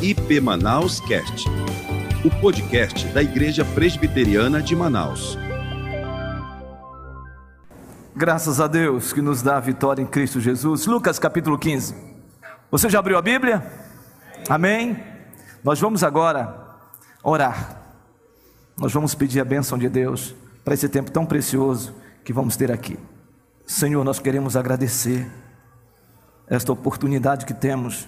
IP 0.00 0.40
Manaus 0.40 1.00
Cast, 1.00 1.48
o 2.24 2.30
podcast 2.40 3.08
da 3.08 3.20
Igreja 3.20 3.64
Presbiteriana 3.64 4.62
de 4.62 4.76
Manaus. 4.76 5.36
Graças 8.14 8.60
a 8.60 8.68
Deus 8.68 9.12
que 9.12 9.20
nos 9.20 9.42
dá 9.42 9.56
a 9.56 9.60
vitória 9.60 10.00
em 10.00 10.06
Cristo 10.06 10.38
Jesus. 10.38 10.86
Lucas 10.86 11.18
capítulo 11.18 11.58
15. 11.58 11.96
Você 12.70 12.88
já 12.88 13.00
abriu 13.00 13.18
a 13.18 13.22
Bíblia? 13.22 13.60
Amém? 14.48 15.02
Nós 15.64 15.80
vamos 15.80 16.04
agora 16.04 16.78
orar. 17.20 17.82
Nós 18.76 18.92
vamos 18.92 19.16
pedir 19.16 19.40
a 19.40 19.44
bênção 19.44 19.76
de 19.76 19.88
Deus 19.88 20.32
para 20.64 20.74
esse 20.74 20.88
tempo 20.88 21.10
tão 21.10 21.26
precioso 21.26 21.92
que 22.22 22.32
vamos 22.32 22.56
ter 22.56 22.70
aqui. 22.70 22.96
Senhor, 23.66 24.04
nós 24.04 24.20
queremos 24.20 24.56
agradecer 24.56 25.28
esta 26.46 26.72
oportunidade 26.72 27.44
que 27.44 27.52
temos 27.52 28.06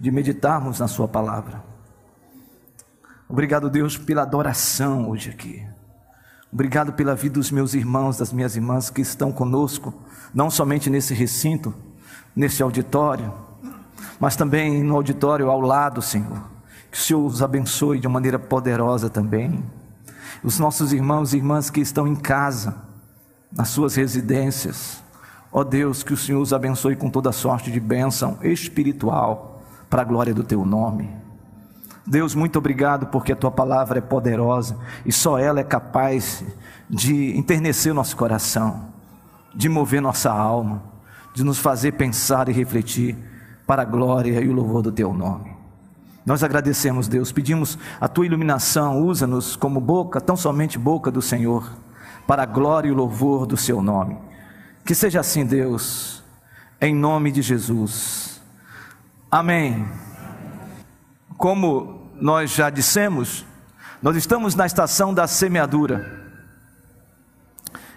de 0.00 0.10
meditarmos 0.10 0.80
na 0.80 0.88
Sua 0.88 1.06
palavra. 1.06 1.62
Obrigado, 3.28 3.68
Deus, 3.70 3.96
pela 3.96 4.22
adoração 4.22 5.10
hoje 5.10 5.30
aqui. 5.30 5.64
Obrigado 6.52 6.94
pela 6.94 7.14
vida 7.14 7.34
dos 7.34 7.50
meus 7.50 7.74
irmãos, 7.74 8.16
das 8.16 8.32
minhas 8.32 8.56
irmãs 8.56 8.90
que 8.90 9.00
estão 9.00 9.30
conosco, 9.30 9.94
não 10.34 10.50
somente 10.50 10.90
nesse 10.90 11.14
recinto, 11.14 11.72
nesse 12.34 12.62
auditório, 12.62 13.32
mas 14.18 14.34
também 14.34 14.82
no 14.82 14.96
auditório 14.96 15.48
ao 15.48 15.60
lado, 15.60 16.02
Senhor. 16.02 16.42
Que 16.90 16.98
o 16.98 17.00
Senhor 17.00 17.24
os 17.24 17.42
abençoe 17.42 18.00
de 18.00 18.08
maneira 18.08 18.38
poderosa 18.38 19.08
também. 19.08 19.62
Os 20.42 20.58
nossos 20.58 20.92
irmãos 20.92 21.32
e 21.32 21.36
irmãs 21.36 21.70
que 21.70 21.80
estão 21.80 22.08
em 22.08 22.16
casa, 22.16 22.74
nas 23.52 23.68
suas 23.68 23.94
residências. 23.94 25.02
Ó 25.52 25.62
Deus, 25.62 26.02
que 26.02 26.12
o 26.12 26.16
Senhor 26.16 26.40
os 26.40 26.52
abençoe 26.52 26.96
com 26.96 27.08
toda 27.08 27.30
sorte 27.30 27.70
de 27.70 27.78
bênção 27.78 28.38
espiritual, 28.42 29.49
para 29.90 30.02
a 30.02 30.04
glória 30.04 30.32
do 30.32 30.44
teu 30.44 30.64
nome. 30.64 31.10
Deus, 32.06 32.34
muito 32.34 32.58
obrigado 32.58 33.08
porque 33.08 33.32
a 33.32 33.36
tua 33.36 33.50
palavra 33.50 33.98
é 33.98 34.00
poderosa 34.00 34.78
e 35.04 35.12
só 35.12 35.38
ela 35.38 35.60
é 35.60 35.64
capaz 35.64 36.42
de 36.88 37.36
enternecer 37.36 37.92
nosso 37.92 38.16
coração, 38.16 38.88
de 39.54 39.68
mover 39.68 40.00
nossa 40.00 40.30
alma, 40.30 40.82
de 41.34 41.44
nos 41.44 41.58
fazer 41.58 41.92
pensar 41.92 42.48
e 42.48 42.52
refletir 42.52 43.16
para 43.66 43.82
a 43.82 43.84
glória 43.84 44.40
e 44.40 44.48
o 44.48 44.52
louvor 44.52 44.82
do 44.82 44.90
teu 44.90 45.12
nome. 45.12 45.50
Nós 46.24 46.42
agradecemos, 46.42 47.08
Deus, 47.08 47.32
pedimos 47.32 47.78
a 48.00 48.06
tua 48.06 48.26
iluminação, 48.26 49.02
usa-nos 49.02 49.56
como 49.56 49.80
boca, 49.80 50.20
tão 50.20 50.36
somente 50.36 50.78
boca 50.78 51.10
do 51.10 51.22
Senhor, 51.22 51.72
para 52.26 52.42
a 52.42 52.46
glória 52.46 52.88
e 52.88 52.92
o 52.92 52.94
louvor 52.94 53.46
do 53.46 53.56
seu 53.56 53.82
nome. 53.82 54.16
Que 54.84 54.94
seja 54.94 55.20
assim, 55.20 55.44
Deus, 55.44 56.22
em 56.80 56.94
nome 56.94 57.32
de 57.32 57.42
Jesus. 57.42 58.29
Amém. 59.30 59.86
Como 61.38 62.10
nós 62.20 62.50
já 62.50 62.68
dissemos, 62.68 63.44
nós 64.02 64.16
estamos 64.16 64.56
na 64.56 64.66
estação 64.66 65.14
da 65.14 65.28
semeadura. 65.28 66.18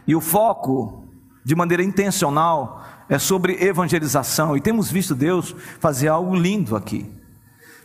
E 0.05 0.15
o 0.15 0.21
foco, 0.21 1.07
de 1.43 1.55
maneira 1.55 1.81
intencional, 1.81 2.85
é 3.09 3.17
sobre 3.17 3.63
evangelização. 3.63 4.55
E 4.55 4.61
temos 4.61 4.91
visto 4.91 5.15
Deus 5.15 5.55
fazer 5.79 6.07
algo 6.07 6.35
lindo 6.35 6.75
aqui. 6.75 7.11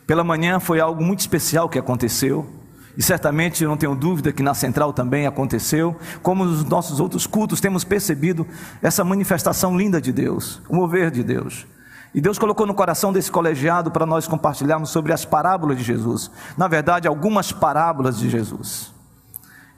Pela 0.05 0.23
manhã 0.23 0.59
foi 0.59 0.79
algo 0.79 1.03
muito 1.03 1.21
especial 1.21 1.67
que 1.67 1.79
aconteceu. 1.79 2.47
E 2.95 3.01
certamente 3.01 3.63
eu 3.63 3.69
não 3.69 3.77
tenho 3.77 3.95
dúvida 3.95 4.31
que 4.31 4.43
na 4.43 4.53
central 4.53 4.93
também 4.93 5.25
aconteceu. 5.25 5.97
Como 6.21 6.45
nos 6.45 6.63
nossos 6.65 6.99
outros 6.99 7.25
cultos 7.25 7.59
temos 7.59 7.83
percebido 7.83 8.45
essa 8.79 9.03
manifestação 9.03 9.75
linda 9.75 9.99
de 9.99 10.11
Deus, 10.11 10.61
o 10.69 10.75
mover 10.75 11.09
de 11.09 11.23
Deus. 11.23 11.65
E 12.13 12.19
Deus 12.19 12.39
colocou 12.39 12.65
no 12.65 12.73
coração 12.73 13.13
desse 13.13 13.31
colegiado 13.31 13.91
para 13.91 14.05
nós 14.05 14.27
compartilharmos 14.27 14.89
sobre 14.89 15.13
as 15.13 15.25
parábolas 15.25 15.77
de 15.77 15.83
Jesus. 15.83 16.31
Na 16.57 16.67
verdade, 16.67 17.07
algumas 17.07 17.51
parábolas 17.51 18.17
de 18.17 18.29
Jesus. 18.29 18.91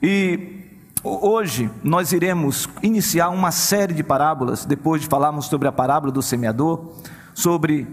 E 0.02 0.80
hoje 1.04 1.70
nós 1.84 2.12
iremos 2.12 2.68
iniciar 2.82 3.28
uma 3.28 3.50
série 3.50 3.92
de 3.92 4.02
parábolas, 4.02 4.64
depois 4.64 5.02
de 5.02 5.08
falarmos 5.08 5.46
sobre 5.46 5.68
a 5.68 5.72
parábola 5.72 6.10
do 6.10 6.22
semeador, 6.22 6.92
sobre 7.34 7.86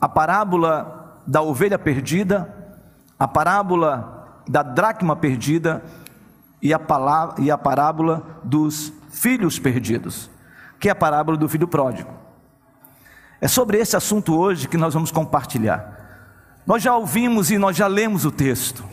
a 0.00 0.08
parábola 0.08 1.22
da 1.26 1.40
ovelha 1.40 1.78
perdida, 1.78 2.54
a 3.18 3.26
parábola 3.26 4.42
da 4.46 4.62
dracma 4.62 5.16
perdida 5.16 5.82
e 6.60 6.72
a, 6.72 6.78
palavra, 6.78 7.42
e 7.42 7.50
a 7.50 7.56
parábola 7.56 8.40
dos 8.44 8.92
filhos 9.10 9.58
perdidos, 9.58 10.30
que 10.78 10.88
é 10.88 10.92
a 10.92 10.94
parábola 10.94 11.36
do 11.36 11.48
filho 11.48 11.66
pródigo. 11.66 12.25
É 13.40 13.48
sobre 13.48 13.78
esse 13.78 13.96
assunto 13.96 14.36
hoje 14.36 14.68
que 14.68 14.76
nós 14.76 14.94
vamos 14.94 15.10
compartilhar. 15.10 15.94
Nós 16.66 16.82
já 16.82 16.96
ouvimos 16.96 17.50
e 17.50 17.58
nós 17.58 17.76
já 17.76 17.86
lemos 17.86 18.24
o 18.24 18.30
texto. 18.30 18.84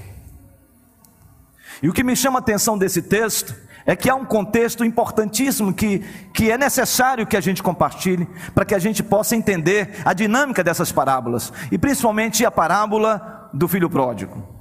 E 1.82 1.90
o 1.90 1.94
que 1.94 2.04
me 2.04 2.16
chama 2.16 2.40
a 2.40 2.42
atenção 2.42 2.78
desse 2.78 3.02
texto 3.02 3.56
é 3.86 3.96
que 3.96 4.10
há 4.10 4.16
um 4.16 4.24
contexto 4.24 4.86
importantíssimo 4.86 5.74
que, 5.74 6.00
que 6.34 6.50
é 6.52 6.58
necessário 6.58 7.28
que 7.28 7.36
a 7.36 7.42
gente 7.42 7.62
compartilhe 7.62 8.28
para 8.54 8.64
que 8.64 8.76
a 8.76 8.80
gente 8.80 9.04
possa 9.04 9.36
entender 9.36 10.02
a 10.06 10.14
dinâmica 10.14 10.64
dessas 10.64 10.92
parábolas 10.92 11.52
e 11.72 11.78
principalmente 11.78 12.46
a 12.46 12.52
parábola 12.52 13.50
do 13.54 13.68
filho 13.68 13.90
pródigo. 13.90 14.53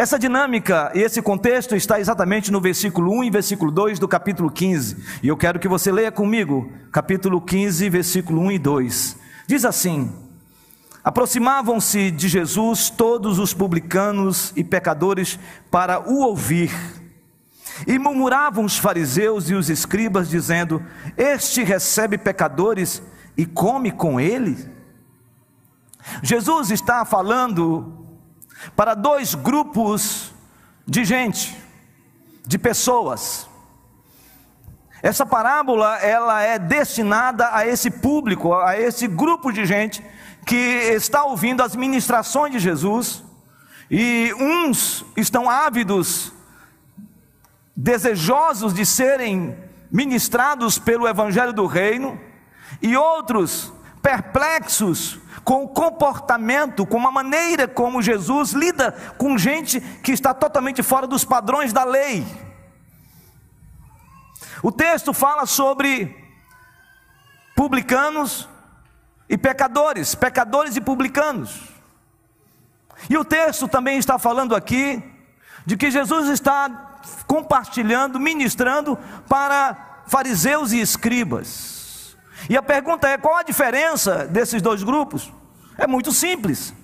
Essa 0.00 0.18
dinâmica 0.18 0.90
e 0.94 1.00
esse 1.00 1.20
contexto 1.20 1.76
está 1.76 2.00
exatamente 2.00 2.50
no 2.50 2.58
versículo 2.58 3.12
1 3.18 3.24
e 3.24 3.30
versículo 3.30 3.70
2 3.70 3.98
do 3.98 4.08
capítulo 4.08 4.50
15. 4.50 4.96
E 5.22 5.28
eu 5.28 5.36
quero 5.36 5.58
que 5.60 5.68
você 5.68 5.92
leia 5.92 6.10
comigo, 6.10 6.72
capítulo 6.90 7.38
15, 7.38 7.90
versículo 7.90 8.40
1 8.40 8.52
e 8.52 8.58
2. 8.58 9.16
Diz 9.46 9.62
assim: 9.62 10.10
Aproximavam-se 11.04 12.10
de 12.10 12.28
Jesus 12.28 12.88
todos 12.88 13.38
os 13.38 13.52
publicanos 13.52 14.54
e 14.56 14.64
pecadores 14.64 15.38
para 15.70 16.00
o 16.10 16.22
ouvir. 16.22 16.72
E 17.86 17.98
murmuravam 17.98 18.64
os 18.64 18.78
fariseus 18.78 19.50
e 19.50 19.54
os 19.54 19.68
escribas, 19.68 20.30
dizendo: 20.30 20.82
Este 21.14 21.62
recebe 21.62 22.16
pecadores 22.16 23.02
e 23.36 23.44
come 23.44 23.90
com 23.90 24.18
ele. 24.18 24.56
Jesus 26.22 26.70
está 26.70 27.04
falando 27.04 27.99
para 28.76 28.94
dois 28.94 29.34
grupos 29.34 30.32
de 30.86 31.04
gente, 31.04 31.56
de 32.46 32.58
pessoas. 32.58 33.48
Essa 35.02 35.24
parábola 35.24 35.96
ela 35.96 36.42
é 36.42 36.58
destinada 36.58 37.48
a 37.52 37.66
esse 37.66 37.90
público, 37.90 38.54
a 38.54 38.78
esse 38.78 39.06
grupo 39.06 39.50
de 39.50 39.64
gente 39.64 40.04
que 40.46 40.56
está 40.56 41.24
ouvindo 41.24 41.62
as 41.62 41.74
ministrações 41.74 42.52
de 42.52 42.58
Jesus 42.58 43.22
e 43.90 44.32
uns 44.38 45.04
estão 45.16 45.48
ávidos, 45.48 46.32
desejosos 47.74 48.74
de 48.74 48.84
serem 48.84 49.56
ministrados 49.90 50.78
pelo 50.78 51.08
evangelho 51.08 51.52
do 51.52 51.66
reino 51.66 52.20
e 52.80 52.96
outros 52.96 53.72
perplexos 54.02 55.18
com 55.50 55.64
o 55.64 55.68
comportamento, 55.68 56.86
com 56.86 57.04
a 57.04 57.10
maneira 57.10 57.66
como 57.66 58.00
Jesus 58.00 58.52
lida 58.52 58.92
com 59.18 59.36
gente 59.36 59.80
que 59.80 60.12
está 60.12 60.32
totalmente 60.32 60.80
fora 60.80 61.08
dos 61.08 61.24
padrões 61.24 61.72
da 61.72 61.82
lei. 61.82 62.24
O 64.62 64.70
texto 64.70 65.12
fala 65.12 65.46
sobre 65.46 66.16
publicanos 67.56 68.48
e 69.28 69.36
pecadores, 69.36 70.14
pecadores 70.14 70.76
e 70.76 70.80
publicanos. 70.80 71.62
E 73.08 73.18
o 73.18 73.24
texto 73.24 73.66
também 73.66 73.98
está 73.98 74.20
falando 74.20 74.54
aqui 74.54 75.02
de 75.66 75.76
que 75.76 75.90
Jesus 75.90 76.28
está 76.28 77.00
compartilhando, 77.26 78.20
ministrando 78.20 78.96
para 79.28 80.04
fariseus 80.06 80.70
e 80.70 80.80
escribas. 80.80 82.16
E 82.48 82.56
a 82.56 82.62
pergunta 82.62 83.08
é: 83.08 83.18
qual 83.18 83.34
a 83.34 83.42
diferença 83.42 84.28
desses 84.28 84.62
dois 84.62 84.84
grupos? 84.84 85.39
É 85.80 85.86
muito 85.86 86.12
simples. 86.12 86.74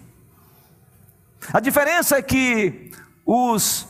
A 1.52 1.60
diferença 1.60 2.16
é 2.16 2.22
que 2.22 2.90
os 3.26 3.86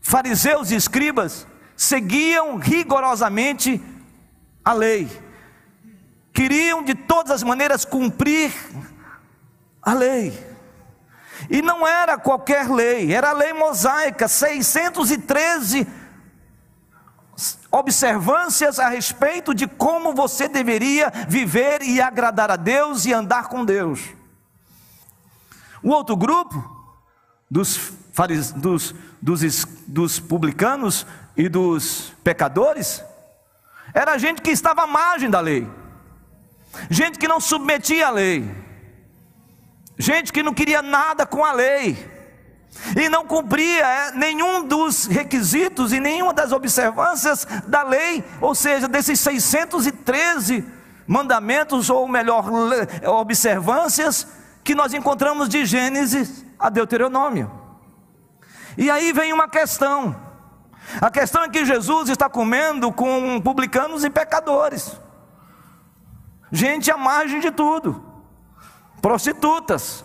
fariseus 0.00 0.70
e 0.70 0.74
escribas 0.74 1.46
seguiam 1.76 2.56
rigorosamente 2.56 3.78
a 4.64 4.72
lei, 4.72 5.10
queriam 6.32 6.82
de 6.82 6.94
todas 6.94 7.32
as 7.32 7.42
maneiras 7.42 7.84
cumprir 7.84 8.50
a 9.82 9.92
lei. 9.92 10.32
E 11.50 11.60
não 11.60 11.86
era 11.86 12.16
qualquer 12.16 12.66
lei, 12.70 13.12
era 13.12 13.28
a 13.28 13.34
lei 13.34 13.52
mosaica, 13.52 14.26
613 14.26 15.86
observâncias 17.70 18.78
a 18.78 18.88
respeito 18.88 19.54
de 19.54 19.66
como 19.66 20.14
você 20.14 20.48
deveria 20.48 21.12
viver 21.28 21.82
e 21.82 22.00
agradar 22.00 22.50
a 22.50 22.56
Deus 22.56 23.04
e 23.04 23.12
andar 23.12 23.48
com 23.48 23.62
Deus. 23.62 24.16
O 25.86 25.90
outro 25.90 26.16
grupo, 26.16 26.68
dos, 27.48 27.92
dos, 28.56 28.92
dos, 29.22 29.64
dos 29.86 30.18
publicanos 30.18 31.06
e 31.36 31.48
dos 31.48 32.12
pecadores, 32.24 33.04
era 33.94 34.18
gente 34.18 34.42
que 34.42 34.50
estava 34.50 34.82
à 34.82 34.86
margem 34.88 35.30
da 35.30 35.38
lei, 35.38 35.64
gente 36.90 37.20
que 37.20 37.28
não 37.28 37.38
submetia 37.40 38.08
à 38.08 38.10
lei, 38.10 38.52
gente 39.96 40.32
que 40.32 40.42
não 40.42 40.52
queria 40.52 40.82
nada 40.82 41.24
com 41.24 41.44
a 41.44 41.52
lei 41.52 41.96
e 43.00 43.08
não 43.08 43.24
cumpria 43.24 43.86
é, 43.86 44.10
nenhum 44.10 44.66
dos 44.66 45.06
requisitos 45.06 45.92
e 45.92 46.00
nenhuma 46.00 46.34
das 46.34 46.50
observâncias 46.50 47.46
da 47.68 47.84
lei, 47.84 48.24
ou 48.40 48.56
seja, 48.56 48.88
desses 48.88 49.20
613 49.20 50.64
mandamentos, 51.06 51.88
ou 51.88 52.08
melhor, 52.08 52.44
observâncias, 53.06 54.26
que 54.66 54.74
nós 54.74 54.92
encontramos 54.92 55.48
de 55.48 55.64
Gênesis 55.64 56.44
a 56.58 56.68
Deuteronômio. 56.68 57.48
E 58.76 58.90
aí 58.90 59.12
vem 59.12 59.32
uma 59.32 59.48
questão: 59.48 60.14
a 61.00 61.08
questão 61.08 61.44
é 61.44 61.48
que 61.48 61.64
Jesus 61.64 62.08
está 62.08 62.28
comendo 62.28 62.92
com 62.92 63.40
publicanos 63.40 64.04
e 64.04 64.10
pecadores, 64.10 65.00
gente 66.50 66.90
à 66.90 66.96
margem 66.96 67.38
de 67.38 67.52
tudo, 67.52 68.04
prostitutas, 69.00 70.04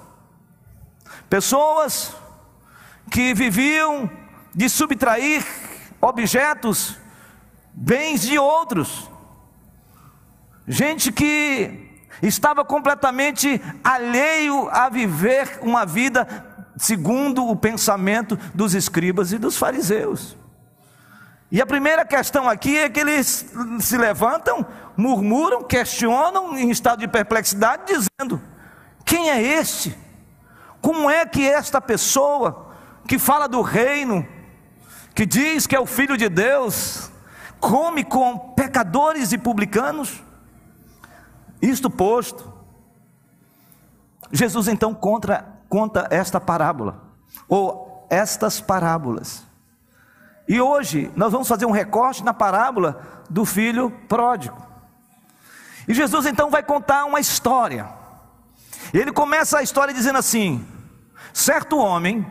pessoas 1.27 2.15
que 3.09 3.33
viviam 3.33 4.07
de 4.53 4.69
subtrair 4.69 5.43
objetos, 5.99 6.97
bens 7.73 8.21
de 8.21 8.37
outros. 8.37 9.09
Gente 10.67 11.11
que 11.11 11.90
estava 12.21 12.63
completamente 12.63 13.61
alheio 13.83 14.69
a 14.69 14.89
viver 14.89 15.59
uma 15.61 15.85
vida 15.85 16.27
segundo 16.77 17.47
o 17.47 17.55
pensamento 17.55 18.37
dos 18.53 18.73
escribas 18.73 19.31
e 19.31 19.37
dos 19.37 19.57
fariseus. 19.57 20.35
E 21.51 21.61
a 21.61 21.65
primeira 21.65 22.05
questão 22.05 22.47
aqui 22.47 22.77
é 22.77 22.89
que 22.89 22.99
eles 22.99 23.45
se 23.81 23.97
levantam, 23.97 24.65
murmuram, 24.95 25.63
questionam 25.63 26.57
em 26.57 26.71
estado 26.71 26.99
de 26.99 27.07
perplexidade, 27.07 27.83
dizendo: 27.87 28.41
quem 29.05 29.29
é 29.29 29.41
este? 29.41 29.97
Como 30.81 31.09
é 31.09 31.25
que 31.25 31.45
esta 31.45 31.81
pessoa 31.81 32.73
que 33.07 33.19
fala 33.19 33.47
do 33.47 33.61
reino, 33.61 34.25
que 35.13 35.25
diz 35.25 35.67
que 35.67 35.75
é 35.75 35.79
o 35.79 35.85
filho 35.85 36.15
de 36.15 36.29
Deus, 36.29 37.11
come 37.59 38.03
com 38.03 38.53
pecadores 38.55 39.33
e 39.33 39.37
publicanos? 39.37 40.23
Isto 41.61 41.89
posto, 41.89 42.51
Jesus 44.31 44.67
então 44.67 44.93
conta, 44.93 45.45
conta 45.69 46.07
esta 46.09 46.39
parábola, 46.39 47.03
ou 47.47 48.07
estas 48.09 48.59
parábolas. 48.59 49.43
E 50.47 50.59
hoje 50.59 51.11
nós 51.15 51.31
vamos 51.31 51.47
fazer 51.47 51.65
um 51.65 51.71
recorte 51.71 52.23
na 52.23 52.33
parábola 52.33 53.01
do 53.29 53.45
filho 53.45 53.91
pródigo. 54.07 54.61
E 55.87 55.93
Jesus 55.93 56.25
então 56.25 56.49
vai 56.49 56.63
contar 56.63 57.05
uma 57.05 57.19
história. 57.19 57.87
Ele 58.93 59.11
começa 59.11 59.59
a 59.59 59.63
história 59.63 59.93
dizendo 59.93 60.19
assim: 60.19 60.65
certo 61.33 61.77
homem 61.77 62.25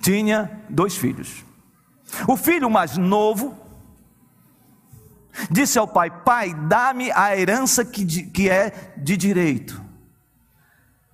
tinha 0.00 0.62
dois 0.68 0.96
filhos. 0.96 1.44
O 2.26 2.36
filho 2.36 2.70
mais 2.70 2.96
novo 2.96 3.65
disse 5.50 5.78
ao 5.78 5.86
pai: 5.88 6.10
Pai, 6.10 6.54
dá-me 6.54 7.10
a 7.12 7.36
herança 7.36 7.84
que, 7.84 8.04
que 8.24 8.48
é 8.48 8.92
de 8.96 9.16
direito. 9.16 9.84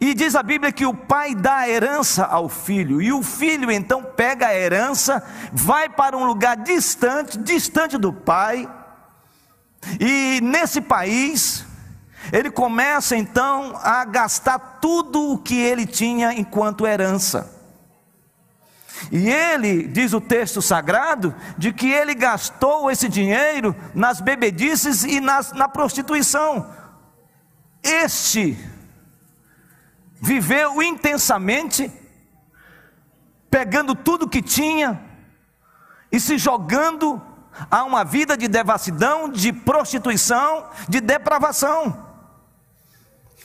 E 0.00 0.14
diz 0.14 0.34
a 0.34 0.42
Bíblia 0.42 0.72
que 0.72 0.84
o 0.84 0.92
pai 0.92 1.32
dá 1.32 1.58
a 1.58 1.68
herança 1.68 2.24
ao 2.24 2.48
filho, 2.48 3.00
e 3.00 3.12
o 3.12 3.22
filho 3.22 3.70
então 3.70 4.02
pega 4.02 4.48
a 4.48 4.54
herança, 4.54 5.22
vai 5.52 5.88
para 5.88 6.16
um 6.16 6.24
lugar 6.24 6.56
distante, 6.56 7.38
distante 7.38 7.96
do 7.96 8.12
pai, 8.12 8.68
e 10.00 10.40
nesse 10.42 10.80
país, 10.80 11.64
ele 12.32 12.50
começa 12.50 13.16
então 13.16 13.78
a 13.82 14.04
gastar 14.04 14.58
tudo 14.80 15.32
o 15.32 15.38
que 15.38 15.56
ele 15.56 15.86
tinha 15.86 16.32
enquanto 16.32 16.86
herança. 16.86 17.61
E 19.10 19.28
ele, 19.28 19.88
diz 19.88 20.12
o 20.12 20.20
texto 20.20 20.62
sagrado, 20.62 21.34
de 21.58 21.72
que 21.72 21.90
ele 21.90 22.14
gastou 22.14 22.90
esse 22.90 23.08
dinheiro 23.08 23.74
nas 23.94 24.20
bebedices 24.20 25.02
e 25.02 25.20
nas, 25.20 25.52
na 25.52 25.68
prostituição. 25.68 26.72
Este 27.82 28.56
viveu 30.20 30.82
intensamente, 30.82 31.90
pegando 33.50 33.94
tudo 33.94 34.28
que 34.28 34.40
tinha 34.40 35.02
e 36.10 36.20
se 36.20 36.38
jogando 36.38 37.20
a 37.70 37.84
uma 37.84 38.04
vida 38.04 38.36
de 38.36 38.48
devassidão, 38.48 39.28
de 39.28 39.52
prostituição, 39.52 40.68
de 40.88 41.00
depravação. 41.00 42.12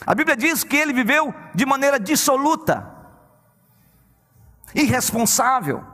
A 0.06 0.14
Bíblia 0.14 0.36
diz 0.36 0.62
que 0.62 0.76
ele 0.76 0.92
viveu 0.92 1.34
de 1.54 1.66
maneira 1.66 1.98
dissoluta 1.98 2.97
irresponsável, 4.74 5.84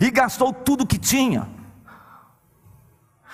e 0.00 0.10
gastou 0.10 0.52
tudo 0.52 0.86
que 0.86 0.98
tinha. 0.98 1.48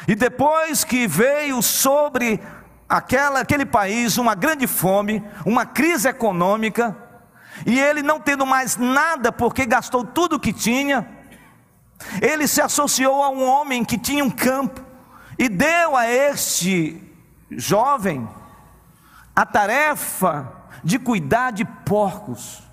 E 0.07 0.15
depois 0.15 0.85
que 0.85 1.07
veio 1.07 1.63
sobre 1.63 2.41
aquela, 2.89 3.41
aquele 3.41 3.67
país 3.67 4.17
uma 4.19 4.35
grande 4.35 4.67
fome, 4.67 5.25
uma 5.45 5.67
crise 5.67 6.09
econômica, 6.09 6.97
e 7.65 7.81
ele 7.81 8.03
não 8.03 8.21
tendo 8.21 8.45
mais 8.45 8.77
nada 8.77 9.33
porque 9.33 9.65
gastou 9.65 10.05
tudo 10.05 10.39
que 10.39 10.53
tinha, 10.53 11.09
ele 12.21 12.47
se 12.47 12.61
associou 12.61 13.23
a 13.23 13.31
um 13.31 13.49
homem 13.49 13.85
que 13.85 13.97
tinha 13.97 14.23
um 14.23 14.31
campo 14.31 14.85
e 15.39 15.49
deu 15.49 15.97
a 15.97 16.07
este 16.09 17.03
jovem 17.51 18.29
a 19.35 19.45
tarefa 19.45 20.53
de 20.85 20.99
cuidar 20.99 21.53
de 21.53 21.65
porcos. 21.65 22.66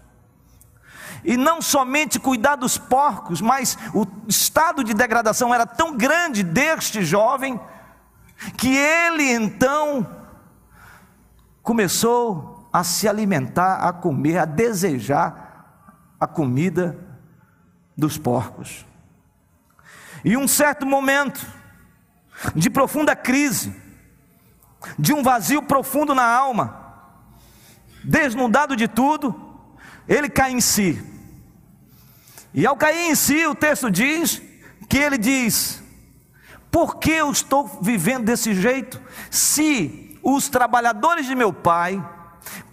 E 1.23 1.37
não 1.37 1.61
somente 1.61 2.19
cuidar 2.19 2.55
dos 2.55 2.77
porcos, 2.77 3.39
mas 3.39 3.77
o 3.93 4.05
estado 4.27 4.83
de 4.83 4.93
degradação 4.93 5.53
era 5.53 5.65
tão 5.65 5.95
grande 5.95 6.43
deste 6.43 7.03
jovem, 7.03 7.59
que 8.57 8.75
ele 8.75 9.31
então 9.31 10.05
começou 11.61 12.67
a 12.73 12.83
se 12.83 13.07
alimentar, 13.07 13.75
a 13.87 13.93
comer, 13.93 14.39
a 14.39 14.45
desejar 14.45 15.43
a 16.19 16.27
comida 16.27 16.97
dos 17.95 18.17
porcos. 18.17 18.85
E 20.25 20.35
um 20.35 20.47
certo 20.47 20.85
momento 20.85 21.45
de 22.55 22.69
profunda 22.69 23.15
crise, 23.15 23.75
de 24.97 25.13
um 25.13 25.23
vazio 25.23 25.61
profundo 25.61 26.13
na 26.15 26.25
alma, 26.25 26.81
desnudado 28.03 28.75
de 28.75 28.87
tudo, 28.87 29.33
ele 30.07 30.29
cai 30.29 30.51
em 30.51 30.59
si. 30.59 31.12
E 32.53 32.65
ao 32.67 32.77
cair 32.77 33.09
em 33.09 33.15
si, 33.15 33.45
o 33.47 33.55
texto 33.55 33.89
diz 33.89 34.41
que 34.87 34.97
ele 34.97 35.17
diz: 35.17 35.81
Por 36.69 36.97
que 36.97 37.11
eu 37.11 37.31
estou 37.31 37.79
vivendo 37.81 38.25
desse 38.25 38.53
jeito? 38.53 39.01
Se 39.31 40.19
os 40.21 40.47
trabalhadores 40.47 41.25
de 41.25 41.35
meu 41.35 41.51
pai 41.51 42.03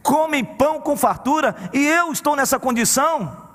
comem 0.03 0.45
pão 0.45 0.81
com 0.81 0.97
fartura 0.97 1.57
e 1.73 1.87
eu 1.87 2.13
estou 2.13 2.37
nessa 2.37 2.59
condição, 2.59 3.49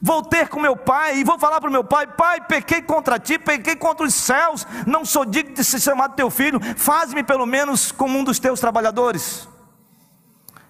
vou 0.00 0.22
ter 0.22 0.48
com 0.48 0.58
meu 0.58 0.76
pai 0.76 1.18
e 1.18 1.24
vou 1.24 1.38
falar 1.38 1.60
para 1.60 1.70
o 1.70 1.72
meu 1.72 1.84
pai: 1.84 2.08
Pai, 2.08 2.40
pequei 2.40 2.82
contra 2.82 3.20
ti, 3.20 3.38
pequei 3.38 3.76
contra 3.76 4.04
os 4.04 4.14
céus, 4.14 4.66
não 4.84 5.04
sou 5.04 5.24
digno 5.24 5.54
de 5.54 5.62
ser 5.62 5.80
chamado 5.80 6.16
teu 6.16 6.28
filho, 6.28 6.60
faz-me 6.76 7.22
pelo 7.22 7.46
menos 7.46 7.92
como 7.92 8.18
um 8.18 8.24
dos 8.24 8.40
teus 8.40 8.58
trabalhadores. 8.58 9.48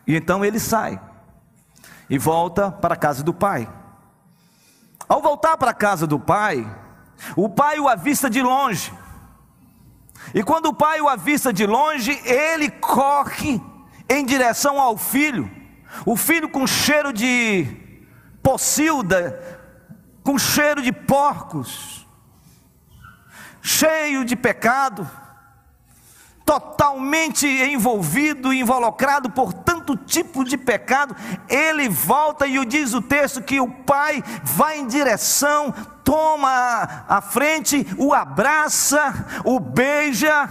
E 0.07 0.15
então 0.17 0.45
ele 0.45 0.61
sai 0.61 1.01
e 2.11 2.19
volta 2.19 2.71
para 2.71 2.93
a 2.93 2.97
casa 2.97 3.23
do 3.23 3.33
pai. 3.33 3.67
Ao 5.13 5.21
voltar 5.21 5.59
para 5.59 5.73
a 5.73 5.75
casa 5.75 6.07
do 6.07 6.19
pai, 6.19 6.67
o 7.37 7.47
pai 7.47 7.79
o 7.79 7.87
avista 7.87 8.31
de 8.31 8.41
longe. 8.41 8.91
E 10.33 10.43
quando 10.43 10.71
o 10.71 10.75
pai 10.75 11.03
o 11.03 11.09
avista 11.09 11.53
de 11.53 11.67
longe, 11.67 12.19
ele 12.25 12.71
corre 12.71 13.61
em 14.09 14.25
direção 14.25 14.81
ao 14.81 14.97
filho. 14.97 15.51
O 16.07 16.17
filho 16.17 16.49
com 16.49 16.67
cheiro 16.67 17.13
de 17.13 17.67
pocilda, 18.43 19.39
com 20.25 20.39
cheiro 20.39 20.81
de 20.81 20.91
porcos, 20.91 22.09
cheio 23.61 24.25
de 24.25 24.35
pecado 24.35 25.07
totalmente 26.53 27.47
envolvido, 27.47 28.53
involucrado 28.53 29.31
por 29.31 29.55
tanto 29.55 29.97
tipo 29.97 30.45
de 30.45 30.59
pecado, 30.59 31.17
ele 31.49 31.89
volta 31.89 32.47
e 32.47 32.59
o 32.59 32.65
diz 32.67 32.93
o 32.93 33.01
texto 33.01 33.41
que 33.41 33.59
o 33.59 33.67
pai 33.67 34.23
vai 34.43 34.79
em 34.79 34.87
direção, 34.87 35.73
toma 36.05 37.07
a 37.09 37.23
frente, 37.23 37.87
o 37.97 38.13
abraça, 38.13 39.27
o 39.47 39.59
beija, 39.59 40.47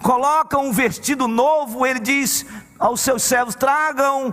coloca 0.00 0.56
um 0.56 0.70
vestido 0.70 1.26
novo, 1.26 1.84
ele 1.84 1.98
diz 1.98 2.46
aos 2.78 3.00
seus 3.00 3.24
servos: 3.24 3.56
tragam 3.56 4.32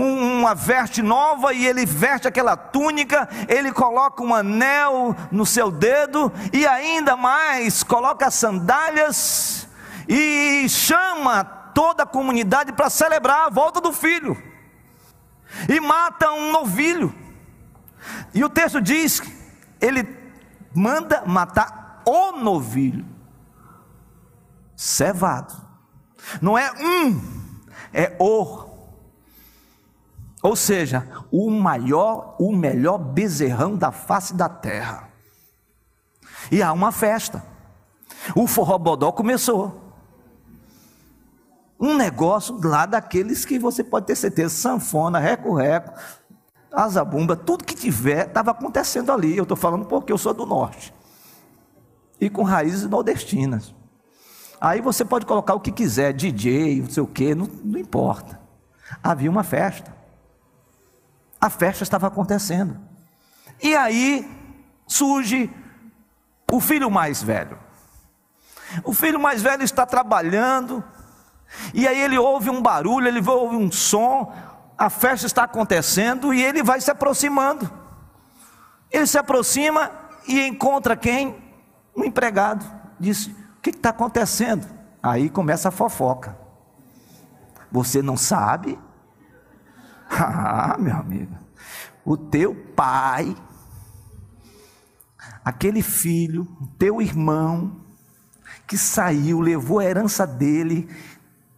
uma 0.00 0.54
veste 0.54 1.02
nova 1.02 1.52
e 1.52 1.66
ele 1.66 1.84
veste 1.84 2.28
aquela 2.28 2.56
túnica, 2.56 3.28
ele 3.48 3.72
coloca 3.72 4.22
um 4.22 4.32
anel 4.32 5.16
no 5.32 5.44
seu 5.44 5.72
dedo 5.72 6.32
e 6.52 6.64
ainda 6.66 7.16
mais 7.16 7.82
coloca 7.82 8.30
sandálias 8.30 9.66
e 10.08 10.68
chama 10.68 11.42
toda 11.44 12.04
a 12.04 12.06
comunidade 12.06 12.72
para 12.72 12.88
celebrar 12.88 13.46
a 13.46 13.50
volta 13.50 13.80
do 13.80 13.92
filho. 13.92 14.40
E 15.68 15.80
mata 15.80 16.30
um 16.30 16.52
novilho. 16.52 17.12
E 18.32 18.44
o 18.44 18.48
texto 18.48 18.80
diz: 18.80 19.20
ele 19.80 20.06
manda 20.72 21.24
matar 21.26 22.02
o 22.04 22.32
novilho, 22.32 23.04
cevado. 24.76 25.54
Não 26.40 26.56
é 26.56 26.70
um, 26.72 27.20
é 27.92 28.14
o. 28.18 28.67
Ou 30.42 30.54
seja, 30.54 31.06
o 31.32 31.50
maior, 31.50 32.36
o 32.38 32.52
melhor 32.52 32.98
bezerrão 32.98 33.76
da 33.76 33.90
face 33.90 34.34
da 34.34 34.48
terra. 34.48 35.08
E 36.50 36.62
há 36.62 36.72
uma 36.72 36.92
festa. 36.92 37.42
O 38.34 38.46
forrobodó 38.46 39.10
começou. 39.12 39.88
Um 41.80 41.96
negócio 41.96 42.58
lá 42.62 42.86
daqueles 42.86 43.44
que 43.44 43.58
você 43.58 43.84
pode 43.84 44.06
ter 44.06 44.16
certeza, 44.16 44.54
sanfona, 44.54 45.18
reco-reco, 45.18 45.92
azabumba, 46.72 47.36
tudo 47.36 47.64
que 47.64 47.74
tiver 47.74 48.26
estava 48.26 48.50
acontecendo 48.50 49.12
ali. 49.12 49.36
Eu 49.36 49.42
estou 49.42 49.56
falando 49.56 49.86
porque 49.86 50.12
eu 50.12 50.18
sou 50.18 50.34
do 50.34 50.46
norte. 50.46 50.94
E 52.20 52.28
com 52.28 52.42
raízes 52.42 52.88
nordestinas. 52.88 53.74
Aí 54.60 54.80
você 54.80 55.04
pode 55.04 55.24
colocar 55.24 55.54
o 55.54 55.60
que 55.60 55.70
quiser, 55.70 56.12
DJ, 56.12 56.80
não 56.82 56.90
sei 56.90 57.02
o 57.02 57.06
quê, 57.06 57.32
não, 57.34 57.48
não 57.64 57.78
importa. 57.78 58.40
Havia 59.02 59.30
uma 59.30 59.44
festa. 59.44 59.97
A 61.40 61.50
festa 61.50 61.82
estava 61.82 62.06
acontecendo. 62.06 62.78
E 63.62 63.76
aí 63.76 64.28
surge 64.86 65.50
o 66.50 66.60
filho 66.60 66.90
mais 66.90 67.22
velho. 67.22 67.58
O 68.84 68.92
filho 68.92 69.18
mais 69.18 69.42
velho 69.42 69.62
está 69.62 69.86
trabalhando, 69.86 70.84
e 71.72 71.86
aí 71.86 72.00
ele 72.00 72.18
ouve 72.18 72.50
um 72.50 72.60
barulho, 72.60 73.08
ele 73.08 73.26
ouve 73.26 73.56
um 73.56 73.72
som, 73.72 74.32
a 74.76 74.90
festa 74.90 75.26
está 75.26 75.44
acontecendo 75.44 76.32
e 76.32 76.42
ele 76.42 76.62
vai 76.62 76.80
se 76.80 76.90
aproximando. 76.90 77.70
Ele 78.90 79.06
se 79.06 79.18
aproxima 79.18 79.90
e 80.26 80.40
encontra 80.46 80.96
quem? 80.96 81.36
Um 81.96 82.04
empregado. 82.04 82.64
Diz: 82.98 83.26
O 83.26 83.60
que 83.62 83.70
está 83.70 83.90
acontecendo? 83.90 84.66
Aí 85.02 85.28
começa 85.28 85.68
a 85.68 85.72
fofoca. 85.72 86.36
Você 87.70 88.00
não 88.00 88.16
sabe? 88.16 88.78
Ah, 90.20 90.76
meu 90.78 90.96
amigo, 90.96 91.36
o 92.04 92.16
teu 92.16 92.54
pai, 92.54 93.36
aquele 95.44 95.82
filho, 95.82 96.48
o 96.60 96.66
teu 96.78 97.02
irmão, 97.02 97.76
que 98.66 98.76
saiu, 98.76 99.40
levou 99.40 99.78
a 99.78 99.84
herança 99.84 100.26
dele, 100.26 100.88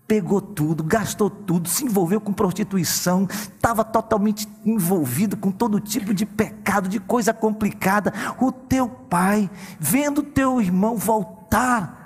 pegou 0.06 0.40
tudo, 0.40 0.82
gastou 0.82 1.30
tudo, 1.30 1.68
se 1.68 1.84
envolveu 1.84 2.20
com 2.20 2.32
prostituição, 2.32 3.28
estava 3.30 3.84
totalmente 3.84 4.48
envolvido 4.64 5.36
com 5.36 5.52
todo 5.52 5.78
tipo 5.78 6.12
de 6.12 6.26
pecado, 6.26 6.88
de 6.88 6.98
coisa 6.98 7.32
complicada. 7.32 8.12
O 8.40 8.50
teu 8.50 8.88
pai, 8.88 9.48
vendo 9.78 10.22
teu 10.22 10.60
irmão 10.60 10.96
voltar, 10.96 12.00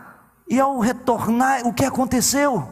e 0.47 0.61
ao 0.61 0.79
retornar, 0.81 1.67
o 1.67 1.73
que 1.73 1.85
aconteceu? 1.85 2.69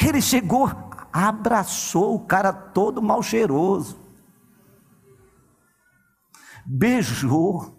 Ele 0.00 0.22
chegou, 0.22 0.70
abraçou 1.12 2.14
o 2.14 2.20
cara 2.20 2.52
todo 2.52 3.02
mal 3.02 3.22
cheiroso, 3.22 4.00
beijou, 6.64 7.78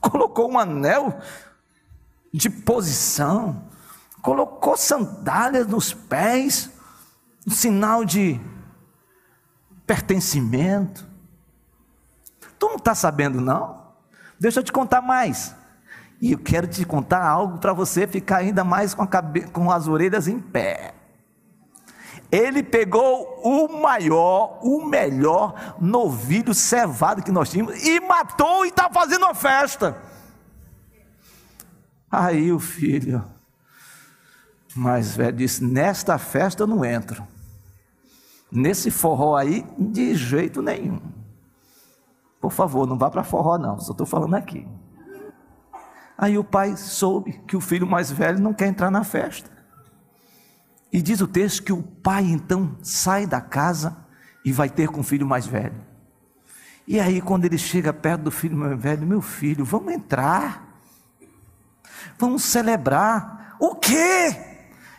colocou 0.00 0.50
um 0.50 0.58
anel 0.58 1.20
de 2.32 2.48
posição, 2.48 3.68
colocou 4.22 4.76
sandálias 4.76 5.66
nos 5.66 5.92
pés, 5.92 6.70
um 7.46 7.50
sinal 7.50 8.04
de 8.04 8.40
pertencimento. 9.86 11.08
Tu 12.58 12.66
não 12.66 12.76
está 12.76 12.94
sabendo, 12.94 13.40
não? 13.40 13.80
Deixa 14.38 14.60
eu 14.60 14.64
te 14.64 14.72
contar 14.72 15.00
mais. 15.00 15.54
E 16.20 16.32
eu 16.32 16.38
quero 16.38 16.66
te 16.66 16.84
contar 16.84 17.26
algo 17.26 17.58
para 17.58 17.72
você 17.72 18.06
ficar 18.06 18.38
ainda 18.38 18.62
mais 18.62 18.94
com, 18.94 19.06
cabe... 19.06 19.42
com 19.50 19.70
as 19.70 19.88
orelhas 19.88 20.28
em 20.28 20.38
pé. 20.38 20.94
Ele 22.30 22.62
pegou 22.62 23.40
o 23.42 23.80
maior, 23.80 24.60
o 24.62 24.84
melhor 24.84 25.76
novilho 25.80 26.54
cevado 26.54 27.22
que 27.22 27.32
nós 27.32 27.50
tínhamos 27.50 27.82
e 27.84 27.98
matou 28.00 28.64
e 28.64 28.68
está 28.68 28.88
fazendo 28.88 29.24
uma 29.24 29.34
festa. 29.34 29.96
Aí 32.10 32.52
o 32.52 32.60
filho, 32.60 33.24
mais 34.74 35.16
velho 35.16 35.36
disse: 35.36 35.64
Nesta 35.64 36.18
festa 36.18 36.62
eu 36.62 36.66
não 36.66 36.84
entro. 36.84 37.26
Nesse 38.50 38.90
forró 38.90 39.36
aí, 39.36 39.64
de 39.78 40.14
jeito 40.14 40.60
nenhum. 40.60 41.00
Por 42.40 42.50
favor, 42.50 42.86
não 42.86 42.96
vá 42.96 43.10
para 43.10 43.22
forró, 43.22 43.58
não, 43.58 43.78
só 43.78 43.92
estou 43.92 44.06
falando 44.06 44.34
aqui. 44.34 44.66
Aí 46.16 46.36
o 46.36 46.44
pai 46.44 46.76
soube 46.76 47.32
que 47.46 47.56
o 47.56 47.60
filho 47.60 47.86
mais 47.86 48.10
velho 48.10 48.40
não 48.40 48.52
quer 48.52 48.66
entrar 48.66 48.90
na 48.90 49.04
festa. 49.04 49.50
E 50.92 51.00
diz 51.00 51.20
o 51.20 51.28
texto 51.28 51.62
que 51.62 51.72
o 51.72 51.82
pai 51.82 52.24
então 52.24 52.76
sai 52.82 53.26
da 53.26 53.40
casa 53.40 53.96
e 54.44 54.52
vai 54.52 54.68
ter 54.68 54.88
com 54.88 55.00
o 55.00 55.04
filho 55.04 55.26
mais 55.26 55.46
velho. 55.46 55.84
E 56.86 56.98
aí, 56.98 57.20
quando 57.20 57.44
ele 57.44 57.58
chega 57.58 57.92
perto 57.92 58.22
do 58.22 58.30
filho 58.30 58.56
mais 58.56 58.78
velho, 58.80 59.06
meu 59.06 59.22
filho, 59.22 59.64
vamos 59.64 59.92
entrar. 59.92 60.66
Vamos 62.18 62.42
celebrar. 62.42 63.56
O 63.60 63.76
quê? 63.76 64.36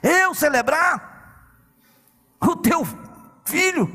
Eu 0.02 0.34
celebrar 0.34 1.12
o 2.42 2.56
teu 2.56 2.86
filho, 3.46 3.90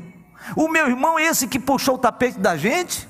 o 0.55 0.67
meu 0.69 0.87
irmão, 0.87 1.19
esse 1.19 1.47
que 1.47 1.59
puxou 1.59 1.95
o 1.95 1.99
tapete 1.99 2.39
da 2.39 2.55
gente, 2.55 3.07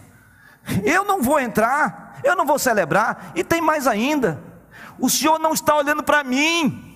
eu 0.83 1.03
não 1.05 1.21
vou 1.21 1.39
entrar, 1.39 2.19
eu 2.23 2.35
não 2.35 2.45
vou 2.45 2.57
celebrar, 2.57 3.31
e 3.35 3.43
tem 3.43 3.61
mais 3.61 3.85
ainda, 3.85 4.43
o 4.99 5.09
Senhor 5.09 5.37
não 5.37 5.53
está 5.53 5.75
olhando 5.75 6.03
para 6.03 6.23
mim, 6.23 6.86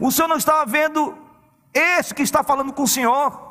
o 0.00 0.10
Senhor 0.10 0.28
não 0.28 0.36
está 0.36 0.64
vendo 0.64 1.16
esse 1.72 2.14
que 2.14 2.22
está 2.22 2.42
falando 2.42 2.72
com 2.72 2.82
o 2.82 2.88
Senhor. 2.88 3.44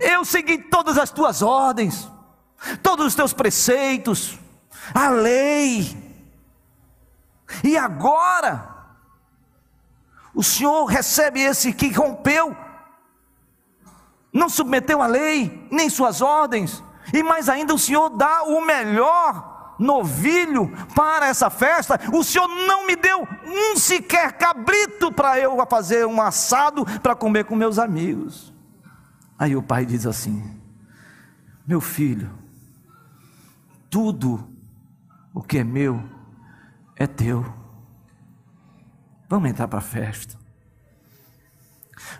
Eu 0.00 0.24
segui 0.24 0.58
todas 0.58 0.98
as 0.98 1.10
tuas 1.10 1.42
ordens, 1.42 2.10
todos 2.82 3.06
os 3.06 3.14
teus 3.14 3.32
preceitos, 3.32 4.38
a 4.94 5.08
lei, 5.08 6.06
e 7.62 7.76
agora, 7.76 8.74
o 10.34 10.42
Senhor 10.42 10.84
recebe 10.84 11.40
esse 11.40 11.72
que 11.72 11.90
rompeu, 11.92 12.56
não 14.32 14.48
submeteu 14.48 15.00
a 15.00 15.06
lei, 15.06 15.66
nem 15.70 15.88
suas 15.88 16.20
ordens, 16.20 16.82
e 17.12 17.22
mais 17.22 17.48
ainda 17.48 17.72
o 17.74 17.78
Senhor 17.78 18.10
dá 18.10 18.42
o 18.42 18.60
melhor 18.60 19.55
novilho 19.78 20.70
para 20.94 21.26
essa 21.26 21.50
festa. 21.50 21.98
O 22.12 22.22
Senhor 22.22 22.48
não 22.48 22.86
me 22.86 22.96
deu 22.96 23.26
um 23.44 23.76
sequer 23.76 24.32
cabrito 24.32 25.12
para 25.12 25.38
eu 25.38 25.56
fazer 25.68 26.06
um 26.06 26.20
assado 26.20 26.84
para 27.00 27.14
comer 27.14 27.44
com 27.44 27.54
meus 27.54 27.78
amigos. 27.78 28.52
Aí 29.38 29.54
o 29.54 29.62
pai 29.62 29.84
diz 29.84 30.06
assim: 30.06 30.60
Meu 31.66 31.80
filho, 31.80 32.30
tudo 33.90 34.50
o 35.34 35.42
que 35.42 35.58
é 35.58 35.64
meu 35.64 36.02
é 36.96 37.06
teu. 37.06 37.44
Vamos 39.28 39.50
entrar 39.50 39.68
para 39.68 39.80
a 39.80 39.82
festa. 39.82 40.38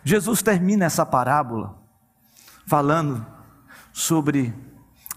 Jesus 0.04 0.42
termina 0.42 0.84
essa 0.84 1.06
parábola 1.06 1.78
falando 2.66 3.24
sobre 3.92 4.52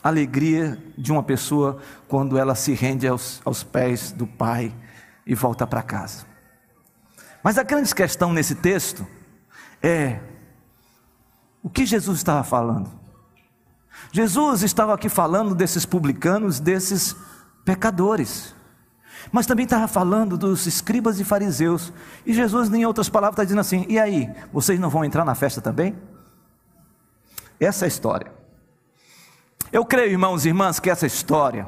alegria 0.09 0.77
de 0.97 1.11
uma 1.11 1.23
pessoa 1.23 1.79
quando 2.07 2.37
ela 2.37 2.55
se 2.55 2.73
rende 2.73 3.07
aos, 3.07 3.41
aos 3.45 3.63
pés 3.63 4.11
do 4.11 4.27
Pai 4.27 4.73
e 5.25 5.33
volta 5.33 5.65
para 5.65 5.81
casa. 5.81 6.25
Mas 7.43 7.57
a 7.57 7.63
grande 7.63 7.93
questão 7.95 8.33
nesse 8.33 8.55
texto 8.55 9.07
é 9.81 10.19
o 11.63 11.69
que 11.69 11.85
Jesus 11.85 12.17
estava 12.17 12.43
falando. 12.43 12.91
Jesus 14.11 14.63
estava 14.63 14.93
aqui 14.93 15.07
falando 15.07 15.55
desses 15.55 15.85
publicanos, 15.85 16.59
desses 16.59 17.15
pecadores 17.63 18.55
mas 19.31 19.45
também 19.45 19.65
estava 19.65 19.87
falando 19.87 20.37
dos 20.37 20.65
escribas 20.65 21.19
e 21.19 21.23
fariseus. 21.23 21.91
E 22.25 22.33
Jesus, 22.33 22.71
em 22.73 22.85
outras 22.85 23.09
palavras, 23.09 23.33
está 23.33 23.43
dizendo 23.43 23.61
assim: 23.61 23.85
e 23.89 23.99
aí, 23.99 24.29
vocês 24.51 24.79
não 24.79 24.89
vão 24.89 25.03
entrar 25.03 25.25
na 25.25 25.35
festa 25.35 25.61
também? 25.61 25.95
Essa 27.59 27.85
é 27.85 27.87
a 27.87 27.89
história. 27.89 28.38
Eu 29.71 29.85
creio, 29.85 30.11
irmãos 30.11 30.45
e 30.45 30.49
irmãs, 30.49 30.79
que 30.79 30.89
essa 30.89 31.05
história, 31.05 31.67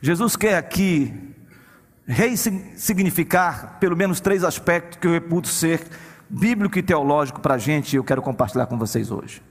Jesus 0.00 0.36
quer 0.36 0.56
aqui 0.56 1.32
ressignificar 2.06 3.78
pelo 3.78 3.96
menos 3.96 4.20
três 4.20 4.42
aspectos 4.42 4.98
que 4.98 5.06
eu 5.06 5.12
reputo 5.12 5.48
ser 5.48 5.86
bíblico 6.28 6.78
e 6.78 6.82
teológico 6.82 7.40
para 7.40 7.54
a 7.54 7.58
gente 7.58 7.92
e 7.92 7.96
eu 7.96 8.04
quero 8.04 8.22
compartilhar 8.22 8.66
com 8.66 8.78
vocês 8.78 9.10
hoje. 9.10 9.42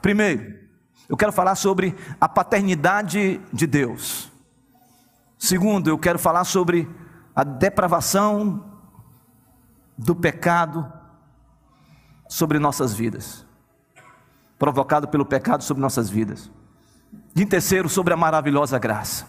Primeiro, 0.00 0.58
eu 1.08 1.16
quero 1.16 1.32
falar 1.32 1.54
sobre 1.54 1.94
a 2.20 2.28
paternidade 2.28 3.40
de 3.52 3.66
Deus. 3.66 4.30
Segundo, 5.38 5.88
eu 5.88 5.98
quero 5.98 6.18
falar 6.18 6.44
sobre 6.44 6.88
a 7.34 7.42
depravação 7.42 8.80
do 9.96 10.14
pecado 10.14 10.90
sobre 12.28 12.58
nossas 12.58 12.94
vidas, 12.94 13.44
provocado 14.62 15.08
pelo 15.08 15.26
pecado 15.26 15.64
sobre 15.64 15.80
nossas 15.80 16.08
vidas. 16.08 16.48
E 17.34 17.42
em 17.42 17.46
terceiro, 17.46 17.88
sobre 17.88 18.14
a 18.14 18.16
maravilhosa 18.16 18.78
graça. 18.78 19.26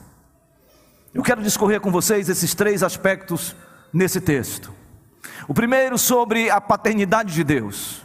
Eu 1.11 1.23
quero 1.23 1.41
discorrer 1.41 1.81
com 1.81 1.91
vocês 1.91 2.29
esses 2.29 2.53
três 2.53 2.83
aspectos 2.83 3.55
nesse 3.91 4.21
texto. 4.21 4.71
O 5.47 5.53
primeiro 5.55 5.97
sobre 5.97 6.51
a 6.51 6.61
paternidade 6.61 7.33
de 7.33 7.43
Deus. 7.43 8.03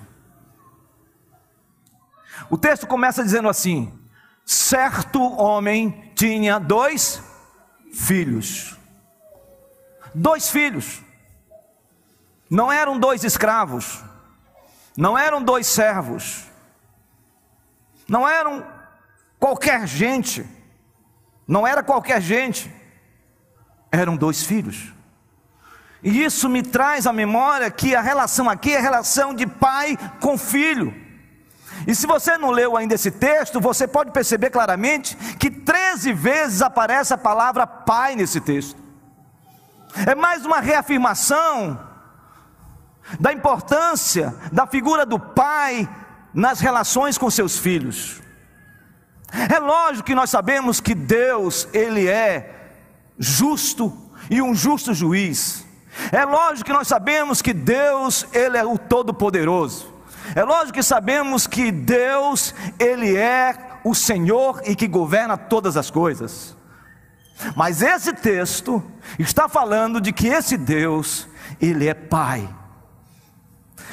O 2.49 2.57
texto 2.57 2.87
começa 2.87 3.23
dizendo 3.23 3.51
assim: 3.51 3.93
certo 4.47 5.21
homem 5.39 6.11
tinha 6.15 6.59
dois 6.59 7.23
filhos. 7.93 8.75
Dois 10.15 10.49
filhos. 10.49 11.03
Não 12.49 12.73
eram 12.73 12.99
dois 12.99 13.23
escravos, 13.23 14.03
não 14.97 15.19
eram 15.19 15.43
dois 15.43 15.67
servos, 15.67 16.48
não 18.09 18.27
eram 18.27 18.67
qualquer 19.39 19.87
gente, 19.87 20.45
não 21.47 21.67
era 21.67 21.83
qualquer 21.83 22.21
gente, 22.21 22.73
eram 23.93 24.17
dois 24.17 24.43
filhos. 24.43 24.95
E 26.03 26.25
isso 26.25 26.49
me 26.49 26.63
traz 26.63 27.07
à 27.07 27.13
memória 27.13 27.71
que 27.71 27.95
a 27.95 28.01
relação 28.01 28.49
aqui 28.49 28.75
é 28.75 28.81
relação 28.81 29.35
de 29.35 29.47
pai 29.47 29.99
com 30.21 30.39
filho. 30.39 30.95
E 31.87 31.95
se 31.95 32.07
você 32.07 32.37
não 32.39 32.51
leu 32.51 32.77
ainda 32.77 32.95
esse 32.95 33.11
texto, 33.11 33.61
você 33.61 33.87
pode 33.87 34.11
perceber 34.11 34.51
claramente 34.51 35.17
que 35.39 35.51
13 35.51 36.13
vezes 36.13 36.63
aparece 36.63 37.13
a 37.13 37.19
palavra 37.19 37.67
pai 37.67 38.17
nesse 38.17 38.41
texto. 38.41 38.77
É 40.07 40.15
mais 40.15 40.45
uma 40.45 40.61
reafirmação 40.61 41.87
da 43.19 43.33
importância 43.33 44.35
da 44.53 44.67
figura 44.67 45.05
do 45.07 45.19
pai 45.19 45.89
nas 46.33 46.61
relações 46.61 47.19
com 47.19 47.31
seus 47.31 47.59
filhos. 47.59 48.21
É 49.33 49.59
lógico 49.59 50.07
que 50.07 50.15
nós 50.15 50.31
sabemos 50.31 50.81
que 50.81 50.95
Deus, 50.95 51.69
ele 51.73 52.09
é 52.09 52.71
justo 53.19 53.93
e 54.31 54.41
um 54.41 54.55
justo 54.55 54.95
juiz. 54.95 55.67
É 56.13 56.25
lógico 56.25 56.67
que 56.67 56.73
nós 56.73 56.89
sabemos 56.89 57.43
que 57.43 57.53
Deus, 57.53 58.27
ele 58.33 58.57
é 58.57 58.65
o 58.65 58.79
todo 58.79 59.13
poderoso. 59.13 59.93
É 60.35 60.45
lógico 60.45 60.75
que 60.75 60.83
sabemos 60.83 61.47
que 61.47 61.71
Deus, 61.73 62.55
ele 62.79 63.17
é 63.17 63.81
o 63.85 63.95
Senhor 63.95 64.63
e 64.65 64.75
que 64.75 64.87
governa 64.87 65.37
todas 65.37 65.77
as 65.77 65.91
coisas. 65.91 66.57
Mas 67.55 67.83
esse 67.83 68.13
texto 68.13 68.83
está 69.19 69.49
falando 69.49 70.01
de 70.01 70.13
que 70.13 70.27
esse 70.27 70.57
Deus, 70.57 71.29
ele 71.61 71.87
é 71.87 71.95
pai. 71.95 72.49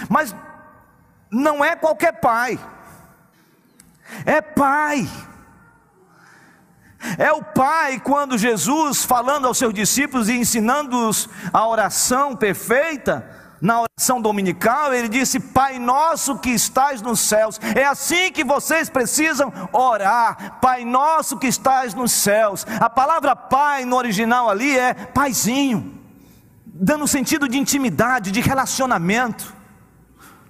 Mas 0.10 0.36
não 1.36 1.64
é 1.64 1.76
qualquer 1.76 2.14
pai. 2.14 2.58
É 4.26 4.42
pai. 4.42 5.08
É 7.18 7.32
o 7.34 7.44
pai 7.44 8.00
quando 8.00 8.38
Jesus, 8.38 9.04
falando 9.04 9.46
aos 9.46 9.58
seus 9.58 9.74
discípulos 9.74 10.30
e 10.30 10.34
ensinando-os 10.34 11.30
a 11.52 11.68
oração 11.68 12.36
perfeita, 12.36 13.30
na 13.62 13.82
oração 13.82 14.22
dominical, 14.22 14.94
ele 14.94 15.10
disse: 15.10 15.40
Pai 15.40 15.78
nosso 15.78 16.38
que 16.38 16.52
estás 16.52 17.02
nos 17.02 17.20
céus. 17.20 17.60
É 17.76 17.84
assim 17.84 18.32
que 18.32 18.44
vocês 18.44 18.90
precisam 18.90 19.52
orar. 19.74 20.60
Pai 20.62 20.86
nosso 20.86 21.38
que 21.38 21.48
estás 21.48 21.94
nos 21.94 22.12
céus. 22.14 22.66
A 22.80 22.90
palavra 22.90 23.36
pai 23.36 23.84
no 23.84 23.98
original 23.98 24.50
ali 24.50 24.78
é 24.78 24.94
paizinho, 24.94 26.00
dando 26.66 27.08
sentido 27.08 27.48
de 27.48 27.58
intimidade, 27.58 28.32
de 28.32 28.40
relacionamento, 28.40 29.54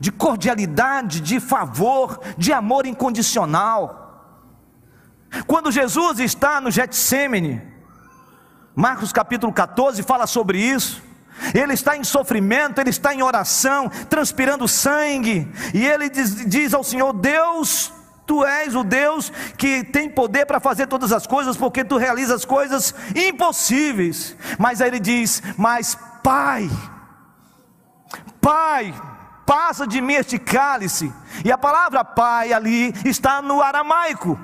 de 0.05 0.11
cordialidade, 0.11 1.19
de 1.19 1.39
favor, 1.39 2.19
de 2.37 2.53
amor 2.53 2.85
incondicional. 2.85 4.45
Quando 5.47 5.71
Jesus 5.71 6.19
está 6.19 6.61
no 6.61 6.69
Getsemane, 6.69 7.59
Marcos 8.75 9.11
capítulo 9.11 9.51
14 9.51 10.03
fala 10.03 10.27
sobre 10.27 10.59
isso. 10.59 11.01
Ele 11.55 11.73
está 11.73 11.97
em 11.97 12.03
sofrimento, 12.03 12.79
ele 12.79 12.91
está 12.91 13.15
em 13.15 13.23
oração, 13.23 13.89
transpirando 14.07 14.67
sangue, 14.67 15.51
e 15.73 15.83
ele 15.83 16.07
diz, 16.07 16.45
diz 16.45 16.71
ao 16.75 16.83
Senhor: 16.83 17.11
Deus, 17.11 17.91
Tu 18.27 18.45
és 18.45 18.75
o 18.75 18.83
Deus 18.83 19.31
que 19.57 19.83
tem 19.85 20.07
poder 20.07 20.45
para 20.45 20.59
fazer 20.59 20.85
todas 20.85 21.11
as 21.11 21.25
coisas, 21.25 21.57
porque 21.57 21.83
tu 21.83 21.97
realizas 21.97 22.45
coisas 22.45 22.93
impossíveis. 23.15 24.37
Mas 24.59 24.81
aí 24.81 24.89
ele 24.89 24.99
diz: 24.99 25.41
Mas 25.57 25.97
Pai, 26.21 26.69
Pai, 28.39 28.93
passa 29.45 29.85
de 29.85 30.01
mim 30.01 30.13
este 30.13 30.39
cálice. 30.39 31.13
E 31.43 31.51
a 31.51 31.57
palavra 31.57 32.03
Pai 32.03 32.51
ali 32.51 32.93
está 33.05 33.41
no 33.41 33.61
aramaico, 33.61 34.39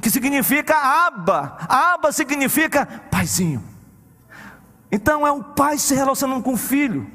que 0.00 0.10
significa 0.10 0.76
Aba. 1.06 1.56
Aba 1.68 2.12
significa 2.12 2.86
paizinho. 3.10 3.62
Então 4.90 5.26
é 5.26 5.32
um 5.32 5.42
pai 5.42 5.78
se 5.78 5.94
relacionando 5.94 6.42
com 6.42 6.52
o 6.52 6.56
filho. 6.56 7.10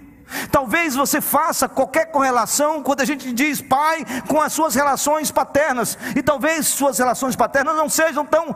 Talvez 0.51 0.95
você 0.95 1.19
faça 1.19 1.67
qualquer 1.67 2.05
correlação 2.05 2.81
quando 2.81 3.01
a 3.01 3.05
gente 3.05 3.33
diz 3.33 3.61
pai 3.61 4.05
com 4.27 4.39
as 4.41 4.53
suas 4.53 4.75
relações 4.75 5.31
paternas, 5.31 5.97
e 6.15 6.23
talvez 6.23 6.67
suas 6.67 6.97
relações 6.97 7.35
paternas 7.35 7.75
não 7.75 7.89
sejam 7.89 8.25
tão 8.25 8.55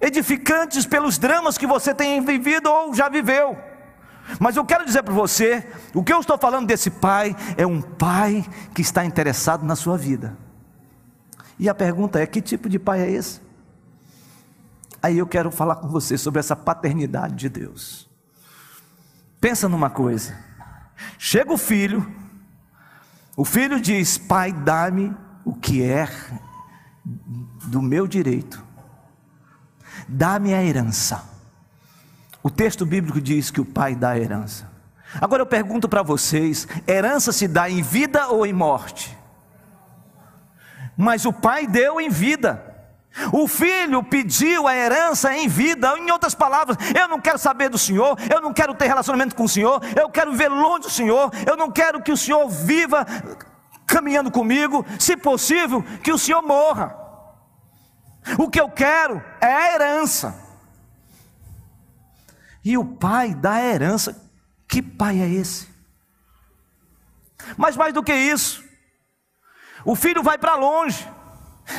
edificantes 0.00 0.86
pelos 0.86 1.18
dramas 1.18 1.58
que 1.58 1.66
você 1.66 1.92
tem 1.92 2.20
vivido 2.20 2.70
ou 2.70 2.94
já 2.94 3.08
viveu. 3.08 3.56
Mas 4.38 4.56
eu 4.56 4.64
quero 4.64 4.84
dizer 4.84 5.02
para 5.02 5.14
você, 5.14 5.66
o 5.94 6.02
que 6.02 6.12
eu 6.12 6.20
estou 6.20 6.38
falando 6.38 6.66
desse 6.66 6.90
pai 6.90 7.34
é 7.56 7.66
um 7.66 7.80
pai 7.80 8.44
que 8.74 8.82
está 8.82 9.04
interessado 9.04 9.64
na 9.64 9.74
sua 9.74 9.96
vida. 9.96 10.36
E 11.58 11.68
a 11.68 11.74
pergunta 11.74 12.20
é: 12.20 12.26
que 12.26 12.40
tipo 12.40 12.68
de 12.68 12.78
pai 12.78 13.00
é 13.00 13.10
esse? 13.10 13.40
Aí 15.02 15.18
eu 15.18 15.26
quero 15.26 15.50
falar 15.50 15.76
com 15.76 15.88
você 15.88 16.18
sobre 16.18 16.40
essa 16.40 16.56
paternidade 16.56 17.34
de 17.34 17.48
Deus. 17.48 18.08
Pensa 19.40 19.68
numa 19.68 19.90
coisa: 19.90 20.36
chega 21.18 21.52
o 21.52 21.58
filho, 21.58 22.06
o 23.36 23.44
filho 23.44 23.80
diz: 23.80 24.18
Pai, 24.18 24.52
dá-me 24.52 25.14
o 25.44 25.54
que 25.54 25.82
é 25.82 26.08
do 27.64 27.80
meu 27.80 28.06
direito, 28.06 28.62
dá-me 30.08 30.54
a 30.54 30.62
herança. 30.62 31.37
O 32.48 32.50
texto 32.50 32.86
bíblico 32.86 33.20
diz 33.20 33.50
que 33.50 33.60
o 33.60 33.64
pai 33.64 33.94
dá 33.94 34.12
a 34.12 34.18
herança. 34.18 34.66
Agora 35.20 35.42
eu 35.42 35.46
pergunto 35.46 35.86
para 35.86 36.02
vocês: 36.02 36.66
herança 36.86 37.30
se 37.30 37.46
dá 37.46 37.68
em 37.68 37.82
vida 37.82 38.28
ou 38.28 38.46
em 38.46 38.54
morte? 38.54 39.14
Mas 40.96 41.26
o 41.26 41.32
pai 41.32 41.66
deu 41.66 42.00
em 42.00 42.08
vida. 42.08 42.64
O 43.34 43.46
filho 43.46 44.02
pediu 44.02 44.66
a 44.66 44.74
herança 44.74 45.36
em 45.36 45.46
vida, 45.46 45.94
em 45.98 46.10
outras 46.10 46.34
palavras, 46.34 46.78
eu 46.98 47.06
não 47.06 47.20
quero 47.20 47.36
saber 47.36 47.68
do 47.68 47.76
Senhor, 47.76 48.16
eu 48.32 48.40
não 48.40 48.54
quero 48.54 48.74
ter 48.74 48.86
relacionamento 48.86 49.36
com 49.36 49.44
o 49.44 49.48
Senhor, 49.48 49.82
eu 49.94 50.08
quero 50.08 50.32
ver 50.32 50.48
longe 50.48 50.84
do 50.84 50.90
Senhor, 50.90 51.30
eu 51.46 51.54
não 51.56 51.70
quero 51.70 52.00
que 52.00 52.12
o 52.12 52.16
Senhor 52.16 52.48
viva 52.48 53.04
caminhando 53.86 54.30
comigo, 54.30 54.86
se 54.98 55.18
possível, 55.18 55.84
que 56.02 56.12
o 56.12 56.18
Senhor 56.18 56.40
morra. 56.40 56.96
O 58.38 58.48
que 58.48 58.60
eu 58.60 58.70
quero 58.70 59.22
é 59.38 59.52
a 59.52 59.74
herança. 59.74 60.47
E 62.68 62.76
o 62.76 62.84
pai 62.84 63.34
dá 63.34 63.64
herança, 63.64 64.30
que 64.68 64.82
pai 64.82 65.22
é 65.22 65.26
esse? 65.26 65.66
Mas 67.56 67.74
mais 67.78 67.94
do 67.94 68.02
que 68.02 68.12
isso, 68.14 68.62
o 69.86 69.96
filho 69.96 70.22
vai 70.22 70.36
para 70.36 70.54
longe, 70.54 71.10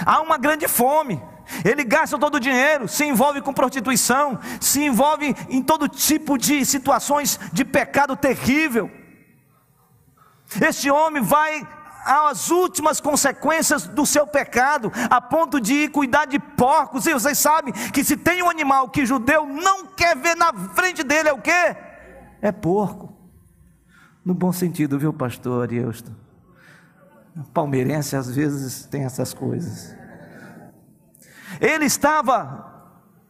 há 0.04 0.20
uma 0.20 0.36
grande 0.36 0.68
fome, 0.68 1.22
ele 1.64 1.84
gasta 1.84 2.18
todo 2.18 2.38
o 2.38 2.40
dinheiro, 2.40 2.88
se 2.88 3.06
envolve 3.06 3.40
com 3.40 3.54
prostituição, 3.54 4.40
se 4.60 4.84
envolve 4.84 5.36
em 5.48 5.62
todo 5.62 5.88
tipo 5.88 6.40
de 6.40 6.66
situações 6.66 7.40
de 7.54 7.64
pecado 7.64 8.16
terrível. 8.16 8.90
Este 10.60 10.90
homem 10.90 11.22
vai 11.22 11.68
às 12.10 12.50
últimas 12.50 13.00
consequências 13.00 13.86
do 13.88 14.06
seu 14.06 14.26
pecado, 14.26 14.92
a 15.10 15.22
ponto 15.22 15.62
de 15.62 15.74
ir 15.74 15.92
cuidar 15.92 16.26
de 16.26 16.40
porcos. 16.40 17.06
E 17.06 17.14
vocês 17.14 17.38
sabem 17.38 17.72
que 17.94 18.04
se 18.04 18.18
tem 18.18 18.42
um 18.42 18.50
animal 18.50 18.90
que 18.90 19.06
judeu 19.06 19.46
não 19.46 19.86
quer 19.86 20.18
ver 20.18 20.36
na 20.36 20.52
frente 20.74 21.04
dele, 21.04 21.30
é 21.30 21.34
o 21.34 21.42
quê? 21.42 21.76
É 22.42 22.52
porco. 22.52 23.14
No 24.26 24.34
bom 24.34 24.52
sentido, 24.52 24.98
viu, 24.98 25.14
pastor 25.14 25.72
Eusto? 25.72 26.12
Palmeirense 27.54 28.16
às 28.16 28.30
vezes 28.30 28.86
tem 28.86 29.04
essas 29.04 29.34
coisas. 29.34 29.96
Ele 31.62 31.86
estava 31.86 32.66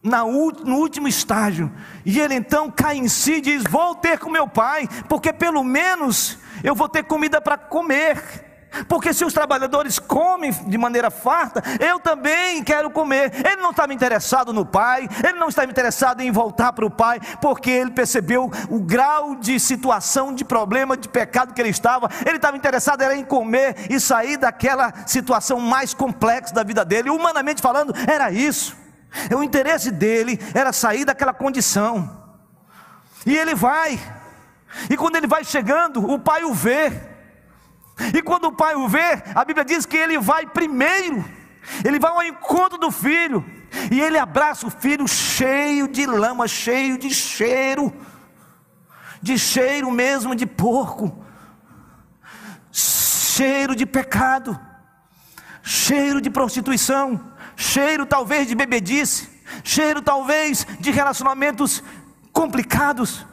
no 0.02 0.76
último 0.76 1.06
estágio, 1.06 1.70
e 2.06 2.18
ele 2.18 2.34
então 2.34 2.70
cai 2.70 2.96
em 2.96 3.08
si 3.08 3.34
e 3.34 3.40
diz: 3.40 3.64
Vou 3.64 3.94
ter 3.94 4.18
com 4.18 4.30
meu 4.30 4.48
pai, 4.48 4.88
porque 5.08 5.32
pelo 5.32 5.62
menos 5.62 6.38
eu 6.64 6.74
vou 6.74 6.88
ter 6.88 7.04
comida 7.04 7.40
para 7.40 7.58
comer. 7.58 8.49
Porque 8.88 9.12
se 9.12 9.24
os 9.24 9.32
trabalhadores 9.32 9.98
comem 9.98 10.52
de 10.52 10.78
maneira 10.78 11.10
farta, 11.10 11.62
eu 11.80 11.98
também 11.98 12.62
quero 12.62 12.90
comer. 12.90 13.32
Ele 13.44 13.60
não 13.60 13.70
estava 13.70 13.92
interessado 13.92 14.52
no 14.52 14.64
pai, 14.64 15.08
ele 15.24 15.38
não 15.38 15.48
estava 15.48 15.70
interessado 15.70 16.20
em 16.20 16.30
voltar 16.30 16.72
para 16.72 16.86
o 16.86 16.90
pai, 16.90 17.20
porque 17.40 17.70
ele 17.70 17.90
percebeu 17.90 18.50
o 18.68 18.80
grau 18.80 19.34
de 19.34 19.58
situação, 19.58 20.34
de 20.34 20.44
problema, 20.44 20.96
de 20.96 21.08
pecado 21.08 21.52
que 21.52 21.60
ele 21.60 21.70
estava. 21.70 22.08
Ele 22.24 22.36
estava 22.36 22.56
interessado 22.56 23.02
era 23.02 23.16
em 23.16 23.24
comer 23.24 23.86
e 23.90 23.98
sair 23.98 24.36
daquela 24.36 24.92
situação 25.06 25.58
mais 25.58 25.92
complexa 25.92 26.54
da 26.54 26.62
vida 26.62 26.84
dele. 26.84 27.10
Humanamente 27.10 27.60
falando, 27.60 27.94
era 28.06 28.30
isso. 28.30 28.76
O 29.36 29.42
interesse 29.42 29.90
dele 29.90 30.38
era 30.54 30.72
sair 30.72 31.04
daquela 31.04 31.34
condição. 31.34 32.18
E 33.26 33.36
ele 33.36 33.54
vai. 33.54 33.98
E 34.88 34.96
quando 34.96 35.16
ele 35.16 35.26
vai 35.26 35.44
chegando, 35.44 36.08
o 36.08 36.18
pai 36.18 36.44
o 36.44 36.54
vê. 36.54 37.09
E 38.14 38.22
quando 38.22 38.46
o 38.46 38.52
pai 38.52 38.74
o 38.74 38.88
vê, 38.88 39.22
a 39.34 39.44
Bíblia 39.44 39.64
diz 39.64 39.84
que 39.84 39.96
ele 39.96 40.18
vai 40.18 40.46
primeiro, 40.46 41.24
ele 41.84 41.98
vai 41.98 42.10
ao 42.10 42.22
encontro 42.22 42.78
do 42.78 42.90
filho, 42.90 43.44
e 43.90 44.00
ele 44.00 44.18
abraça 44.18 44.66
o 44.66 44.70
filho 44.70 45.06
cheio 45.06 45.86
de 45.86 46.06
lama, 46.06 46.48
cheio 46.48 46.98
de 46.98 47.10
cheiro, 47.10 47.92
de 49.22 49.38
cheiro 49.38 49.90
mesmo 49.90 50.34
de 50.34 50.46
porco, 50.46 51.24
cheiro 52.72 53.76
de 53.76 53.84
pecado, 53.84 54.58
cheiro 55.62 56.20
de 56.20 56.30
prostituição, 56.30 57.32
cheiro 57.54 58.06
talvez 58.06 58.48
de 58.48 58.54
bebedice, 58.54 59.28
cheiro 59.62 60.00
talvez 60.00 60.66
de 60.80 60.90
relacionamentos 60.90 61.82
complicados, 62.32 63.26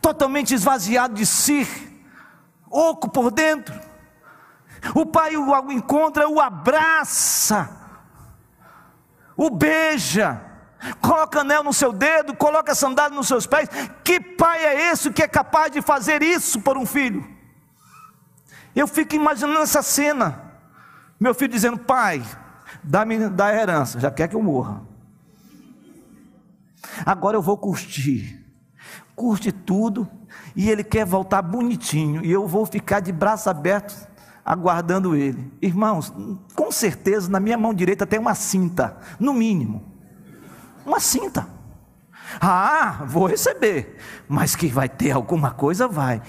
totalmente 0.00 0.54
esvaziado 0.54 1.14
de 1.14 1.26
si, 1.26 1.66
oco 2.76 3.08
por 3.08 3.30
dentro. 3.30 3.78
O 4.94 5.06
pai 5.06 5.36
o 5.36 5.72
encontra, 5.72 6.28
o 6.28 6.40
abraça, 6.40 7.68
o 9.36 9.50
beija, 9.50 10.40
coloca 11.00 11.40
anel 11.40 11.64
no 11.64 11.72
seu 11.72 11.92
dedo, 11.92 12.34
coloca 12.36 12.74
sandália 12.74 13.16
nos 13.16 13.26
seus 13.26 13.46
pés. 13.46 13.68
Que 14.04 14.20
pai 14.20 14.64
é 14.64 14.92
esse 14.92 15.10
que 15.10 15.22
é 15.22 15.28
capaz 15.28 15.72
de 15.72 15.82
fazer 15.82 16.22
isso 16.22 16.60
por 16.60 16.76
um 16.76 16.86
filho? 16.86 17.26
Eu 18.74 18.86
fico 18.86 19.14
imaginando 19.14 19.60
essa 19.60 19.82
cena. 19.82 20.42
Meu 21.18 21.34
filho 21.34 21.50
dizendo: 21.50 21.78
Pai, 21.78 22.22
dá-me 22.84 23.28
da 23.28 23.52
herança, 23.52 23.98
já 23.98 24.10
quer 24.10 24.28
que 24.28 24.36
eu 24.36 24.42
morra. 24.42 24.82
Agora 27.04 27.36
eu 27.36 27.42
vou 27.42 27.56
curtir. 27.56 28.44
Curte 29.14 29.50
tudo, 29.50 30.08
e 30.56 30.70
ele 30.70 30.82
quer 30.82 31.04
voltar 31.04 31.42
bonitinho, 31.42 32.24
e 32.24 32.32
eu 32.32 32.46
vou 32.46 32.64
ficar 32.64 33.00
de 33.00 33.12
braço 33.12 33.50
aberto 33.50 34.08
aguardando 34.44 35.14
ele. 35.14 35.52
Irmãos, 35.60 36.12
com 36.54 36.72
certeza 36.72 37.30
na 37.30 37.38
minha 37.38 37.58
mão 37.58 37.74
direita 37.74 38.06
tem 38.06 38.18
uma 38.18 38.34
cinta, 38.34 38.96
no 39.20 39.34
mínimo. 39.34 39.84
Uma 40.84 40.98
cinta. 40.98 41.46
Ah, 42.40 43.02
vou 43.06 43.26
receber, 43.26 43.98
mas 44.28 44.56
que 44.56 44.68
vai 44.68 44.88
ter 44.88 45.10
alguma 45.10 45.50
coisa, 45.50 45.86
vai. 45.86 46.22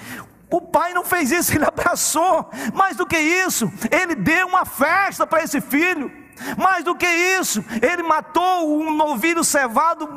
O 0.49 0.61
pai 0.61 0.93
não 0.93 1.05
fez 1.05 1.31
isso, 1.31 1.53
ele 1.53 1.63
abraçou. 1.67 2.49
Mais 2.73 2.97
do 2.97 3.05
que 3.05 3.17
isso, 3.17 3.71
ele 3.91 4.15
deu 4.15 4.47
uma 4.47 4.65
festa 4.65 5.25
para 5.27 5.43
esse 5.43 5.61
filho. 5.61 6.11
Mais 6.58 6.84
do 6.84 6.95
que 6.95 7.08
isso, 7.08 7.63
ele 7.82 8.04
matou 8.04 8.82
um 8.82 8.93
novilho 8.95 9.43
cevado 9.43 10.08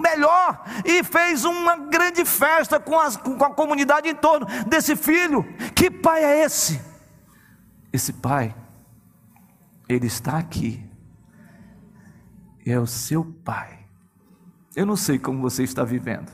melhor 0.00 0.64
e 0.84 1.02
fez 1.02 1.44
uma 1.44 1.76
grande 1.76 2.24
festa 2.24 2.78
com, 2.80 2.98
as, 2.98 3.16
com 3.16 3.44
a 3.44 3.54
comunidade 3.54 4.08
em 4.08 4.14
torno 4.14 4.46
desse 4.66 4.96
filho. 4.96 5.44
Que 5.74 5.90
pai 5.90 6.24
é 6.24 6.44
esse? 6.44 6.80
Esse 7.92 8.12
pai, 8.12 8.54
ele 9.88 10.06
está 10.06 10.38
aqui. 10.38 10.84
É 12.64 12.78
o 12.78 12.86
seu 12.86 13.24
pai. 13.24 13.80
Eu 14.76 14.86
não 14.86 14.96
sei 14.96 15.18
como 15.18 15.40
você 15.40 15.64
está 15.64 15.84
vivendo. 15.84 16.30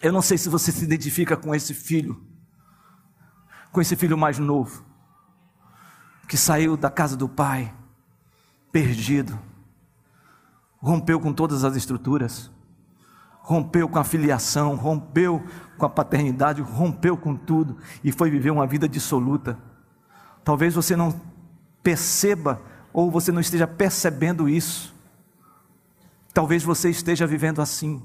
Eu 0.00 0.12
não 0.12 0.22
sei 0.22 0.36
se 0.36 0.48
você 0.48 0.70
se 0.70 0.84
identifica 0.84 1.36
com 1.36 1.54
esse 1.54 1.74
filho, 1.74 2.24
com 3.70 3.80
esse 3.80 3.96
filho 3.96 4.18
mais 4.18 4.38
novo 4.38 4.91
que 6.28 6.36
saiu 6.36 6.76
da 6.76 6.90
casa 6.90 7.16
do 7.16 7.28
pai, 7.28 7.72
perdido, 8.70 9.38
rompeu 10.78 11.20
com 11.20 11.32
todas 11.32 11.64
as 11.64 11.76
estruturas, 11.76 12.50
rompeu 13.40 13.88
com 13.88 13.98
a 13.98 14.04
filiação, 14.04 14.74
rompeu 14.74 15.44
com 15.76 15.86
a 15.86 15.90
paternidade, 15.90 16.62
rompeu 16.62 17.16
com 17.16 17.36
tudo 17.36 17.76
e 18.02 18.10
foi 18.12 18.30
viver 18.30 18.50
uma 18.50 18.66
vida 18.66 18.88
dissoluta. 18.88 19.58
Talvez 20.44 20.74
você 20.74 20.96
não 20.96 21.20
perceba 21.82 22.60
ou 22.92 23.10
você 23.10 23.32
não 23.32 23.40
esteja 23.40 23.66
percebendo 23.66 24.48
isso. 24.48 24.94
Talvez 26.32 26.62
você 26.62 26.90
esteja 26.90 27.26
vivendo 27.26 27.60
assim. 27.60 28.02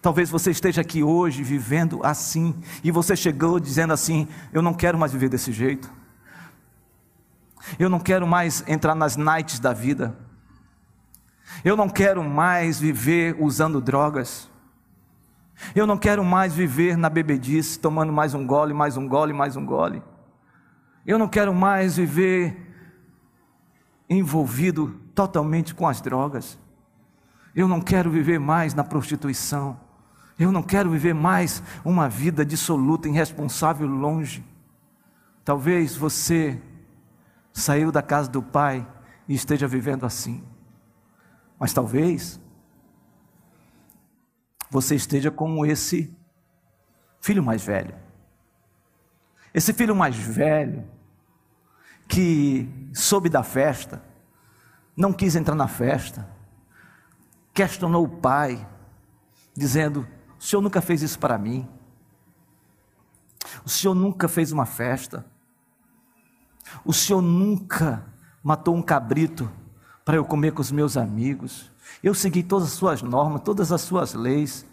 Talvez 0.00 0.30
você 0.30 0.50
esteja 0.50 0.80
aqui 0.80 1.02
hoje 1.02 1.42
vivendo 1.42 2.00
assim 2.02 2.54
e 2.82 2.90
você 2.90 3.14
chegou 3.16 3.60
dizendo 3.60 3.92
assim: 3.92 4.28
Eu 4.52 4.60
não 4.62 4.74
quero 4.74 4.98
mais 4.98 5.12
viver 5.12 5.28
desse 5.28 5.52
jeito. 5.52 5.90
Eu 7.78 7.88
não 7.88 8.00
quero 8.00 8.26
mais 8.26 8.64
entrar 8.66 8.94
nas 8.94 9.16
nights 9.16 9.58
da 9.58 9.72
vida. 9.72 10.16
Eu 11.64 11.76
não 11.76 11.88
quero 11.88 12.22
mais 12.24 12.80
viver 12.80 13.36
usando 13.38 13.80
drogas. 13.80 14.50
Eu 15.74 15.86
não 15.86 15.96
quero 15.96 16.24
mais 16.24 16.54
viver 16.54 16.96
na 16.96 17.08
bebedice, 17.08 17.78
tomando 17.78 18.12
mais 18.12 18.34
um 18.34 18.46
gole, 18.46 18.74
mais 18.74 18.96
um 18.96 19.06
gole, 19.06 19.32
mais 19.32 19.56
um 19.56 19.64
gole. 19.64 20.02
Eu 21.06 21.18
não 21.18 21.28
quero 21.28 21.54
mais 21.54 21.96
viver 21.96 22.56
envolvido 24.08 25.00
totalmente 25.14 25.74
com 25.74 25.86
as 25.86 26.00
drogas. 26.00 26.58
Eu 27.54 27.68
não 27.68 27.80
quero 27.80 28.10
viver 28.10 28.38
mais 28.40 28.74
na 28.74 28.82
prostituição. 28.82 29.78
Eu 30.38 30.50
não 30.50 30.62
quero 30.62 30.90
viver 30.90 31.14
mais 31.14 31.62
uma 31.84 32.08
vida 32.08 32.44
dissoluta, 32.44 33.08
irresponsável, 33.08 33.86
longe. 33.86 34.44
Talvez 35.44 35.96
você 35.96 36.60
saiu 37.52 37.92
da 37.92 38.02
casa 38.02 38.30
do 38.30 38.42
pai 38.42 38.86
e 39.28 39.34
esteja 39.34 39.66
vivendo 39.66 40.04
assim. 40.04 40.44
Mas 41.58 41.72
talvez 41.72 42.40
você 44.70 44.94
esteja 44.94 45.30
como 45.30 45.66
esse 45.66 46.16
filho 47.20 47.42
mais 47.42 47.62
velho. 47.62 47.94
Esse 49.54 49.72
filho 49.72 49.94
mais 49.94 50.16
velho 50.16 50.88
que 52.08 52.68
soube 52.94 53.28
da 53.28 53.42
festa, 53.42 54.02
não 54.96 55.12
quis 55.12 55.36
entrar 55.36 55.54
na 55.54 55.68
festa, 55.68 56.28
questionou 57.54 58.04
o 58.04 58.08
pai, 58.08 58.66
dizendo: 59.54 60.06
O 60.38 60.42
senhor 60.42 60.62
nunca 60.62 60.80
fez 60.80 61.02
isso 61.02 61.18
para 61.18 61.38
mim. 61.38 61.68
O 63.64 63.68
senhor 63.68 63.94
nunca 63.94 64.28
fez 64.28 64.52
uma 64.52 64.66
festa. 64.66 65.24
O 66.84 66.92
Senhor 66.92 67.20
nunca 67.20 68.04
matou 68.42 68.74
um 68.74 68.82
cabrito 68.82 69.50
para 70.04 70.16
eu 70.16 70.24
comer 70.24 70.52
com 70.52 70.60
os 70.60 70.72
meus 70.72 70.96
amigos. 70.96 71.70
Eu 72.02 72.14
segui 72.14 72.42
todas 72.42 72.68
as 72.68 72.74
suas 72.74 73.02
normas, 73.02 73.42
todas 73.42 73.72
as 73.72 73.80
suas 73.80 74.14
leis, 74.14 74.66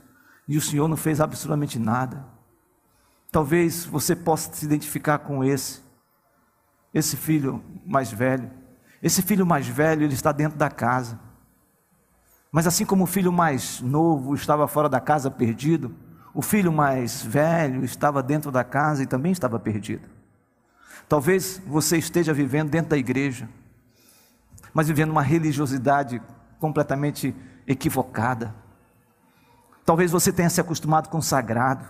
e 0.47 0.58
o 0.58 0.62
Senhor 0.62 0.88
não 0.88 0.97
fez 0.97 1.21
absolutamente 1.21 1.78
nada. 1.78 2.25
Talvez 3.32 3.86
você 3.86 4.15
possa 4.15 4.52
se 4.52 4.65
identificar 4.65 5.19
com 5.19 5.43
esse, 5.43 5.82
esse 6.93 7.15
filho 7.15 7.63
mais 7.86 8.12
velho. 8.12 8.49
Esse 9.02 9.21
filho 9.21 9.45
mais 9.45 9.67
velho, 9.67 10.04
ele 10.04 10.13
está 10.13 10.32
dentro 10.32 10.58
da 10.58 10.69
casa. 10.69 11.19
Mas 12.52 12.65
assim 12.65 12.86
como 12.86 13.04
o 13.04 13.08
filho 13.08 13.32
mais 13.32 13.80
novo 13.80 14.34
estava 14.34 14.67
fora 14.67 14.89
da 14.89 14.99
casa 14.99 15.30
perdido, 15.30 15.95
o 16.34 16.41
filho 16.41 16.71
mais 16.71 17.21
velho 17.21 17.84
estava 17.84 18.23
dentro 18.23 18.52
da 18.52 18.63
casa 18.63 19.04
e 19.04 19.06
também 19.06 19.32
estava 19.32 19.60
perdido. 19.60 20.08
Talvez 21.10 21.60
você 21.65 21.98
esteja 21.98 22.32
vivendo 22.32 22.69
dentro 22.69 22.91
da 22.91 22.98
igreja, 22.98 23.50
mas 24.72 24.88
vivendo 24.88 25.10
uma 25.10 25.24
religiosidade 25.24 26.22
completamente 26.60 27.36
equivocada. 27.67 28.54
Talvez 29.84 30.12
você 30.12 30.32
tenha 30.32 30.52
se 30.52 30.62
acostumado 30.62 31.10
com 31.10 31.17
o 31.17 31.24
sagrado. 31.24 31.84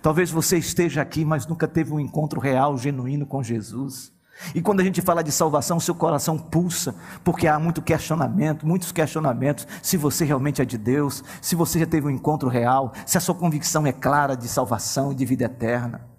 Talvez 0.00 0.30
você 0.30 0.58
esteja 0.58 1.02
aqui, 1.02 1.24
mas 1.24 1.44
nunca 1.44 1.66
teve 1.66 1.92
um 1.92 1.98
encontro 1.98 2.38
real, 2.38 2.78
genuíno 2.78 3.26
com 3.26 3.42
Jesus. 3.42 4.12
E 4.54 4.62
quando 4.62 4.78
a 4.78 4.84
gente 4.84 5.02
fala 5.02 5.24
de 5.24 5.32
salvação, 5.32 5.80
seu 5.80 5.94
coração 5.94 6.38
pulsa, 6.38 6.94
porque 7.24 7.48
há 7.48 7.58
muito 7.58 7.82
questionamento, 7.82 8.64
muitos 8.64 8.92
questionamentos, 8.92 9.66
se 9.82 9.96
você 9.96 10.24
realmente 10.24 10.62
é 10.62 10.64
de 10.64 10.78
Deus, 10.78 11.24
se 11.42 11.56
você 11.56 11.80
já 11.80 11.86
teve 11.86 12.06
um 12.06 12.10
encontro 12.10 12.48
real, 12.48 12.92
se 13.04 13.18
a 13.18 13.20
sua 13.20 13.34
convicção 13.34 13.84
é 13.86 13.92
clara 13.92 14.36
de 14.36 14.46
salvação 14.46 15.10
e 15.10 15.16
de 15.16 15.26
vida 15.26 15.46
eterna. 15.46 16.09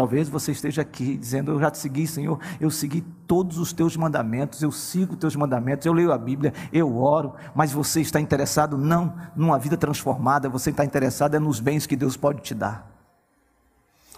Talvez 0.00 0.30
você 0.30 0.52
esteja 0.52 0.80
aqui 0.80 1.14
dizendo: 1.14 1.52
Eu 1.52 1.60
já 1.60 1.70
te 1.70 1.76
segui, 1.76 2.06
Senhor, 2.06 2.40
eu 2.58 2.70
segui 2.70 3.02
todos 3.26 3.58
os 3.58 3.70
teus 3.70 3.98
mandamentos, 3.98 4.62
eu 4.62 4.72
sigo 4.72 5.12
os 5.12 5.18
teus 5.18 5.36
mandamentos, 5.36 5.84
eu 5.84 5.92
leio 5.92 6.10
a 6.10 6.16
Bíblia, 6.16 6.54
eu 6.72 6.96
oro, 6.96 7.34
mas 7.54 7.70
você 7.70 8.00
está 8.00 8.18
interessado 8.18 8.78
não 8.78 9.14
numa 9.36 9.58
vida 9.58 9.76
transformada, 9.76 10.48
você 10.48 10.70
está 10.70 10.86
interessado 10.86 11.34
é 11.34 11.38
nos 11.38 11.60
bens 11.60 11.86
que 11.86 11.94
Deus 11.96 12.16
pode 12.16 12.40
te 12.40 12.54
dar. 12.54 12.90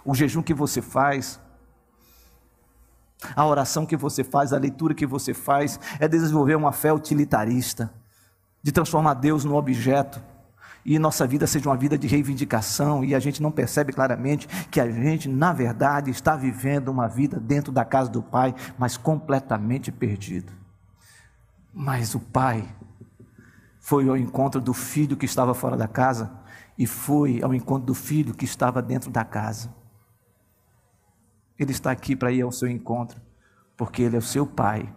o 0.05 0.15
jejum 0.15 0.41
que 0.41 0.53
você 0.53 0.81
faz, 0.81 1.37
a 3.35 3.45
oração 3.45 3.85
que 3.85 3.97
você 3.97 4.23
faz, 4.23 4.53
a 4.53 4.57
leitura 4.57 4.93
que 4.93 5.05
você 5.05 5.33
faz, 5.33 5.77
é 5.99 6.07
desenvolver 6.07 6.55
uma 6.55 6.71
fé 6.71 6.93
utilitarista, 6.93 7.93
de 8.61 8.71
transformar 8.71 9.15
Deus 9.15 9.43
no 9.43 9.57
objeto 9.57 10.23
e 10.85 10.99
nossa 10.99 11.25
vida 11.25 11.47
seja 11.47 11.69
uma 11.69 11.77
vida 11.77 11.97
de 11.97 12.07
reivindicação 12.07 13.03
e 13.03 13.15
a 13.15 13.19
gente 13.19 13.41
não 13.41 13.51
percebe 13.51 13.93
claramente 13.93 14.47
que 14.69 14.81
a 14.81 14.91
gente, 14.91 15.29
na 15.29 15.53
verdade, 15.53 16.11
está 16.11 16.35
vivendo 16.35 16.89
uma 16.89 17.07
vida 17.07 17.39
dentro 17.39 17.71
da 17.71 17.85
casa 17.85 18.09
do 18.09 18.21
Pai, 18.21 18.53
mas 18.77 18.97
completamente 18.97 19.91
perdido. 19.91 20.51
Mas 21.73 22.13
o 22.13 22.19
Pai 22.19 22.67
foi 23.79 24.07
ao 24.09 24.17
encontro 24.17 24.59
do 24.59 24.73
filho 24.73 25.15
que 25.15 25.25
estava 25.25 25.53
fora 25.53 25.77
da 25.77 25.87
casa 25.87 26.31
e 26.77 26.85
foi 26.85 27.41
ao 27.41 27.53
encontro 27.53 27.85
do 27.85 27.93
filho 27.93 28.33
que 28.33 28.45
estava 28.45 28.81
dentro 28.81 29.09
da 29.09 29.23
casa. 29.23 29.73
Ele 31.57 31.71
está 31.71 31.91
aqui 31.91 32.15
para 32.15 32.31
ir 32.31 32.41
ao 32.41 32.51
seu 32.51 32.67
encontro, 32.67 33.21
porque 33.77 34.01
Ele 34.01 34.15
é 34.15 34.19
o 34.19 34.21
seu 34.21 34.45
Pai. 34.45 34.93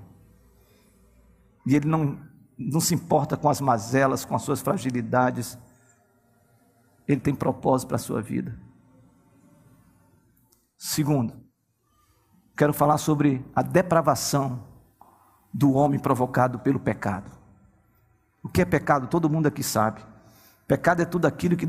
E 1.66 1.75
Ele 1.75 1.87
não, 1.87 2.18
não 2.59 2.81
se 2.81 2.94
importa 2.94 3.37
com 3.37 3.49
as 3.49 3.61
mazelas, 3.61 4.25
com 4.25 4.35
as 4.35 4.42
suas 4.42 4.61
fragilidades. 4.61 5.59
Ele 7.07 7.21
tem 7.21 7.35
propósito 7.35 7.88
para 7.88 7.97
a 7.97 8.01
sua 8.01 8.21
vida. 8.21 8.59
Segundo, 10.77 11.35
quero 12.57 12.73
falar 12.73 12.99
sobre 12.99 13.45
a 13.55 13.62
depravação 13.62 14.64
do 15.53 15.73
homem 15.73 15.99
provocado 15.99 16.59
pelo 16.59 16.79
pecado. 16.79 17.31
O 18.42 18.49
que 18.49 18.61
é 18.61 18.64
pecado? 18.64 19.07
Todo 19.07 19.31
mundo 19.31 19.47
aqui 19.47 19.62
sabe. 19.62 20.03
Pecado 20.69 21.01
é 21.01 21.05
tudo 21.05 21.27
aquilo 21.27 21.57
que 21.57 21.66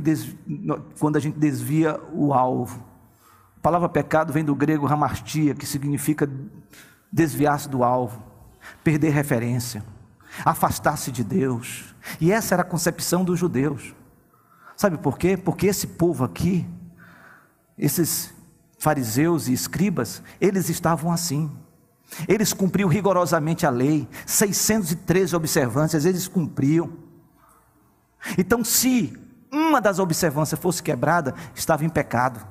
quando 0.99 1.17
a 1.17 1.19
gente 1.19 1.37
desvia 1.37 1.99
o 2.11 2.33
alvo. 2.33 2.83
A 3.57 3.59
palavra 3.61 3.87
pecado 3.87 4.33
vem 4.33 4.43
do 4.43 4.55
grego 4.55 4.85
ramastia, 4.85 5.55
que 5.55 5.65
significa 5.65 6.29
desviar-se 7.11 7.69
do 7.69 7.83
alvo, 7.83 8.23
perder 8.83 9.09
referência, 9.09 9.83
afastar-se 10.43 11.11
de 11.11 11.23
Deus. 11.23 11.95
E 12.19 12.31
essa 12.31 12.55
era 12.55 12.61
a 12.63 12.65
concepção 12.65 13.23
dos 13.23 13.39
judeus. 13.39 13.95
Sabe 14.77 14.99
por 14.99 15.17
quê? 15.17 15.35
Porque 15.35 15.65
esse 15.65 15.87
povo 15.87 16.23
aqui, 16.23 16.63
esses 17.75 18.31
fariseus 18.77 19.47
e 19.47 19.53
escribas, 19.53 20.21
eles 20.39 20.69
estavam 20.69 21.11
assim. 21.11 21.51
Eles 22.27 22.53
cumpriam 22.53 22.87
rigorosamente 22.87 23.65
a 23.65 23.71
lei, 23.71 24.07
613 24.25 25.35
observâncias, 25.35 26.05
eles 26.05 26.27
cumpriam. 26.27 26.93
Então, 28.37 28.63
se 28.63 29.17
uma 29.51 29.81
das 29.81 29.97
observâncias 29.97 30.59
fosse 30.59 30.83
quebrada, 30.83 31.33
estava 31.55 31.83
em 31.83 31.89
pecado. 31.89 32.45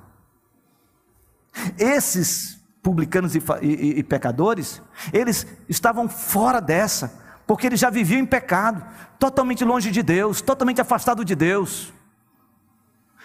Esses 1.79 2.61
publicanos 2.83 3.37
e, 3.37 3.43
e, 3.63 3.99
e, 4.01 4.03
pecadores, 4.03 4.83
eles 5.13 5.47
estavam 5.69 6.09
fora 6.09 6.61
dessa, 6.61 7.23
porque 7.47 7.69
eles 7.69 7.79
já 7.79 7.89
viviam 7.89 8.21
em 8.21 8.27
pecado, 8.27 8.85
totalmente 9.17 9.65
longe 9.65 9.93
de 9.93 10.03
Deus, 10.03 10.41
totalmente 10.41 10.81
afastado 10.81 11.25
de 11.25 11.37
Deus. 11.37 11.95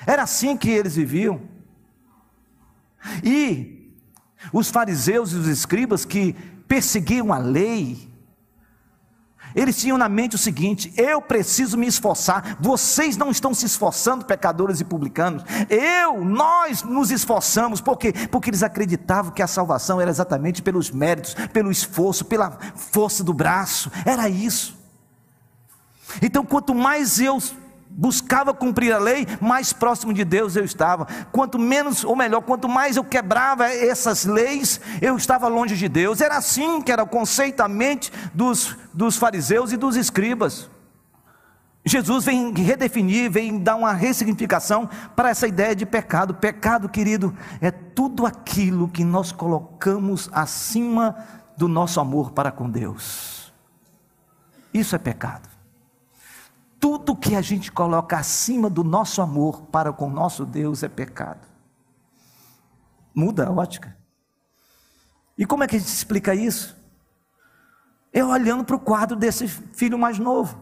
Era 0.06 0.24
assim 0.24 0.58
que 0.58 0.70
eles 0.70 0.96
viviam. 0.96 1.42
E 3.24 3.92
os 4.52 4.70
fariseus 4.70 5.34
e 5.34 5.36
os 5.36 5.48
escribas 5.48 6.06
que 6.06 6.34
perseguiam 6.68 7.34
a 7.34 7.38
lei, 7.38 8.10
eles 9.56 9.78
tinham 9.78 9.98
na 9.98 10.08
mente 10.08 10.36
o 10.36 10.40
seguinte: 10.40 10.94
eu 10.98 11.22
preciso 11.22 11.78
me 11.78 11.88
esforçar. 11.88 12.58
Vocês 12.60 13.18
não 13.18 13.30
estão 13.30 13.54
se 13.54 13.66
esforçando, 13.66 14.26
pecadores 14.26 14.80
e 14.80 14.86
publicanos. 14.86 15.44
Eu, 15.70 16.24
nós 16.24 16.84
nos 16.84 17.12
esforçamos. 17.12 17.82
Por 17.82 17.98
quê? 17.98 18.14
Porque 18.32 18.50
eles 18.50 18.64
acreditavam 18.64 19.32
que 19.32 19.42
a 19.42 19.48
salvação 19.48 20.00
era 20.00 20.10
exatamente 20.10 20.62
pelos 20.62 20.90
méritos, 20.90 21.36
pelo 21.52 21.72
esforço, 21.72 22.26
pela 22.26 22.58
força 22.76 23.24
do 23.24 23.34
braço. 23.34 23.92
Era 24.06 24.30
isso. 24.30 24.80
Então, 26.22 26.46
quanto 26.46 26.74
mais 26.74 27.20
eu 27.20 27.40
buscava 27.98 28.54
cumprir 28.54 28.94
a 28.94 28.98
lei, 28.98 29.28
mais 29.40 29.74
próximo 29.74 30.14
de 30.14 30.24
Deus 30.24 30.56
eu 30.56 30.64
estava. 30.64 31.06
Quanto 31.32 31.60
menos, 31.60 32.04
ou 32.04 32.16
melhor, 32.16 32.42
quanto 32.42 32.68
mais 32.68 32.96
eu 32.96 33.04
quebrava 33.04 33.68
essas 33.68 34.26
leis, 34.26 34.80
eu 35.02 35.16
estava 35.18 35.48
longe 35.48 35.76
de 35.76 35.88
Deus. 35.90 36.22
Era 36.22 36.38
assim 36.38 36.82
que 36.82 36.92
era 36.92 37.04
o 37.04 37.08
conceito, 37.08 37.62
a 37.62 37.68
mente 37.68 38.12
dos, 38.34 38.78
dos 38.94 39.18
fariseus 39.18 39.72
e 39.72 39.78
dos 39.78 39.96
escribas. 39.96 40.70
Jesus 41.84 42.26
vem 42.26 42.54
redefinir, 42.54 43.30
vem 43.32 43.58
dar 43.58 43.76
uma 43.76 43.92
ressignificação 43.92 44.88
para 45.16 45.30
essa 45.30 45.48
ideia 45.48 45.76
de 45.76 45.86
pecado. 45.86 46.36
Pecado, 46.36 46.88
querido, 46.88 47.36
é 47.60 47.72
tudo 47.72 48.26
aquilo 48.26 48.88
que 48.88 49.04
nós 49.04 49.32
colocamos 49.32 50.30
acima 50.32 51.16
do 51.58 51.68
nosso 51.68 52.00
amor 52.00 52.32
para 52.32 52.52
com 52.52 52.70
Deus. 52.70 53.52
Isso 54.74 54.96
é 54.96 55.00
pecado 55.00 55.51
tudo 56.82 57.16
que 57.16 57.36
a 57.36 57.42
gente 57.44 57.72
coloca 57.72 58.18
acima 58.18 58.68
do 58.68 58.84
nosso 58.84 59.22
amor 59.22 59.62
para 59.68 59.94
com 59.94 60.10
nosso 60.10 60.44
Deus 60.44 60.82
é 60.82 60.90
pecado. 60.90 61.48
Muda 63.14 63.46
a 63.46 63.52
ótica. 63.52 63.96
E 65.38 65.46
como 65.46 65.64
é 65.64 65.68
que 65.68 65.76
a 65.76 65.80
gente 65.80 65.88
explica 65.88 66.34
isso? 66.34 66.76
É 68.12 68.26
olhando 68.26 68.66
para 68.66 68.76
o 68.76 68.80
quadro 68.80 69.16
desse 69.16 69.48
filho 69.48 69.98
mais 69.98 70.18
novo. 70.18 70.60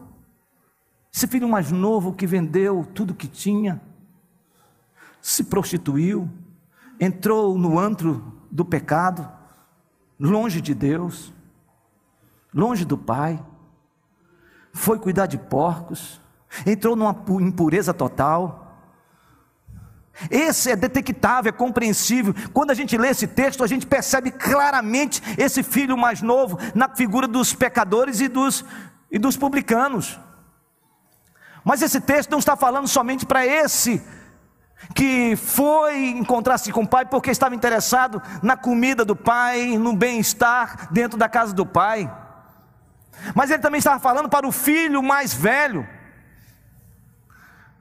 Esse 1.12 1.26
filho 1.26 1.48
mais 1.48 1.72
novo 1.72 2.12
que 2.12 2.26
vendeu 2.26 2.86
tudo 2.94 3.14
que 3.14 3.26
tinha, 3.26 3.80
se 5.22 5.44
prostituiu, 5.44 6.30
entrou 7.00 7.58
no 7.58 7.78
antro 7.78 8.44
do 8.50 8.64
pecado, 8.64 9.28
longe 10.18 10.60
de 10.60 10.74
Deus, 10.74 11.32
longe 12.52 12.84
do 12.84 12.98
Pai 12.98 13.42
foi 14.72 14.98
cuidar 14.98 15.26
de 15.26 15.38
porcos, 15.38 16.20
entrou 16.66 16.96
numa 16.96 17.16
impureza 17.40 17.92
total. 17.92 18.66
Esse 20.30 20.70
é 20.70 20.76
detectável, 20.76 21.48
é 21.48 21.52
compreensível. 21.52 22.34
Quando 22.52 22.70
a 22.70 22.74
gente 22.74 22.96
lê 22.98 23.08
esse 23.08 23.26
texto, 23.26 23.64
a 23.64 23.66
gente 23.66 23.86
percebe 23.86 24.30
claramente 24.30 25.22
esse 25.38 25.62
filho 25.62 25.96
mais 25.96 26.20
novo 26.20 26.58
na 26.74 26.88
figura 26.88 27.26
dos 27.26 27.54
pecadores 27.54 28.20
e 28.20 28.28
dos, 28.28 28.64
e 29.10 29.18
dos 29.18 29.36
publicanos. 29.36 30.18
Mas 31.64 31.82
esse 31.82 32.00
texto 32.00 32.30
não 32.30 32.38
está 32.38 32.56
falando 32.56 32.88
somente 32.88 33.24
para 33.24 33.46
esse 33.46 34.02
que 34.94 35.36
foi 35.36 36.08
encontrar-se 36.08 36.72
com 36.72 36.82
o 36.82 36.88
pai 36.88 37.04
porque 37.04 37.30
estava 37.30 37.54
interessado 37.54 38.20
na 38.42 38.56
comida 38.56 39.04
do 39.04 39.14
pai, 39.14 39.78
no 39.78 39.94
bem-estar 39.94 40.88
dentro 40.90 41.18
da 41.18 41.28
casa 41.28 41.52
do 41.52 41.66
pai. 41.66 42.10
Mas 43.34 43.50
ele 43.50 43.62
também 43.62 43.78
estava 43.78 43.98
falando 43.98 44.28
para 44.28 44.46
o 44.46 44.52
filho 44.52 45.02
mais 45.02 45.32
velho. 45.32 45.86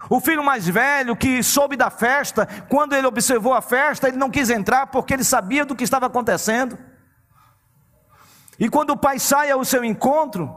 O 0.10 0.20
filho 0.20 0.44
mais 0.44 0.68
velho 0.68 1.16
que 1.16 1.44
soube 1.44 1.76
da 1.76 1.90
festa, 1.90 2.48
quando 2.70 2.94
ele 2.94 3.08
observou 3.08 3.54
a 3.54 3.62
festa, 3.62 4.08
ele 4.08 4.18
não 4.18 4.30
quis 4.30 4.50
entrar 4.50 4.88
porque 4.88 5.14
ele 5.14 5.24
sabia 5.24 5.66
do 5.66 5.76
que 5.76 5.84
estava 5.84 6.06
acontecendo. 6.06 6.78
E 8.58 8.70
quando 8.70 8.92
o 8.92 8.98
pai 8.98 9.20
sai 9.20 9.52
ao 9.52 9.64
seu 9.64 9.84
encontro, 9.84 10.54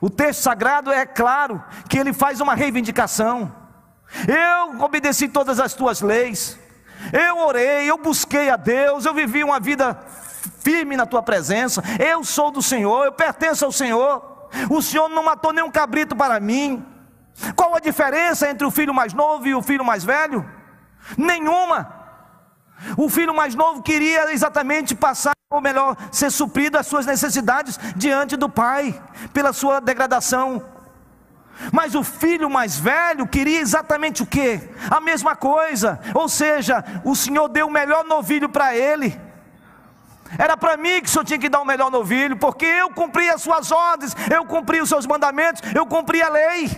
o 0.00 0.08
texto 0.08 0.40
sagrado 0.40 0.92
é 0.92 1.04
claro 1.04 1.62
que 1.88 1.98
ele 1.98 2.12
faz 2.12 2.40
uma 2.40 2.54
reivindicação. 2.54 3.52
Eu 4.26 4.82
obedeci 4.82 5.28
todas 5.28 5.60
as 5.60 5.74
tuas 5.74 6.00
leis, 6.00 6.58
eu 7.12 7.38
orei, 7.38 7.90
eu 7.90 7.98
busquei 7.98 8.48
a 8.50 8.56
Deus, 8.56 9.04
eu 9.04 9.14
vivi 9.14 9.44
uma 9.44 9.60
vida 9.60 9.98
firme 10.60 10.96
na 10.96 11.06
tua 11.06 11.22
presença. 11.22 11.82
Eu 11.98 12.24
sou 12.24 12.50
do 12.50 12.62
Senhor, 12.62 13.04
eu 13.04 13.12
pertenço 13.12 13.64
ao 13.64 13.72
Senhor. 13.72 14.48
O 14.70 14.80
Senhor 14.80 15.08
não 15.08 15.22
matou 15.22 15.52
nenhum 15.52 15.70
cabrito 15.70 16.16
para 16.16 16.40
mim. 16.40 16.84
Qual 17.54 17.74
a 17.74 17.80
diferença 17.80 18.48
entre 18.48 18.66
o 18.66 18.70
filho 18.70 18.92
mais 18.92 19.12
novo 19.12 19.46
e 19.46 19.54
o 19.54 19.62
filho 19.62 19.84
mais 19.84 20.04
velho? 20.04 20.48
Nenhuma. 21.16 21.94
O 22.96 23.08
filho 23.08 23.34
mais 23.34 23.54
novo 23.54 23.82
queria 23.82 24.32
exatamente 24.32 24.94
passar, 24.94 25.32
ou 25.50 25.60
melhor, 25.60 25.96
ser 26.12 26.30
suprido 26.30 26.78
as 26.78 26.86
suas 26.86 27.06
necessidades 27.06 27.78
diante 27.96 28.36
do 28.36 28.48
pai, 28.48 29.00
pela 29.32 29.52
sua 29.52 29.80
degradação. 29.80 30.64
Mas 31.72 31.94
o 31.94 32.04
filho 32.04 32.48
mais 32.48 32.78
velho 32.78 33.26
queria 33.26 33.60
exatamente 33.60 34.22
o 34.22 34.26
que? 34.26 34.60
A 34.90 35.00
mesma 35.00 35.34
coisa. 35.34 36.00
Ou 36.14 36.28
seja, 36.28 36.84
o 37.04 37.16
Senhor 37.16 37.48
deu 37.48 37.66
o 37.66 37.70
melhor 37.70 38.04
novilho 38.04 38.48
para 38.48 38.76
ele. 38.76 39.20
Era 40.36 40.56
para 40.56 40.76
mim 40.76 41.00
que 41.00 41.08
o 41.08 41.10
Senhor 41.10 41.24
tinha 41.24 41.38
que 41.38 41.48
dar 41.48 41.60
o 41.60 41.64
melhor 41.64 41.90
novilho, 41.90 42.36
porque 42.36 42.66
eu 42.66 42.90
cumpri 42.90 43.28
as 43.30 43.40
suas 43.40 43.70
ordens, 43.70 44.14
eu 44.30 44.44
cumpri 44.44 44.80
os 44.80 44.88
seus 44.88 45.06
mandamentos, 45.06 45.62
eu 45.74 45.86
cumpri 45.86 46.20
a 46.20 46.28
lei. 46.28 46.70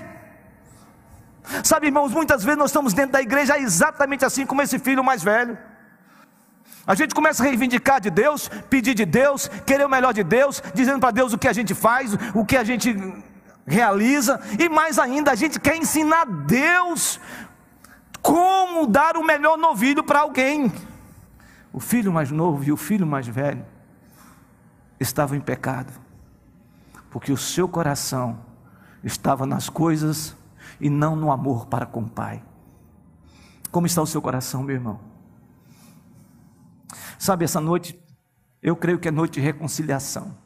Sabe, 1.65 1.87
irmãos, 1.87 2.13
muitas 2.13 2.45
vezes 2.45 2.59
nós 2.59 2.71
estamos 2.71 2.93
dentro 2.93 3.13
da 3.13 3.23
igreja 3.23 3.59
exatamente 3.59 4.25
assim 4.25 4.47
como 4.47 4.63
esse 4.63 4.79
filho 4.79 5.03
mais 5.03 5.23
velho. 5.23 5.59
A 6.87 6.95
gente 6.95 7.15
começa 7.15 7.43
a 7.43 7.47
reivindicar 7.47 8.01
de 8.01 8.11
Deus, 8.11 8.49
pedir 8.69 8.95
de 8.95 9.05
Deus, 9.05 9.49
querer 9.67 9.85
o 9.85 9.89
melhor 9.89 10.13
de 10.13 10.23
Deus, 10.23 10.63
dizendo 10.75 11.01
para 11.01 11.11
Deus 11.11 11.33
o 11.33 11.39
que 11.39 11.49
a 11.49 11.53
gente 11.53 11.75
faz, 11.75 12.15
o 12.35 12.45
que 12.45 12.57
a 12.57 12.65
gente 12.65 12.97
realiza, 13.67 14.41
e 14.59 14.69
mais 14.69 14.99
ainda, 14.99 15.31
a 15.31 15.35
gente 15.35 15.61
quer 15.61 15.77
ensinar 15.77 16.25
Deus 16.27 17.21
como 18.23 18.87
dar 18.87 19.17
o 19.17 19.25
melhor 19.25 19.57
novilho 19.57 20.03
para 20.03 20.21
alguém. 20.21 20.73
O 21.73 21.81
filho 21.81 22.13
mais 22.13 22.31
novo 22.31 22.65
e 22.65 22.73
o 22.73 22.77
filho 22.77 23.07
mais 23.07 23.27
velho 23.27 23.65
estavam 24.99 25.37
em 25.37 25.41
pecado, 25.41 25.93
porque 27.11 27.33
o 27.33 27.37
seu 27.37 27.69
coração 27.69 28.41
estava 29.03 29.47
nas 29.47 29.69
coisas 29.69 30.37
e 30.81 30.91
não 30.91 31.17
no 31.17 31.31
amor 31.31 31.67
para 31.67 31.87
com 31.87 32.03
o 32.03 32.09
Pai. 32.09 32.43
Como 33.71 33.87
está 33.87 34.03
o 34.03 34.07
seu 34.07 34.21
coração, 34.21 34.63
meu 34.63 34.75
irmão? 34.75 35.01
Sabe, 37.19 37.45
essa 37.45 37.61
noite, 37.61 37.99
eu 38.63 38.75
creio 38.75 38.99
que 38.99 39.09
é 39.09 39.11
noite 39.11 39.35
de 39.35 39.41
reconciliação. 39.41 40.37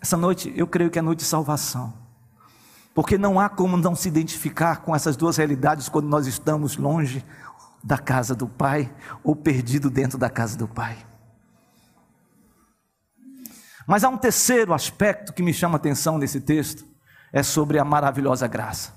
Essa 0.00 0.16
noite, 0.16 0.52
eu 0.56 0.66
creio 0.66 0.90
que 0.90 0.98
é 0.98 1.02
noite 1.02 1.20
de 1.20 1.24
salvação. 1.24 1.94
Porque 2.94 3.16
não 3.16 3.40
há 3.40 3.48
como 3.48 3.76
não 3.76 3.94
se 3.94 4.08
identificar 4.08 4.82
com 4.82 4.94
essas 4.94 5.16
duas 5.16 5.36
realidades 5.36 5.88
quando 5.88 6.08
nós 6.08 6.26
estamos 6.26 6.76
longe 6.76 7.24
da 7.82 7.98
casa 7.98 8.34
do 8.34 8.46
Pai 8.46 8.92
ou 9.22 9.34
perdido 9.34 9.90
dentro 9.90 10.16
da 10.16 10.30
casa 10.30 10.56
do 10.56 10.68
Pai. 10.68 10.96
Mas 13.86 14.04
há 14.04 14.08
um 14.08 14.16
terceiro 14.16 14.72
aspecto 14.72 15.32
que 15.32 15.42
me 15.42 15.52
chama 15.52 15.74
a 15.74 15.76
atenção 15.76 16.18
nesse 16.18 16.40
texto, 16.40 16.84
é 17.32 17.42
sobre 17.42 17.78
a 17.78 17.84
maravilhosa 17.84 18.46
graça. 18.46 18.92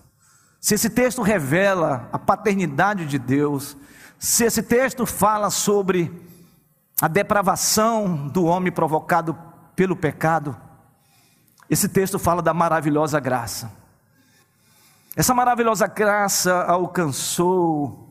Se 0.59 0.75
esse 0.75 0.89
texto 0.89 1.21
revela 1.21 2.09
a 2.11 2.19
paternidade 2.19 3.05
de 3.05 3.17
Deus, 3.17 3.77
se 4.19 4.43
esse 4.43 4.61
texto 4.61 5.05
fala 5.05 5.49
sobre 5.49 6.11
a 7.01 7.07
depravação 7.07 8.27
do 8.27 8.45
homem 8.45 8.71
provocado 8.71 9.37
pelo 9.75 9.95
pecado, 9.95 10.55
esse 11.69 11.89
texto 11.89 12.19
fala 12.19 12.41
da 12.41 12.53
maravilhosa 12.53 13.19
graça. 13.19 13.71
Essa 15.15 15.33
maravilhosa 15.33 15.87
graça 15.87 16.63
alcançou 16.63 18.04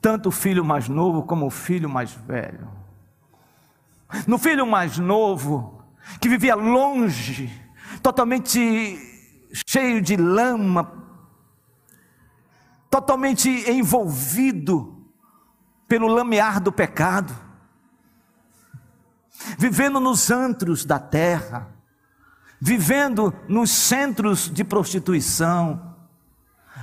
tanto 0.00 0.28
o 0.28 0.32
filho 0.32 0.64
mais 0.64 0.88
novo 0.88 1.22
como 1.22 1.46
o 1.46 1.50
filho 1.50 1.88
mais 1.88 2.12
velho. 2.12 2.68
No 4.26 4.38
filho 4.38 4.66
mais 4.66 4.98
novo, 4.98 5.82
que 6.20 6.28
vivia 6.28 6.54
longe, 6.54 7.52
totalmente 8.02 8.98
cheio 9.66 10.00
de 10.00 10.16
lama, 10.16 11.04
totalmente 12.90 13.48
envolvido 13.70 14.96
pelo 15.88 16.06
lamear 16.06 16.60
do 16.60 16.72
pecado, 16.72 17.34
vivendo 19.58 20.00
nos 20.00 20.30
antros 20.30 20.84
da 20.84 20.98
terra, 20.98 21.68
vivendo 22.60 23.34
nos 23.48 23.70
centros 23.70 24.50
de 24.50 24.64
prostituição, 24.64 25.94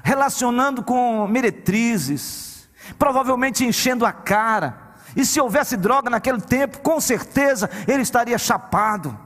relacionando 0.03 0.83
com 0.83 1.27
meretrizes, 1.27 2.52
provavelmente 2.97 3.65
enchendo 3.65 4.05
a 4.05 4.11
cara. 4.11 4.93
E 5.15 5.25
se 5.25 5.39
houvesse 5.39 5.77
droga 5.77 6.09
naquele 6.09 6.41
tempo, 6.41 6.79
com 6.79 6.99
certeza 6.99 7.69
ele 7.87 8.01
estaria 8.01 8.37
chapado. 8.37 9.17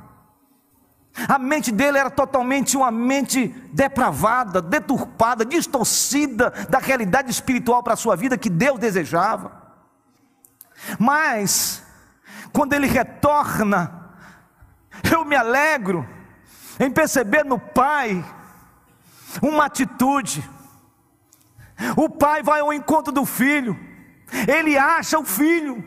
A 1.28 1.40
mente 1.40 1.72
dele 1.72 1.98
era 1.98 2.12
totalmente 2.12 2.78
uma 2.78 2.92
mente 2.92 3.48
depravada, 3.74 4.62
deturpada, 4.62 5.44
distorcida 5.44 6.52
da 6.70 6.78
realidade 6.78 7.32
espiritual 7.32 7.82
para 7.82 7.94
a 7.94 7.98
sua 7.98 8.16
vida 8.16 8.38
que 8.38 8.50
Deus 8.50 8.78
desejava. 8.78 9.52
Mas, 11.00 11.82
quando 12.54 12.74
ele 12.74 12.86
retorna, 12.86 14.12
eu 15.12 15.26
me 15.26 15.36
alegro 15.36 16.08
em 16.80 16.92
perceber 16.92 17.44
no 17.44 17.58
Pai 17.58 18.24
uma 19.42 19.66
atitude, 19.66 20.48
o 21.96 22.10
pai 22.10 22.42
vai 22.44 22.62
ao 22.62 22.74
encontro 22.74 23.12
do 23.12 23.26
filho, 23.26 23.78
ele 24.48 24.78
acha 24.78 25.18
o 25.20 25.24
filho, 25.24 25.84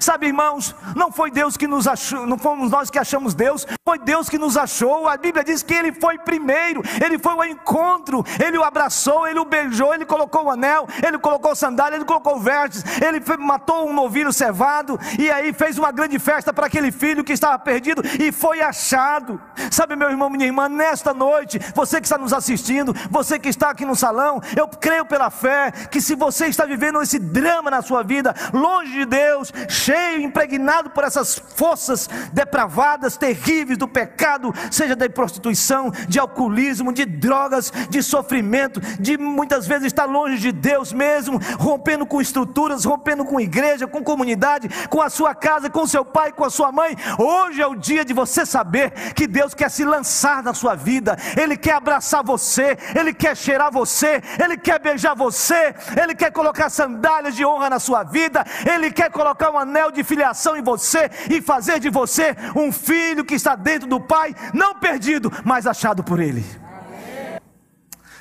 Sabe, 0.00 0.26
irmãos, 0.26 0.74
não 0.94 1.10
foi 1.10 1.30
Deus 1.30 1.56
que 1.56 1.66
nos 1.66 1.88
achou, 1.88 2.26
não 2.26 2.38
fomos 2.38 2.70
nós 2.70 2.90
que 2.90 2.98
achamos 2.98 3.34
Deus, 3.34 3.66
foi 3.84 3.98
Deus 3.98 4.28
que 4.28 4.38
nos 4.38 4.56
achou. 4.56 5.08
A 5.08 5.16
Bíblia 5.16 5.42
diz 5.42 5.62
que 5.62 5.72
ele 5.72 5.92
foi 5.92 6.18
primeiro, 6.18 6.82
ele 7.02 7.18
foi 7.18 7.32
ao 7.32 7.44
encontro, 7.44 8.24
ele 8.42 8.58
o 8.58 8.62
abraçou, 8.62 9.26
ele 9.26 9.38
o 9.38 9.44
beijou, 9.44 9.94
ele 9.94 10.04
colocou 10.04 10.44
o 10.44 10.50
anel, 10.50 10.86
ele 11.04 11.18
colocou 11.18 11.54
sandália, 11.54 11.96
ele 11.96 12.04
colocou 12.04 12.38
vestes, 12.38 12.84
ele 13.00 13.22
matou 13.38 13.88
um 13.88 13.92
novilho 13.92 14.32
cevado 14.32 14.98
e 15.18 15.30
aí 15.30 15.52
fez 15.52 15.78
uma 15.78 15.90
grande 15.90 16.18
festa 16.18 16.52
para 16.52 16.66
aquele 16.66 16.92
filho 16.92 17.24
que 17.24 17.32
estava 17.32 17.58
perdido 17.58 18.02
e 18.20 18.30
foi 18.30 18.60
achado. 18.60 19.40
Sabe, 19.70 19.96
meu 19.96 20.10
irmão, 20.10 20.28
minha 20.28 20.46
irmã, 20.46 20.68
nesta 20.68 21.14
noite, 21.14 21.58
você 21.74 22.00
que 22.00 22.06
está 22.06 22.18
nos 22.18 22.32
assistindo, 22.32 22.94
você 23.10 23.38
que 23.38 23.48
está 23.48 23.70
aqui 23.70 23.86
no 23.86 23.96
salão, 23.96 24.42
eu 24.56 24.68
creio 24.68 25.06
pela 25.06 25.30
fé 25.30 25.70
que 25.90 26.00
se 26.00 26.14
você 26.14 26.46
está 26.46 26.66
vivendo 26.66 27.00
esse 27.00 27.18
drama 27.18 27.70
na 27.70 27.80
sua 27.82 28.02
vida, 28.02 28.34
longe 28.52 28.92
de 28.92 29.04
Deus, 29.06 29.52
cheio, 29.70 30.20
impregnado 30.20 30.90
por 30.90 31.04
essas 31.04 31.38
forças 31.38 32.08
depravadas, 32.32 33.16
terríveis 33.16 33.78
do 33.78 33.88
pecado, 33.88 34.52
seja 34.70 34.96
da 34.96 35.08
prostituição, 35.08 35.90
de 36.08 36.18
alcoolismo, 36.18 36.92
de 36.92 37.04
drogas, 37.04 37.72
de 37.88 38.02
sofrimento, 38.02 38.80
de 39.00 39.16
muitas 39.16 39.66
vezes 39.66 39.86
estar 39.86 40.04
longe 40.04 40.38
de 40.38 40.52
Deus 40.52 40.92
mesmo, 40.92 41.40
rompendo 41.58 42.04
com 42.04 42.20
estruturas, 42.20 42.84
rompendo 42.84 43.24
com 43.24 43.40
igreja, 43.40 43.86
com 43.86 44.02
comunidade, 44.02 44.68
com 44.88 45.00
a 45.00 45.10
sua 45.10 45.34
casa, 45.34 45.70
com 45.70 45.86
seu 45.86 46.04
pai, 46.04 46.32
com 46.32 46.44
a 46.44 46.50
sua 46.50 46.72
mãe. 46.72 46.96
Hoje 47.18 47.62
é 47.62 47.66
o 47.66 47.74
dia 47.74 48.04
de 48.04 48.12
você 48.12 48.44
saber 48.44 48.90
que 49.14 49.26
Deus 49.26 49.54
quer 49.54 49.70
se 49.70 49.84
lançar 49.84 50.42
na 50.42 50.54
sua 50.54 50.74
vida, 50.74 51.16
Ele 51.36 51.56
quer 51.56 51.74
abraçar 51.74 52.24
você, 52.24 52.76
Ele 52.94 53.12
quer 53.12 53.36
cheirar 53.36 53.70
você, 53.70 54.22
Ele 54.42 54.56
quer 54.56 54.80
beijar 54.80 55.14
você, 55.14 55.74
Ele 56.00 56.14
quer 56.14 56.32
colocar 56.32 56.68
sandálias 56.70 57.34
de 57.34 57.44
honra 57.44 57.70
na 57.70 57.78
sua 57.78 58.02
vida, 58.02 58.44
Ele 58.66 58.90
quer 58.90 59.10
colocar 59.10 59.50
uma 59.50 59.59
anel 59.60 59.90
de 59.90 60.02
filiação 60.02 60.56
em 60.56 60.62
você 60.62 61.10
e 61.30 61.40
fazer 61.40 61.80
de 61.80 61.90
você 61.90 62.36
um 62.56 62.72
filho 62.72 63.24
que 63.24 63.34
está 63.34 63.54
dentro 63.54 63.88
do 63.88 64.00
Pai, 64.00 64.34
não 64.52 64.78
perdido, 64.78 65.30
mas 65.44 65.66
achado 65.66 66.02
por 66.02 66.20
Ele. 66.20 66.44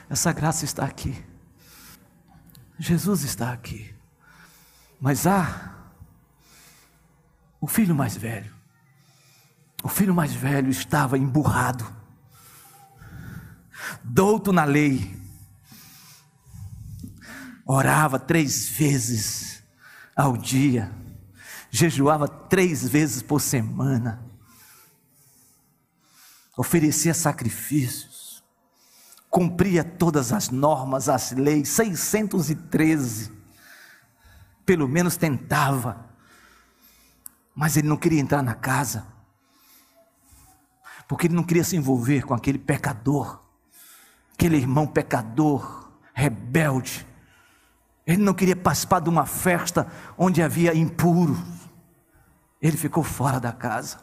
Essa 0.09 0.31
graça 0.33 0.65
está 0.65 0.85
aqui. 0.85 1.23
Jesus 2.77 3.23
está 3.23 3.51
aqui. 3.51 3.93
Mas 4.99 5.27
há 5.27 5.75
o 7.61 7.67
filho 7.67 7.95
mais 7.95 8.15
velho. 8.15 8.59
O 9.83 9.87
filho 9.87 10.13
mais 10.13 10.33
velho 10.33 10.69
estava 10.69 11.17
emburrado, 11.17 11.87
douto 14.03 14.51
na 14.51 14.65
lei, 14.65 15.17
orava 17.65 18.19
três 18.19 18.67
vezes 18.67 19.63
ao 20.13 20.35
dia, 20.35 20.91
jejuava 21.69 22.27
três 22.27 22.87
vezes 22.87 23.21
por 23.21 23.39
semana, 23.39 24.23
oferecia 26.57 27.13
sacrifícios, 27.13 28.43
cumpria 29.29 29.83
todas 29.83 30.33
as 30.33 30.49
normas, 30.49 31.07
as 31.07 31.31
leis, 31.31 31.69
613, 31.69 33.31
pelo 34.65 34.87
menos 34.87 35.15
tentava, 35.15 36.09
mas 37.55 37.77
ele 37.77 37.87
não 37.87 37.97
queria 37.97 38.19
entrar 38.19 38.41
na 38.41 38.55
casa, 38.55 39.05
porque 41.07 41.27
ele 41.27 41.35
não 41.35 41.43
queria 41.43 41.63
se 41.63 41.75
envolver 41.75 42.23
com 42.23 42.33
aquele 42.33 42.59
pecador, 42.59 43.41
aquele 44.33 44.57
irmão 44.57 44.87
pecador, 44.87 45.91
rebelde. 46.13 47.05
Ele 48.05 48.21
não 48.21 48.33
queria 48.33 48.55
participar 48.55 48.99
de 48.99 49.09
uma 49.09 49.25
festa 49.25 49.87
onde 50.17 50.41
havia 50.41 50.75
impuros 50.75 51.58
ele 52.61 52.77
ficou 52.77 53.03
fora 53.03 53.39
da 53.39 53.51
casa. 53.51 53.99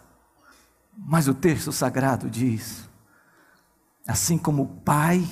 Mas 0.97 1.29
o 1.29 1.35
texto 1.35 1.73
sagrado 1.73 2.31
diz: 2.31 2.89
assim 4.07 4.39
como 4.39 4.63
o 4.63 4.81
pai 4.81 5.27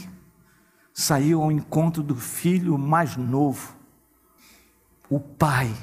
saiu 0.93 1.43
ao 1.43 1.51
encontro 1.51 2.03
do 2.03 2.15
filho 2.15 2.77
mais 2.79 3.17
novo, 3.17 3.75
o 5.09 5.19
pai 5.19 5.75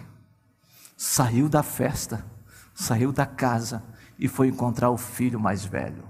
saiu 0.95 1.49
da 1.49 1.63
festa, 1.63 2.25
saiu 2.73 3.11
da 3.11 3.25
casa 3.25 3.83
e 4.19 4.27
foi 4.27 4.47
encontrar 4.47 4.91
o 4.91 4.97
filho 4.97 5.39
mais 5.39 5.65
velho. 5.65 6.03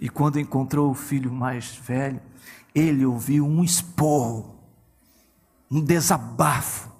E 0.00 0.08
quando 0.08 0.40
encontrou 0.40 0.90
o 0.90 0.94
filho 0.94 1.32
mais 1.32 1.74
velho, 1.76 2.20
ele 2.74 3.06
ouviu 3.06 3.46
um 3.46 3.64
esporro, 3.64 4.60
um 5.70 5.80
desabafo 5.80 6.95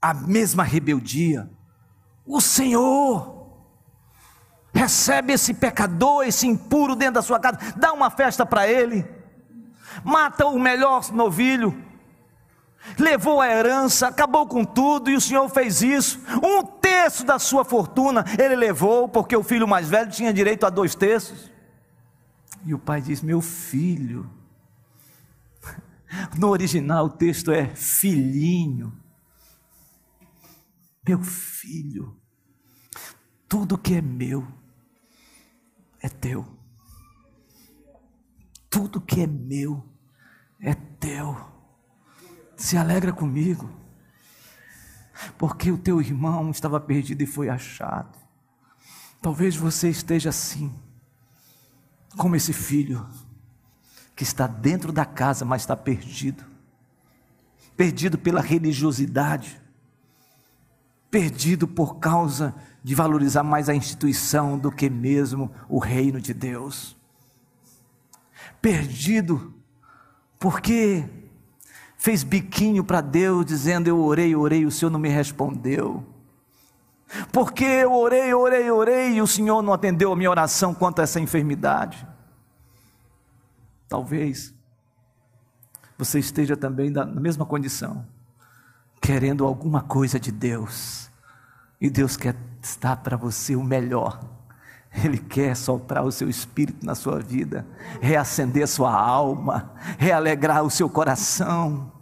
a 0.00 0.14
mesma 0.14 0.62
rebeldia. 0.62 1.50
O 2.24 2.40
Senhor 2.40 3.36
recebe 4.72 5.32
esse 5.32 5.54
pecador, 5.54 6.24
esse 6.24 6.46
impuro 6.46 6.94
dentro 6.94 7.14
da 7.14 7.22
sua 7.22 7.40
casa, 7.40 7.58
dá 7.76 7.92
uma 7.92 8.10
festa 8.10 8.44
para 8.44 8.68
ele, 8.68 9.06
mata 10.04 10.46
o 10.46 10.58
melhor 10.58 11.10
novilho, 11.12 11.82
levou 12.98 13.40
a 13.40 13.48
herança, 13.48 14.08
acabou 14.08 14.46
com 14.46 14.64
tudo, 14.64 15.10
e 15.10 15.16
o 15.16 15.20
Senhor 15.20 15.48
fez 15.48 15.82
isso. 15.82 16.20
Um 16.42 16.62
terço 16.62 17.24
da 17.24 17.38
sua 17.38 17.64
fortuna 17.64 18.24
ele 18.38 18.54
levou, 18.54 19.08
porque 19.08 19.36
o 19.36 19.42
filho 19.42 19.66
mais 19.66 19.88
velho 19.88 20.10
tinha 20.10 20.32
direito 20.32 20.66
a 20.66 20.70
dois 20.70 20.94
terços. 20.94 21.50
E 22.64 22.74
o 22.74 22.78
pai 22.78 23.00
diz: 23.00 23.22
Meu 23.22 23.40
filho. 23.40 24.30
No 26.38 26.48
original 26.48 27.06
o 27.06 27.10
texto 27.10 27.50
é 27.50 27.66
filhinho. 27.74 28.92
Meu 31.06 31.22
filho, 31.22 32.20
tudo 33.48 33.78
que 33.78 33.94
é 33.94 34.00
meu 34.00 34.46
é 36.00 36.08
teu. 36.08 36.46
Tudo 38.68 39.00
que 39.00 39.20
é 39.20 39.26
meu 39.26 39.86
é 40.60 40.74
teu. 40.74 41.36
Se 42.56 42.76
alegra 42.76 43.12
comigo, 43.12 43.70
porque 45.38 45.70
o 45.70 45.78
teu 45.78 46.00
irmão 46.00 46.50
estava 46.50 46.80
perdido 46.80 47.22
e 47.22 47.26
foi 47.26 47.48
achado. 47.48 48.18
Talvez 49.22 49.56
você 49.56 49.88
esteja 49.88 50.30
assim, 50.30 50.74
como 52.16 52.36
esse 52.36 52.52
filho 52.52 53.06
que 54.14 54.22
está 54.22 54.46
dentro 54.46 54.92
da 54.92 55.04
casa, 55.04 55.44
mas 55.44 55.62
está 55.62 55.76
perdido 55.76 56.56
perdido 57.76 58.16
pela 58.16 58.40
religiosidade, 58.40 59.60
perdido 61.16 61.66
por 61.66 61.96
causa 61.96 62.54
de 62.84 62.94
valorizar 62.94 63.42
mais 63.42 63.70
a 63.70 63.74
instituição 63.74 64.58
do 64.58 64.70
que 64.70 64.90
mesmo 64.90 65.50
o 65.66 65.78
reino 65.78 66.20
de 66.20 66.34
Deus. 66.34 66.94
Perdido 68.60 69.54
porque 70.38 71.08
fez 71.96 72.22
biquinho 72.22 72.84
para 72.84 73.00
Deus 73.00 73.46
dizendo: 73.46 73.88
Eu 73.88 73.98
orei, 73.98 74.36
orei, 74.36 74.66
o 74.66 74.70
Senhor 74.70 74.90
não 74.90 75.00
me 75.00 75.08
respondeu. 75.08 76.04
Porque 77.32 77.64
eu 77.64 77.94
orei, 77.94 78.34
orei, 78.34 78.70
orei 78.70 79.14
e 79.14 79.22
o 79.22 79.26
Senhor 79.26 79.62
não 79.62 79.72
atendeu 79.72 80.12
a 80.12 80.16
minha 80.16 80.30
oração 80.30 80.74
quanto 80.74 81.00
a 81.00 81.04
essa 81.04 81.18
enfermidade. 81.18 82.06
Talvez 83.88 84.52
você 85.96 86.18
esteja 86.18 86.58
também 86.58 86.90
na 86.90 87.06
mesma 87.06 87.46
condição, 87.46 88.06
querendo 89.00 89.46
alguma 89.46 89.80
coisa 89.80 90.20
de 90.20 90.30
Deus, 90.30 91.05
e 91.80 91.90
Deus 91.90 92.16
quer 92.16 92.34
estar 92.62 92.96
para 92.96 93.16
você 93.16 93.54
o 93.56 93.62
melhor. 93.62 94.20
Ele 95.04 95.18
quer 95.18 95.54
soprar 95.54 96.04
o 96.04 96.12
seu 96.12 96.28
espírito 96.28 96.84
na 96.84 96.94
sua 96.94 97.18
vida, 97.20 97.66
reacender 98.00 98.66
sua 98.66 98.92
alma, 98.92 99.72
realegrar 99.98 100.62
o 100.62 100.70
seu 100.70 100.88
coração 100.88 101.95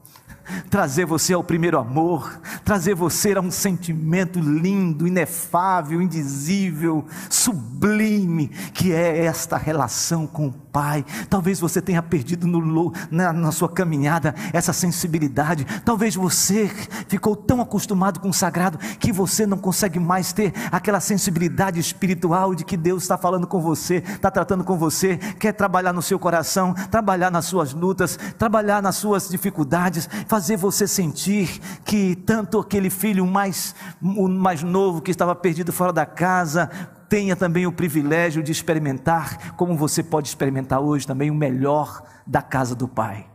trazer 0.71 1.05
você 1.05 1.33
ao 1.33 1.45
primeiro 1.45 1.79
amor, 1.79 2.41
trazer 2.65 2.95
você 2.95 3.33
a 3.35 3.41
um 3.41 3.51
sentimento 3.51 4.39
lindo, 4.39 5.07
inefável, 5.07 6.01
indizível, 6.01 7.05
sublime, 7.29 8.49
que 8.73 8.93
é 8.93 9.25
esta 9.25 9.57
relação 9.57 10.27
com 10.27 10.49
o 10.49 10.53
Pai. 10.53 11.05
Talvez 11.31 11.61
você 11.61 11.81
tenha 11.81 12.03
perdido 12.03 12.49
no, 12.49 12.93
na, 13.09 13.33
na 13.33 13.53
sua 13.53 13.69
caminhada 13.69 14.35
essa 14.53 14.73
sensibilidade, 14.73 15.65
talvez 15.85 16.17
você 16.17 16.69
ficou 17.07 17.37
tão 17.37 17.61
acostumado 17.61 18.19
com 18.19 18.29
o 18.29 18.35
sagrado 18.35 18.77
que 18.99 19.13
você 19.13 19.47
não 19.47 19.57
consegue 19.57 20.01
mais 20.01 20.33
ter 20.33 20.53
aquela 20.73 20.99
sensibilidade 20.99 21.79
espiritual 21.79 22.57
de 22.57 22.65
que 22.65 22.77
Deus 22.77 23.03
está 23.05 23.17
falando 23.17 23.47
com 23.47 23.61
você, 23.61 23.99
está 23.99 24.33
tratando 24.33 24.65
com 24.65 24.77
você, 24.77 25.17
quer 25.17 25.53
trabalhar 25.53 25.93
no 25.93 26.03
seu 26.03 26.19
coração, 26.19 26.75
trabalhar 26.91 27.31
nas 27.31 27.45
suas 27.45 27.73
lutas, 27.73 28.19
trabalhar 28.37 28.83
nas 28.83 28.97
suas 28.97 29.29
dificuldades 29.29 30.09
fazer 30.35 30.57
você 30.57 30.89
sentir 30.89 31.61
que 31.85 32.17
tanto 32.17 32.59
aquele 32.59 32.91
filho 32.91 33.25
mais, 33.25 33.73
o 34.03 34.27
mais 34.27 34.65
novo 34.65 35.01
que 35.01 35.13
estava 35.13 35.33
perdido 35.33 35.73
fora 35.73 35.93
da 35.93 36.05
casa, 36.05 36.67
tenha 37.09 37.37
também 37.37 37.69
o 37.69 37.73
privilégio 37.73 38.43
de 38.43 38.51
experimentar, 38.51 39.55
como 39.55 39.77
você 39.77 40.03
pode 40.03 40.27
experimentar 40.27 40.81
hoje 40.81 41.07
também, 41.07 41.31
o 41.31 41.35
melhor 41.37 42.03
da 42.27 42.43
casa 42.43 42.75
do 42.75 42.89
Pai. 42.89 43.31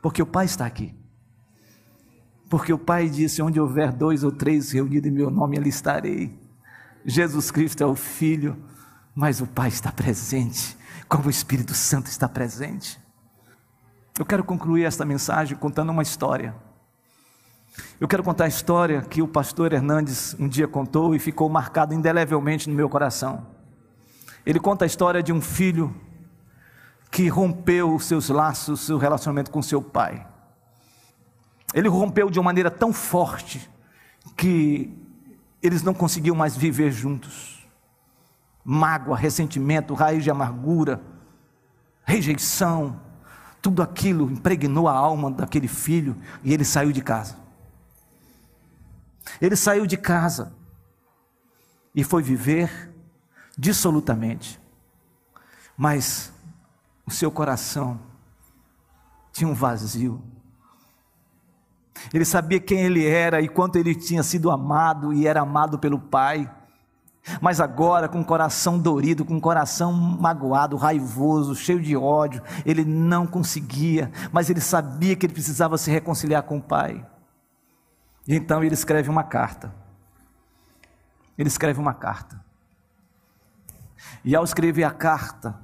Porque 0.00 0.22
o 0.22 0.26
Pai 0.26 0.44
está 0.44 0.64
aqui. 0.64 0.94
Porque 2.48 2.72
o 2.72 2.78
Pai 2.78 3.08
disse: 3.08 3.42
onde 3.42 3.58
houver 3.58 3.90
dois 3.90 4.22
ou 4.22 4.30
três 4.30 4.70
reunidos 4.70 5.10
em 5.10 5.12
meu 5.12 5.28
nome, 5.28 5.58
ali 5.58 5.70
estarei. 5.70 6.38
Jesus 7.04 7.50
Cristo 7.50 7.82
é 7.82 7.86
o 7.86 7.96
Filho, 7.96 8.56
mas 9.12 9.40
o 9.40 9.46
Pai 9.48 9.70
está 9.70 9.90
presente, 9.90 10.78
como 11.08 11.26
o 11.26 11.30
Espírito 11.30 11.74
Santo 11.74 12.06
está 12.06 12.28
presente. 12.28 13.07
Eu 14.18 14.26
quero 14.26 14.42
concluir 14.42 14.82
esta 14.82 15.04
mensagem 15.04 15.56
contando 15.56 15.90
uma 15.90 16.02
história. 16.02 16.52
Eu 18.00 18.08
quero 18.08 18.24
contar 18.24 18.46
a 18.46 18.48
história 18.48 19.00
que 19.00 19.22
o 19.22 19.28
pastor 19.28 19.72
Hernandes 19.72 20.34
um 20.40 20.48
dia 20.48 20.66
contou 20.66 21.14
e 21.14 21.20
ficou 21.20 21.48
marcado 21.48 21.94
indelevelmente 21.94 22.68
no 22.68 22.74
meu 22.74 22.88
coração. 22.88 23.46
Ele 24.44 24.58
conta 24.58 24.84
a 24.84 24.86
história 24.86 25.22
de 25.22 25.32
um 25.32 25.40
filho 25.40 25.94
que 27.12 27.28
rompeu 27.28 27.94
os 27.94 28.06
seus 28.06 28.28
laços, 28.28 28.80
seu 28.80 28.98
relacionamento 28.98 29.52
com 29.52 29.62
seu 29.62 29.80
pai. 29.80 30.26
Ele 31.72 31.88
rompeu 31.88 32.28
de 32.28 32.40
uma 32.40 32.46
maneira 32.46 32.72
tão 32.72 32.92
forte 32.92 33.70
que 34.36 34.92
eles 35.62 35.84
não 35.84 35.94
conseguiam 35.94 36.34
mais 36.34 36.56
viver 36.56 36.90
juntos. 36.90 37.64
Mágoa, 38.64 39.16
ressentimento, 39.16 39.94
raiz 39.94 40.24
de 40.24 40.30
amargura, 40.30 41.00
rejeição, 42.04 43.06
tudo 43.60 43.82
aquilo 43.82 44.30
impregnou 44.30 44.88
a 44.88 44.92
alma 44.92 45.30
daquele 45.30 45.68
filho 45.68 46.16
e 46.42 46.52
ele 46.52 46.64
saiu 46.64 46.92
de 46.92 47.02
casa. 47.02 47.36
Ele 49.40 49.56
saiu 49.56 49.86
de 49.86 49.96
casa 49.96 50.52
e 51.94 52.02
foi 52.02 52.22
viver 52.22 52.94
dissolutamente. 53.56 54.60
Mas 55.76 56.32
o 57.06 57.10
seu 57.10 57.30
coração 57.30 58.00
tinha 59.32 59.48
um 59.48 59.54
vazio. 59.54 60.22
Ele 62.12 62.24
sabia 62.24 62.60
quem 62.60 62.80
ele 62.80 63.06
era 63.06 63.40
e 63.40 63.48
quanto 63.48 63.76
ele 63.76 63.94
tinha 63.94 64.22
sido 64.22 64.50
amado 64.50 65.12
e 65.12 65.26
era 65.26 65.40
amado 65.40 65.78
pelo 65.78 65.98
Pai. 65.98 66.50
Mas 67.40 67.60
agora, 67.60 68.08
com 68.08 68.20
o 68.20 68.24
coração 68.24 68.78
dorido, 68.78 69.24
com 69.24 69.36
o 69.36 69.40
coração 69.40 69.92
magoado, 69.92 70.76
raivoso, 70.76 71.54
cheio 71.54 71.80
de 71.80 71.96
ódio, 71.96 72.42
ele 72.64 72.84
não 72.84 73.26
conseguia, 73.26 74.10
mas 74.32 74.50
ele 74.50 74.60
sabia 74.60 75.16
que 75.16 75.26
ele 75.26 75.32
precisava 75.32 75.78
se 75.78 75.90
reconciliar 75.90 76.42
com 76.42 76.58
o 76.58 76.62
pai. 76.62 77.04
E 78.26 78.34
então 78.34 78.62
ele 78.62 78.74
escreve 78.74 79.08
uma 79.08 79.24
carta. 79.24 79.74
Ele 81.36 81.48
escreve 81.48 81.80
uma 81.80 81.94
carta. 81.94 82.44
E 84.24 84.34
ao 84.34 84.44
escrever 84.44 84.84
a 84.84 84.90
carta, 84.90 85.58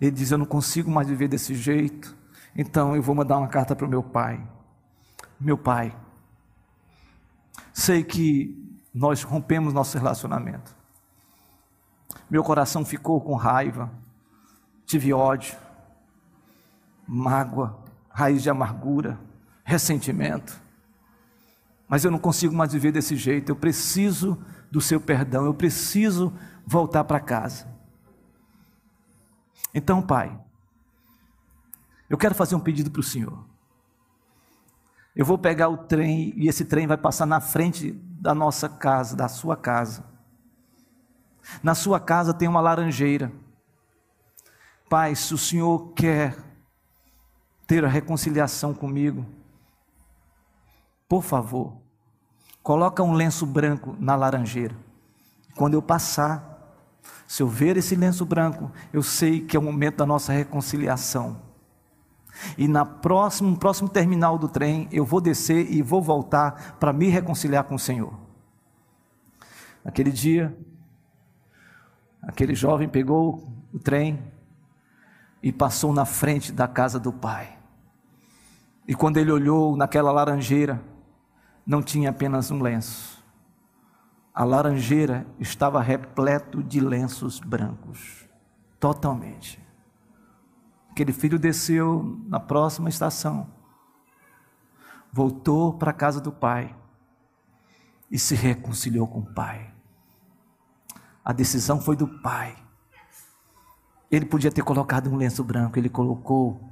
ele 0.00 0.10
diz: 0.10 0.30
Eu 0.30 0.38
não 0.38 0.46
consigo 0.46 0.90
mais 0.90 1.08
viver 1.08 1.28
desse 1.28 1.54
jeito, 1.54 2.16
então 2.54 2.94
eu 2.94 3.02
vou 3.02 3.14
mandar 3.14 3.38
uma 3.38 3.48
carta 3.48 3.74
para 3.74 3.86
o 3.86 3.90
meu 3.90 4.02
pai. 4.02 4.46
Meu 5.38 5.58
pai, 5.58 5.94
sei 7.72 8.02
que 8.02 8.65
nós 8.96 9.22
rompemos 9.22 9.74
nosso 9.74 9.98
relacionamento. 9.98 10.74
Meu 12.30 12.42
coração 12.42 12.82
ficou 12.82 13.20
com 13.20 13.34
raiva, 13.34 13.92
tive 14.86 15.12
ódio, 15.12 15.54
mágoa, 17.06 17.78
raiz 18.08 18.42
de 18.42 18.48
amargura, 18.48 19.20
ressentimento. 19.62 20.58
Mas 21.86 22.06
eu 22.06 22.10
não 22.10 22.18
consigo 22.18 22.54
mais 22.54 22.72
viver 22.72 22.90
desse 22.90 23.16
jeito, 23.16 23.50
eu 23.50 23.56
preciso 23.56 24.42
do 24.70 24.80
seu 24.80 24.98
perdão, 24.98 25.44
eu 25.44 25.52
preciso 25.52 26.32
voltar 26.66 27.04
para 27.04 27.20
casa. 27.20 27.68
Então, 29.74 30.00
Pai, 30.00 30.40
eu 32.08 32.16
quero 32.16 32.34
fazer 32.34 32.54
um 32.54 32.60
pedido 32.60 32.90
para 32.90 33.00
o 33.00 33.04
Senhor. 33.04 33.44
Eu 35.14 35.26
vou 35.26 35.36
pegar 35.36 35.68
o 35.68 35.76
trem 35.76 36.32
e 36.34 36.48
esse 36.48 36.64
trem 36.64 36.86
vai 36.86 36.96
passar 36.96 37.26
na 37.26 37.42
frente 37.42 37.94
da 38.26 38.34
nossa 38.34 38.68
casa, 38.68 39.14
da 39.14 39.28
sua 39.28 39.56
casa. 39.56 40.02
Na 41.62 41.76
sua 41.76 42.00
casa 42.00 42.34
tem 42.34 42.48
uma 42.48 42.60
laranjeira. 42.60 43.30
Pai, 44.90 45.14
se 45.14 45.32
o 45.32 45.38
Senhor 45.38 45.92
quer 45.92 46.36
ter 47.68 47.84
a 47.84 47.88
reconciliação 47.88 48.74
comigo, 48.74 49.24
por 51.08 51.22
favor, 51.22 51.76
coloca 52.64 53.00
um 53.00 53.12
lenço 53.12 53.46
branco 53.46 53.94
na 53.96 54.16
laranjeira. 54.16 54.74
Quando 55.54 55.74
eu 55.74 55.82
passar, 55.82 56.74
se 57.28 57.44
eu 57.44 57.48
ver 57.48 57.76
esse 57.76 57.94
lenço 57.94 58.26
branco, 58.26 58.72
eu 58.92 59.04
sei 59.04 59.40
que 59.40 59.56
é 59.56 59.60
o 59.60 59.62
momento 59.62 59.98
da 59.98 60.06
nossa 60.06 60.32
reconciliação. 60.32 61.40
E 62.56 62.68
na 62.68 62.84
próximo, 62.84 63.50
no 63.50 63.58
próximo 63.58 63.88
terminal 63.88 64.38
do 64.38 64.48
trem, 64.48 64.88
eu 64.92 65.04
vou 65.04 65.20
descer 65.20 65.70
e 65.72 65.82
vou 65.82 66.02
voltar 66.02 66.76
para 66.78 66.92
me 66.92 67.08
reconciliar 67.08 67.64
com 67.64 67.74
o 67.74 67.78
Senhor. 67.78 68.12
Naquele 69.84 70.10
dia, 70.10 70.56
aquele 72.22 72.54
jovem 72.54 72.88
pegou 72.88 73.48
o 73.72 73.78
trem 73.78 74.20
e 75.42 75.52
passou 75.52 75.92
na 75.92 76.04
frente 76.04 76.52
da 76.52 76.66
casa 76.66 76.98
do 76.98 77.12
pai. 77.12 77.56
E 78.88 78.94
quando 78.94 79.16
ele 79.16 79.32
olhou 79.32 79.76
naquela 79.76 80.12
laranjeira, 80.12 80.82
não 81.66 81.82
tinha 81.82 82.10
apenas 82.10 82.50
um 82.50 82.60
lenço. 82.60 83.24
A 84.32 84.44
laranjeira 84.44 85.26
estava 85.40 85.80
repleto 85.80 86.62
de 86.62 86.78
lenços 86.78 87.40
brancos, 87.40 88.26
totalmente. 88.78 89.65
Aquele 90.96 91.12
filho 91.12 91.38
desceu 91.38 92.18
na 92.26 92.40
próxima 92.40 92.88
estação, 92.88 93.46
voltou 95.12 95.74
para 95.74 95.90
a 95.90 95.94
casa 95.94 96.22
do 96.22 96.32
pai 96.32 96.74
e 98.10 98.18
se 98.18 98.34
reconciliou 98.34 99.06
com 99.06 99.18
o 99.18 99.34
Pai. 99.34 99.74
A 101.22 101.34
decisão 101.34 101.78
foi 101.78 101.96
do 101.96 102.08
Pai. 102.22 102.56
Ele 104.10 104.24
podia 104.24 104.50
ter 104.50 104.62
colocado 104.62 105.10
um 105.10 105.16
lenço 105.16 105.44
branco, 105.44 105.78
ele 105.78 105.90
colocou 105.90 106.66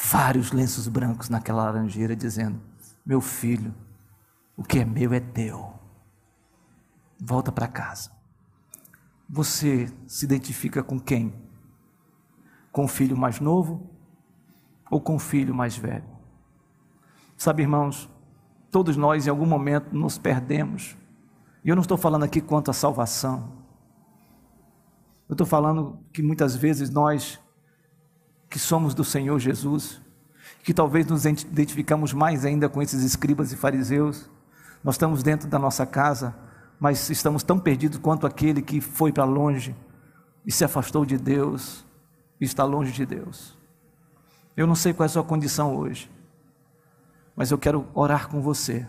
vários 0.00 0.52
lenços 0.52 0.86
brancos 0.86 1.28
naquela 1.28 1.64
laranjeira, 1.64 2.14
dizendo: 2.14 2.60
Meu 3.04 3.20
filho, 3.20 3.74
o 4.56 4.62
que 4.62 4.78
é 4.78 4.84
meu 4.84 5.12
é 5.12 5.18
teu. 5.18 5.74
Volta 7.18 7.50
para 7.50 7.66
casa. 7.66 8.12
Você 9.28 9.92
se 10.06 10.24
identifica 10.24 10.84
com 10.84 11.00
quem? 11.00 11.45
Com 12.76 12.84
o 12.84 12.88
filho 12.88 13.16
mais 13.16 13.40
novo 13.40 13.88
ou 14.90 15.00
com 15.00 15.16
o 15.16 15.18
filho 15.18 15.54
mais 15.54 15.78
velho? 15.78 16.04
Sabe, 17.34 17.62
irmãos, 17.62 18.06
todos 18.70 18.98
nós 18.98 19.26
em 19.26 19.30
algum 19.30 19.46
momento 19.46 19.96
nos 19.96 20.18
perdemos. 20.18 20.94
E 21.64 21.70
eu 21.70 21.74
não 21.74 21.80
estou 21.80 21.96
falando 21.96 22.24
aqui 22.24 22.38
quanto 22.38 22.70
à 22.70 22.74
salvação. 22.74 23.50
Eu 25.26 25.32
estou 25.32 25.46
falando 25.46 25.98
que 26.12 26.22
muitas 26.22 26.54
vezes 26.54 26.90
nós, 26.90 27.40
que 28.50 28.58
somos 28.58 28.92
do 28.92 29.04
Senhor 29.04 29.38
Jesus, 29.38 30.02
que 30.62 30.74
talvez 30.74 31.06
nos 31.06 31.24
identificamos 31.24 32.12
mais 32.12 32.44
ainda 32.44 32.68
com 32.68 32.82
esses 32.82 33.02
escribas 33.02 33.52
e 33.52 33.56
fariseus, 33.56 34.30
nós 34.84 34.96
estamos 34.96 35.22
dentro 35.22 35.48
da 35.48 35.58
nossa 35.58 35.86
casa, 35.86 36.36
mas 36.78 37.08
estamos 37.08 37.42
tão 37.42 37.58
perdidos 37.58 37.96
quanto 37.96 38.26
aquele 38.26 38.60
que 38.60 38.82
foi 38.82 39.12
para 39.12 39.24
longe 39.24 39.74
e 40.44 40.52
se 40.52 40.62
afastou 40.62 41.06
de 41.06 41.16
Deus 41.16 41.85
está 42.44 42.64
longe 42.64 42.92
de 42.92 43.06
Deus. 43.06 43.56
Eu 44.56 44.66
não 44.66 44.74
sei 44.74 44.92
qual 44.92 45.04
é 45.04 45.06
a 45.06 45.10
sua 45.10 45.24
condição 45.24 45.76
hoje, 45.76 46.10
mas 47.34 47.50
eu 47.50 47.58
quero 47.58 47.88
orar 47.94 48.28
com 48.28 48.40
você. 48.40 48.86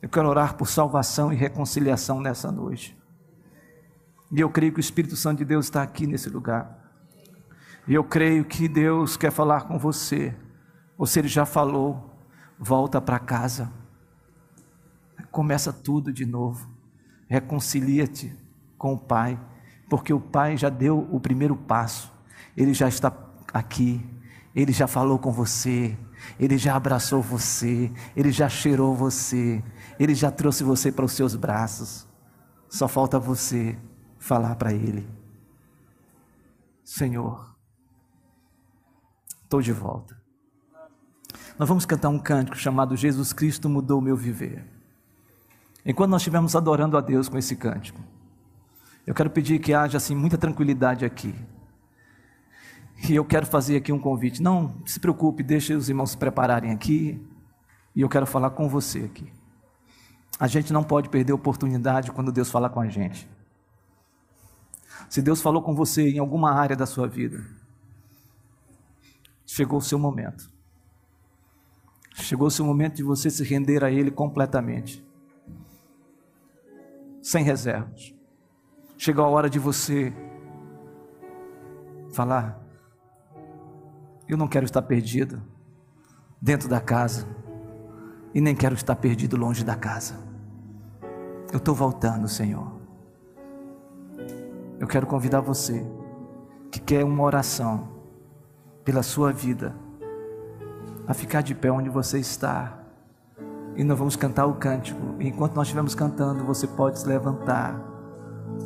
Eu 0.00 0.08
quero 0.08 0.28
orar 0.28 0.56
por 0.56 0.68
salvação 0.68 1.32
e 1.32 1.36
reconciliação 1.36 2.20
nessa 2.20 2.52
noite. 2.52 2.96
E 4.30 4.40
eu 4.40 4.50
creio 4.50 4.72
que 4.72 4.78
o 4.78 4.80
Espírito 4.80 5.16
Santo 5.16 5.38
de 5.38 5.44
Deus 5.44 5.66
está 5.66 5.82
aqui 5.82 6.06
nesse 6.06 6.28
lugar. 6.28 6.86
E 7.88 7.94
eu 7.94 8.04
creio 8.04 8.44
que 8.44 8.68
Deus 8.68 9.16
quer 9.16 9.30
falar 9.30 9.62
com 9.62 9.78
você. 9.78 10.34
Ou 10.98 11.06
se 11.06 11.18
Ele 11.18 11.28
já 11.28 11.46
falou, 11.46 12.10
volta 12.58 13.00
para 13.00 13.18
casa. 13.18 13.72
Começa 15.30 15.72
tudo 15.72 16.12
de 16.12 16.26
novo. 16.26 16.68
Reconcilia-te 17.28 18.36
com 18.76 18.94
o 18.94 18.98
Pai, 18.98 19.40
porque 19.88 20.12
o 20.12 20.20
Pai 20.20 20.56
já 20.56 20.68
deu 20.68 21.08
o 21.10 21.20
primeiro 21.20 21.56
passo. 21.56 22.12
Ele 22.56 22.74
já 22.74 22.88
está 22.88 23.12
aqui. 23.52 24.04
Ele 24.54 24.72
já 24.72 24.86
falou 24.86 25.18
com 25.18 25.30
você. 25.30 25.96
Ele 26.38 26.58
já 26.58 26.74
abraçou 26.74 27.22
você. 27.22 27.92
Ele 28.16 28.32
já 28.32 28.48
cheirou 28.48 28.94
você. 28.94 29.62
Ele 29.98 30.14
já 30.14 30.30
trouxe 30.30 30.64
você 30.64 30.90
para 30.90 31.04
os 31.04 31.12
seus 31.12 31.36
braços. 31.36 32.06
Só 32.68 32.88
falta 32.88 33.18
você 33.18 33.78
falar 34.18 34.56
para 34.56 34.72
Ele: 34.72 35.08
Senhor, 36.84 37.54
estou 39.42 39.60
de 39.60 39.72
volta. 39.72 40.16
Nós 41.58 41.68
vamos 41.68 41.86
cantar 41.86 42.08
um 42.10 42.18
cântico 42.18 42.56
chamado 42.56 42.96
Jesus 42.96 43.32
Cristo 43.32 43.68
mudou 43.68 44.00
meu 44.00 44.16
viver. 44.16 44.66
Enquanto 45.84 46.10
nós 46.10 46.20
estivermos 46.20 46.56
adorando 46.56 46.98
a 46.98 47.00
Deus 47.00 47.28
com 47.28 47.38
esse 47.38 47.54
cântico, 47.56 48.00
eu 49.06 49.14
quero 49.14 49.30
pedir 49.30 49.60
que 49.60 49.72
haja 49.72 49.98
assim 49.98 50.16
muita 50.16 50.36
tranquilidade 50.36 51.04
aqui. 51.04 51.32
E 53.08 53.14
eu 53.14 53.24
quero 53.24 53.46
fazer 53.46 53.76
aqui 53.76 53.92
um 53.92 53.98
convite. 53.98 54.42
Não 54.42 54.82
se 54.84 54.98
preocupe, 54.98 55.42
deixe 55.42 55.74
os 55.74 55.88
irmãos 55.88 56.10
se 56.10 56.16
prepararem 56.16 56.72
aqui. 56.72 57.24
E 57.94 58.00
eu 58.00 58.08
quero 58.08 58.26
falar 58.26 58.50
com 58.50 58.68
você 58.68 59.00
aqui. 59.00 59.32
A 60.40 60.48
gente 60.48 60.72
não 60.72 60.82
pode 60.82 61.08
perder 61.08 61.32
a 61.32 61.36
oportunidade 61.36 62.10
quando 62.10 62.32
Deus 62.32 62.50
fala 62.50 62.68
com 62.68 62.80
a 62.80 62.88
gente. 62.88 63.28
Se 65.08 65.22
Deus 65.22 65.40
falou 65.40 65.62
com 65.62 65.74
você 65.74 66.10
em 66.10 66.18
alguma 66.18 66.52
área 66.52 66.74
da 66.74 66.84
sua 66.84 67.06
vida, 67.06 67.44
chegou 69.46 69.78
o 69.78 69.82
seu 69.82 69.98
momento. 69.98 70.50
Chegou 72.14 72.48
o 72.48 72.50
seu 72.50 72.64
momento 72.64 72.96
de 72.96 73.02
você 73.02 73.30
se 73.30 73.44
render 73.44 73.84
a 73.84 73.90
Ele 73.90 74.10
completamente 74.10 75.06
sem 77.22 77.44
reservas. 77.44 78.15
Chegou 78.96 79.24
a 79.24 79.28
hora 79.28 79.50
de 79.50 79.58
você 79.58 80.12
falar: 82.12 82.58
Eu 84.28 84.36
não 84.36 84.48
quero 84.48 84.64
estar 84.64 84.82
perdido 84.82 85.42
dentro 86.40 86.68
da 86.68 86.80
casa, 86.80 87.26
e 88.34 88.40
nem 88.40 88.54
quero 88.54 88.74
estar 88.74 88.96
perdido 88.96 89.36
longe 89.36 89.64
da 89.64 89.76
casa. 89.76 90.14
Eu 91.52 91.58
estou 91.58 91.74
voltando, 91.74 92.28
Senhor. 92.28 92.80
Eu 94.78 94.86
quero 94.86 95.06
convidar 95.06 95.40
você 95.40 95.86
que 96.70 96.80
quer 96.80 97.04
uma 97.04 97.22
oração 97.22 97.88
pela 98.84 99.02
sua 99.02 99.32
vida 99.32 99.74
a 101.06 101.14
ficar 101.14 101.40
de 101.40 101.54
pé 101.54 101.70
onde 101.70 101.88
você 101.88 102.18
está 102.18 102.78
e 103.76 103.84
nós 103.84 103.98
vamos 103.98 104.16
cantar 104.16 104.46
o 104.46 104.54
cântico. 104.54 105.00
Enquanto 105.20 105.54
nós 105.54 105.66
estivermos 105.66 105.94
cantando, 105.94 106.44
você 106.44 106.66
pode 106.66 106.98
se 106.98 107.06
levantar, 107.06 107.80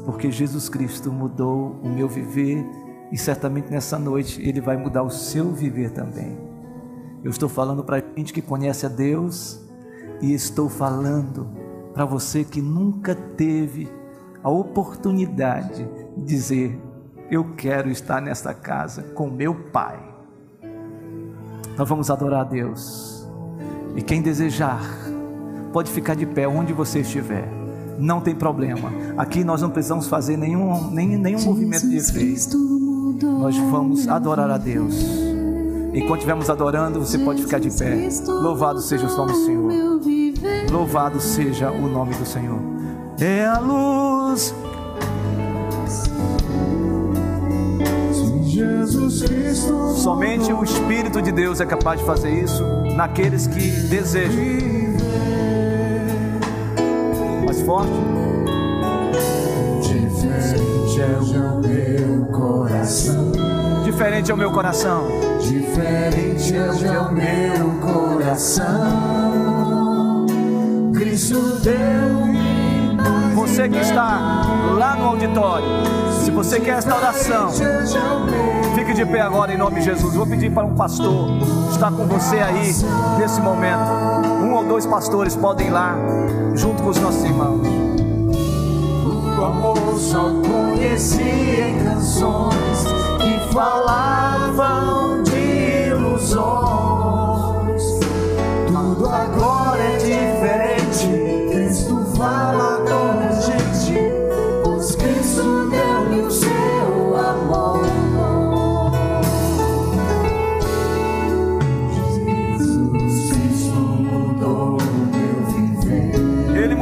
porque 0.04 0.30
Jesus 0.30 0.68
Cristo 0.68 1.12
mudou 1.12 1.78
o 1.82 1.88
meu 1.88 2.08
viver 2.08 2.64
e 3.12 3.18
certamente 3.18 3.70
nessa 3.70 3.98
noite 3.98 4.40
Ele 4.46 4.60
vai 4.60 4.76
mudar 4.76 5.02
o 5.02 5.10
seu 5.10 5.52
viver 5.52 5.90
também. 5.90 6.38
Eu 7.22 7.30
estou 7.30 7.48
falando 7.48 7.84
para 7.84 8.02
gente 8.16 8.32
que 8.32 8.40
conhece 8.40 8.86
a 8.86 8.88
Deus 8.88 9.60
e 10.20 10.32
estou 10.32 10.68
falando 10.68 11.48
para 11.92 12.04
você 12.04 12.44
que 12.44 12.62
nunca 12.62 13.14
teve 13.14 13.90
a 14.42 14.48
oportunidade 14.48 15.88
de 16.16 16.24
dizer: 16.24 16.80
Eu 17.30 17.54
quero 17.56 17.90
estar 17.90 18.20
nesta 18.20 18.54
casa 18.54 19.02
com 19.14 19.28
meu 19.28 19.54
Pai. 19.54 19.98
Nós 21.76 21.88
vamos 21.88 22.10
adorar 22.10 22.40
a 22.40 22.44
Deus. 22.44 23.28
E 23.96 24.02
quem 24.02 24.22
desejar, 24.22 24.82
pode 25.72 25.90
ficar 25.90 26.14
de 26.14 26.26
pé 26.26 26.46
onde 26.46 26.72
você 26.72 27.00
estiver. 27.00 27.59
Não 28.00 28.20
tem 28.20 28.34
problema. 28.34 28.90
Aqui 29.16 29.44
nós 29.44 29.60
não 29.60 29.70
precisamos 29.70 30.08
fazer 30.08 30.36
nenhum, 30.36 30.90
nem, 30.90 31.16
nenhum 31.18 31.42
movimento 31.42 31.88
de 31.88 31.96
efeito. 31.96 32.56
Nós 33.22 33.56
vamos 33.56 34.08
adorar 34.08 34.50
a 34.50 34.56
Deus. 34.58 34.94
Enquanto 35.92 36.20
estivermos 36.20 36.48
adorando, 36.48 37.00
você 37.00 37.18
pode 37.18 37.42
ficar 37.42 37.58
de 37.58 37.70
pé. 37.70 38.08
Louvado 38.26 38.80
seja 38.80 39.06
o 39.06 39.16
nome 39.16 39.32
do 39.32 39.44
Senhor. 39.44 39.72
Louvado 40.70 41.20
seja 41.20 41.70
o 41.70 41.88
nome 41.88 42.14
do 42.14 42.24
Senhor. 42.24 42.60
É 43.18 43.44
a 43.44 43.58
luz. 43.58 44.54
Somente 49.96 50.52
o 50.52 50.62
Espírito 50.62 51.20
de 51.20 51.32
Deus 51.32 51.60
é 51.60 51.66
capaz 51.66 52.00
de 52.00 52.06
fazer 52.06 52.30
isso 52.30 52.64
naqueles 52.94 53.46
que 53.46 53.60
desejam. 53.88 54.89
Forte. 57.70 57.92
Diferente 59.80 60.72
é 60.98 61.06
o 61.14 61.58
meu 61.60 62.24
coração. 62.32 63.32
Diferente 63.84 64.30
é 64.32 64.34
o 64.34 64.36
meu 64.36 64.50
coração. 64.50 65.06
Diferente 65.38 66.56
é 66.56 66.98
o 66.98 67.12
meu 67.12 67.70
coração. 67.80 68.66
Cristo 70.92 71.60
deu 71.60 72.26
Você 73.36 73.68
que 73.68 73.78
está 73.78 74.18
lá 74.76 74.96
no 74.96 75.04
auditório, 75.06 75.66
se 76.30 76.36
você 76.36 76.60
quer 76.60 76.78
esta 76.78 76.94
oração, 76.94 77.50
fique 78.76 78.94
de 78.94 79.04
pé 79.04 79.20
agora 79.20 79.52
em 79.52 79.58
nome 79.58 79.80
de 79.80 79.86
Jesus. 79.86 80.14
Vou 80.14 80.24
pedir 80.24 80.50
para 80.52 80.64
um 80.64 80.76
pastor 80.76 81.28
estar 81.72 81.90
com 81.90 82.06
você 82.06 82.38
aí 82.38 82.72
nesse 83.18 83.40
momento. 83.40 83.90
Um 84.40 84.54
ou 84.54 84.64
dois 84.64 84.86
pastores 84.86 85.34
podem 85.34 85.66
ir 85.66 85.70
lá 85.70 85.96
junto 86.54 86.82
com 86.84 86.90
os 86.90 87.00
nossos 87.00 87.24
irmãos. 87.24 87.66
O 89.38 89.44
amor 89.44 89.98
só 89.98 90.30
conheci 90.46 91.20
em 91.22 91.84
canções 91.84 92.84
que 93.18 93.52
falavam 93.52 95.09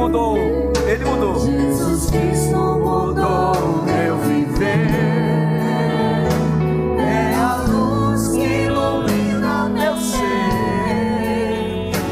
mudou, 0.09 0.37
Ele 0.87 1.05
mudou. 1.05 1.39
Jesus 1.39 2.09
Cristo 2.09 2.57
mudou 2.57 3.83
meu 3.85 4.17
viver. 4.17 4.87
É 6.99 7.35
a 7.35 7.63
luz 7.67 8.29
que 8.29 8.65
ilumina 8.65 9.69
meu 9.69 9.95
ser. 9.97 10.19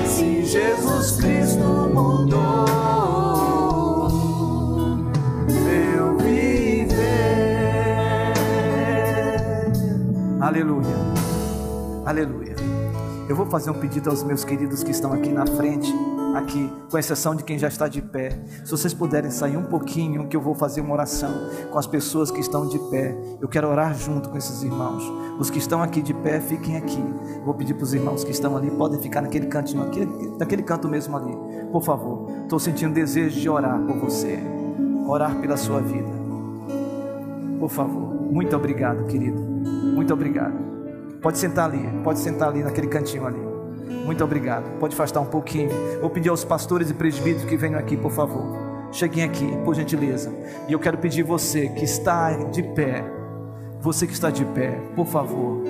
Se 0.05 0.45
Jesus 0.45 1.17
Cristo 1.17 1.63
mudou 1.93 2.67
meu 5.49 6.17
viver. 6.17 6.97
Aleluia. 10.39 10.97
Aleluia. 12.05 12.55
Eu 13.27 13.35
vou 13.35 13.47
fazer 13.47 13.71
um 13.71 13.73
pedido 13.73 14.09
aos 14.09 14.23
meus 14.23 14.45
queridos 14.45 14.83
que 14.83 14.91
estão 14.91 15.11
aqui 15.11 15.29
na 15.29 15.45
frente 15.45 15.91
aqui, 16.37 16.71
com 16.89 16.97
exceção 16.97 17.35
de 17.35 17.43
quem 17.43 17.57
já 17.57 17.67
está 17.67 17.87
de 17.87 18.01
pé. 18.01 18.29
Se 18.63 18.71
vocês 18.71 18.93
puderem 18.93 19.31
sair 19.31 19.57
um 19.57 19.63
pouquinho, 19.63 20.27
que 20.27 20.35
eu 20.35 20.41
vou 20.41 20.55
fazer 20.55 20.81
uma 20.81 20.93
oração 20.93 21.31
com 21.71 21.77
as 21.77 21.87
pessoas 21.87 22.31
que 22.31 22.39
estão 22.39 22.67
de 22.67 22.79
pé. 22.89 23.17
Eu 23.41 23.47
quero 23.47 23.67
orar 23.67 23.93
junto 23.95 24.29
com 24.29 24.37
esses 24.37 24.63
irmãos. 24.63 25.03
Os 25.39 25.49
que 25.49 25.59
estão 25.59 25.81
aqui 25.81 26.01
de 26.01 26.13
pé, 26.13 26.39
fiquem 26.39 26.77
aqui. 26.77 27.03
Vou 27.43 27.53
pedir 27.53 27.73
para 27.73 27.83
os 27.83 27.93
irmãos 27.93 28.23
que 28.23 28.31
estão 28.31 28.55
ali, 28.55 28.71
podem 28.71 28.99
ficar 28.99 29.21
naquele 29.21 29.47
cantinho 29.47 29.83
aqui, 29.83 30.05
naquele 30.39 30.63
canto 30.63 30.87
mesmo 30.87 31.15
ali. 31.17 31.35
Por 31.71 31.83
favor. 31.83 32.29
Estou 32.43 32.59
sentindo 32.59 32.93
desejo 32.93 33.39
de 33.39 33.49
orar 33.49 33.79
por 33.81 33.97
você. 33.97 34.39
Orar 35.07 35.35
pela 35.39 35.57
sua 35.57 35.79
vida. 35.81 36.09
Por 37.59 37.69
favor. 37.69 38.15
Muito 38.31 38.55
obrigado, 38.55 39.05
querido. 39.05 39.39
Muito 39.41 40.13
obrigado. 40.13 40.55
Pode 41.21 41.37
sentar 41.37 41.69
ali, 41.69 41.79
pode 42.03 42.19
sentar 42.19 42.49
ali 42.49 42.63
naquele 42.63 42.87
cantinho 42.87 43.25
ali. 43.25 43.56
Muito 44.05 44.23
obrigado. 44.23 44.79
Pode 44.79 44.93
afastar 44.93 45.21
um 45.21 45.25
pouquinho. 45.25 45.69
Vou 46.01 46.09
pedir 46.09 46.29
aos 46.29 46.43
pastores 46.43 46.89
e 46.89 46.93
presbíteros 46.93 47.45
que 47.45 47.57
venham 47.57 47.79
aqui, 47.79 47.97
por 47.97 48.11
favor. 48.11 48.67
Cheguem 48.91 49.23
aqui, 49.23 49.45
por 49.63 49.75
gentileza. 49.75 50.33
E 50.67 50.73
eu 50.73 50.79
quero 50.79 50.97
pedir 50.97 51.23
você 51.23 51.67
que 51.69 51.83
está 51.83 52.31
de 52.31 52.63
pé, 52.63 53.03
você 53.81 54.07
que 54.07 54.13
está 54.13 54.29
de 54.29 54.45
pé, 54.45 54.79
por 54.95 55.05
favor, 55.05 55.61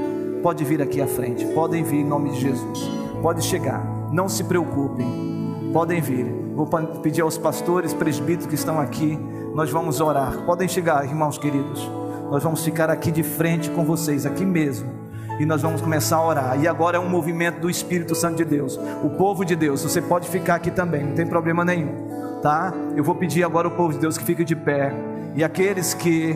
pode 0.42 0.64
vir 0.64 0.82
aqui 0.82 1.02
à 1.02 1.08
frente. 1.08 1.46
Podem 1.48 1.84
vir 1.84 1.98
em 1.98 2.06
nome 2.06 2.30
de 2.32 2.42
Jesus. 2.42 2.90
Pode 3.22 3.44
chegar. 3.44 3.84
Não 4.12 4.30
se 4.30 4.44
preocupem. 4.44 5.72
Podem 5.74 6.00
vir. 6.00 6.26
Vou 6.56 6.68
pedir 7.02 7.22
aos 7.22 7.38
pastores, 7.38 7.94
presbíteros 7.94 8.48
que 8.48 8.56
estão 8.56 8.80
aqui. 8.80 9.18
Nós 9.54 9.70
vamos 9.70 10.00
orar. 10.00 10.46
Podem 10.46 10.68
chegar, 10.68 11.06
irmãos 11.06 11.38
queridos. 11.38 11.90
Nós 12.30 12.44
vamos 12.44 12.64
ficar 12.64 12.90
aqui 12.90 13.12
de 13.12 13.24
frente 13.24 13.70
com 13.72 13.84
vocês, 13.84 14.26
aqui 14.26 14.46
mesmo 14.46 14.97
e 15.40 15.46
nós 15.46 15.62
vamos 15.62 15.82
começar 15.82 16.18
a 16.18 16.26
orar. 16.26 16.60
E 16.62 16.68
agora 16.68 16.98
é 16.98 17.00
um 17.00 17.10
movimento 17.10 17.60
do 17.60 17.70
Espírito 17.70 18.16
Santo 18.16 18.38
de 18.38 18.46
Deus, 18.46 18.80
o 19.04 19.10
povo 19.12 19.46
de 19.46 19.56
Deus. 19.56 19.84
Você 19.84 20.02
pode 20.02 20.28
ficar 20.30 20.56
aqui 20.56 20.72
também, 20.72 21.04
não 21.04 21.14
tem 21.14 21.26
problema 21.26 21.64
nenhum, 21.64 22.40
tá? 22.42 22.74
Eu 22.96 23.04
vou 23.04 23.16
pedir 23.16 23.44
agora 23.44 23.68
ao 23.68 23.74
povo 23.76 23.94
de 23.94 24.00
Deus 24.00 24.18
que 24.18 24.24
fique 24.24 24.44
de 24.44 24.56
pé 24.56 24.94
e 25.36 25.44
aqueles 25.44 25.94
que 25.94 26.36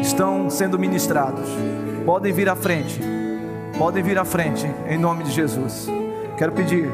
estão 0.00 0.48
sendo 0.48 0.78
ministrados 0.78 1.48
podem 2.04 2.32
vir 2.32 2.48
à 2.48 2.54
frente, 2.54 3.00
podem 3.76 4.02
vir 4.02 4.18
à 4.18 4.24
frente, 4.24 4.66
em 4.88 4.98
nome 4.98 5.24
de 5.24 5.32
Jesus. 5.32 5.88
Quero 6.38 6.52
pedir, 6.52 6.88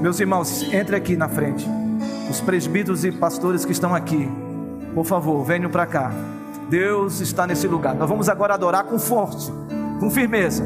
meus 0.00 0.20
irmãos, 0.20 0.62
entre 0.72 0.96
aqui 0.96 1.16
na 1.16 1.28
frente. 1.28 1.66
Os 2.28 2.40
presbíteros 2.40 3.04
e 3.04 3.12
pastores 3.12 3.64
que 3.64 3.70
estão 3.70 3.94
aqui, 3.94 4.28
por 4.94 5.04
favor, 5.04 5.44
venham 5.44 5.70
para 5.70 5.86
cá. 5.86 6.12
Deus 6.68 7.20
está 7.20 7.46
nesse 7.46 7.68
lugar. 7.68 7.94
Nós 7.94 8.08
vamos 8.08 8.28
agora 8.28 8.54
adorar 8.54 8.82
com 8.84 8.98
força 8.98 9.65
com 9.98 10.10
firmeza. 10.10 10.64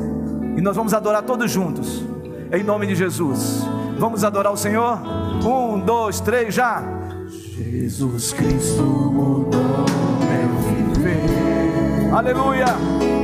E 0.56 0.60
nós 0.60 0.76
vamos 0.76 0.92
adorar 0.92 1.22
todos 1.22 1.50
juntos, 1.50 2.04
em 2.52 2.62
nome 2.62 2.86
de 2.86 2.94
Jesus. 2.94 3.64
Vamos 3.98 4.24
adorar 4.24 4.52
o 4.52 4.56
Senhor? 4.56 4.98
Um, 5.44 5.78
dois, 5.78 6.20
três, 6.20 6.54
já. 6.54 6.82
Jesus 7.28 8.32
Cristo 8.32 8.82
mudou 8.82 9.84
meu 10.20 10.94
viver. 10.94 12.14
Aleluia. 12.14 12.66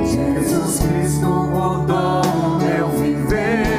Jesus 0.05 0.81
Cristo 0.81 1.27
mudou 1.27 2.23
meu 2.61 2.89
viver. 2.91 3.76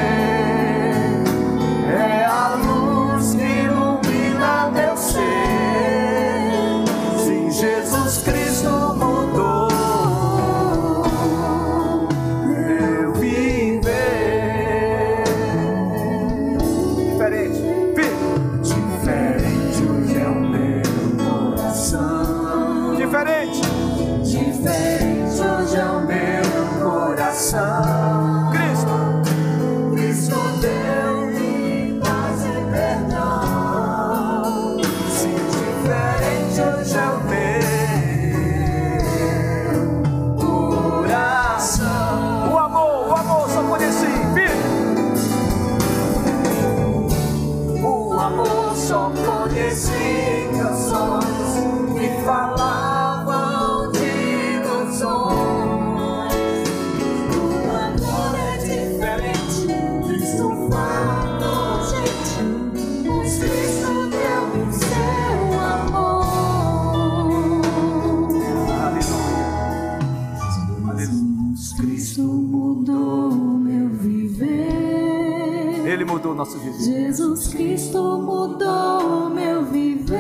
Nosso 76.37 76.57
viver. 76.59 76.79
Jesus 76.79 77.47
Cristo 77.47 78.21
mudou 78.21 79.29
meu 79.29 79.65
viver. 79.65 80.17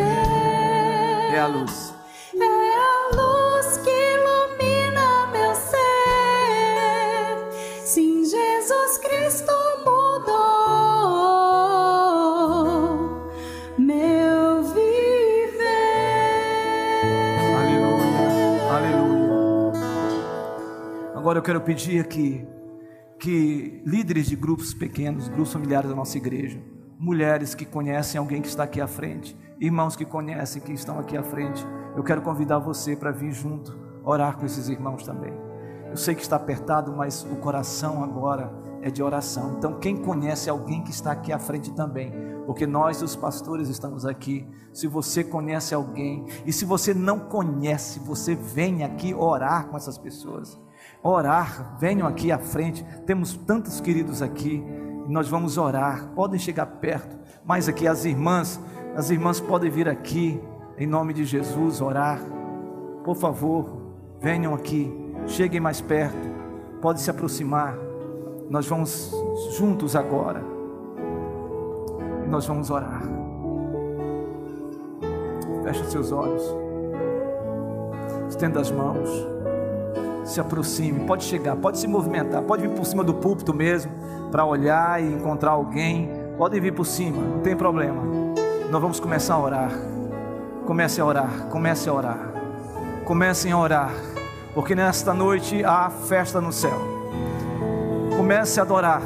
É 1.31 1.39
a 1.39 1.45
luz. 1.47 1.93
É 2.33 2.43
a 2.43 3.09
luz 3.15 3.77
que 3.77 3.89
ilumina 3.89 5.27
meu 5.31 5.53
ser. 5.55 5.77
Sim, 7.85 8.25
Jesus 8.25 8.97
Cristo 8.97 9.53
mudou 9.85 10.33
meu 13.77 14.63
viver. 14.63 15.67
Aleluia. 17.55 18.73
Aleluia. 18.75 19.81
Agora 21.15 21.37
eu 21.37 21.43
quero 21.43 21.61
pedir 21.61 21.99
aqui 22.01 22.56
que 23.27 23.81
líderes 23.85 24.27
de 24.27 24.37
grupos 24.37 24.73
pequenos, 24.73 25.27
grupos 25.27 25.51
familiares 25.51 25.89
da 25.89 25.95
nossa 25.97 26.15
igreja, 26.15 26.61
mulheres 26.97 27.53
que 27.53 27.65
conhecem 27.65 28.17
alguém 28.17 28.41
que 28.41 28.47
está 28.47 28.63
aqui 28.63 28.79
à 28.79 28.87
frente, 28.87 29.37
irmãos 29.59 29.97
que 29.97 30.05
conhecem 30.05 30.61
que 30.61 30.71
estão 30.71 30.97
aqui 30.97 31.17
à 31.17 31.21
frente, 31.21 31.67
eu 31.93 32.05
quero 32.05 32.21
convidar 32.21 32.57
você 32.59 32.95
para 32.95 33.11
vir 33.11 33.33
junto, 33.33 33.77
orar 34.01 34.37
com 34.37 34.45
esses 34.45 34.69
irmãos 34.69 35.03
também. 35.03 35.33
Eu 35.89 35.97
sei 35.97 36.15
que 36.15 36.21
está 36.21 36.37
apertado, 36.37 36.95
mas 36.95 37.27
o 37.29 37.35
coração 37.35 38.01
agora 38.01 38.49
é 38.81 38.89
de 38.89 39.03
oração. 39.03 39.55
Então, 39.57 39.77
quem 39.77 39.97
conhece 39.97 40.49
alguém 40.49 40.81
que 40.81 40.91
está 40.91 41.11
aqui 41.11 41.33
à 41.33 41.37
frente 41.37 41.73
também, 41.73 42.13
porque 42.45 42.65
nós, 42.65 43.01
os 43.01 43.13
pastores, 43.13 43.67
estamos 43.67 44.05
aqui. 44.05 44.47
Se 44.71 44.87
você 44.87 45.21
conhece 45.21 45.75
alguém, 45.75 46.25
e 46.45 46.53
se 46.53 46.63
você 46.63 46.93
não 46.93 47.19
conhece, 47.19 47.99
você 47.99 48.35
vem 48.35 48.85
aqui 48.85 49.13
orar 49.13 49.67
com 49.67 49.75
essas 49.75 49.97
pessoas. 49.97 50.57
Orar, 51.03 51.77
venham 51.79 52.07
aqui 52.07 52.31
à 52.31 52.37
frente. 52.37 52.85
Temos 53.05 53.35
tantos 53.35 53.79
queridos 53.79 54.21
aqui, 54.21 54.63
nós 55.07 55.29
vamos 55.29 55.57
orar. 55.57 56.09
Podem 56.15 56.39
chegar 56.39 56.65
perto, 56.65 57.17
mas 57.45 57.67
aqui 57.69 57.87
as 57.87 58.05
irmãs, 58.05 58.59
as 58.95 59.09
irmãs 59.09 59.39
podem 59.39 59.69
vir 59.69 59.87
aqui, 59.87 60.41
em 60.77 60.87
nome 60.87 61.13
de 61.13 61.25
Jesus, 61.25 61.81
orar. 61.81 62.19
Por 63.03 63.15
favor, 63.15 63.69
venham 64.19 64.53
aqui, 64.53 64.91
cheguem 65.27 65.59
mais 65.59 65.79
perto, 65.79 66.17
pode 66.81 67.01
se 67.01 67.09
aproximar. 67.09 67.77
Nós 68.49 68.67
vamos 68.67 69.11
juntos 69.57 69.95
agora. 69.95 70.43
Nós 72.27 72.45
vamos 72.45 72.69
orar. 72.69 73.01
Feche 75.63 75.83
seus 75.85 76.11
olhos. 76.11 76.43
Estenda 78.29 78.59
as 78.59 78.71
mãos. 78.71 79.36
Se 80.27 80.41
aproxime, 80.41 81.05
pode 81.05 81.23
chegar, 81.23 81.55
pode 81.55 81.79
se 81.79 81.87
movimentar, 81.87 82.43
pode 82.43 82.67
vir 82.67 82.75
por 82.75 82.85
cima 82.85 83.01
do 83.01 83.13
púlpito 83.13 83.53
mesmo, 83.53 83.89
para 84.29 84.43
olhar 84.43 85.01
e 85.01 85.13
encontrar 85.13 85.51
alguém. 85.51 86.11
Podem 86.37 86.59
vir 86.59 86.73
por 86.73 86.85
cima, 86.85 87.21
não 87.21 87.39
tem 87.39 87.55
problema. 87.55 88.03
Nós 88.69 88.81
vamos 88.81 88.99
começar 88.99 89.35
a 89.35 89.39
orar. 89.39 89.71
Comece 90.65 90.99
a 90.99 91.05
orar, 91.05 91.47
comece 91.49 91.87
a 91.87 91.93
orar. 91.93 92.19
Comecem 93.05 93.53
a 93.53 93.57
orar, 93.57 93.93
porque 94.53 94.75
nesta 94.75 95.13
noite 95.13 95.63
há 95.63 95.89
festa 95.89 96.41
no 96.41 96.51
céu. 96.51 96.77
Comece 98.17 98.59
a 98.59 98.63
adorar, 98.63 99.01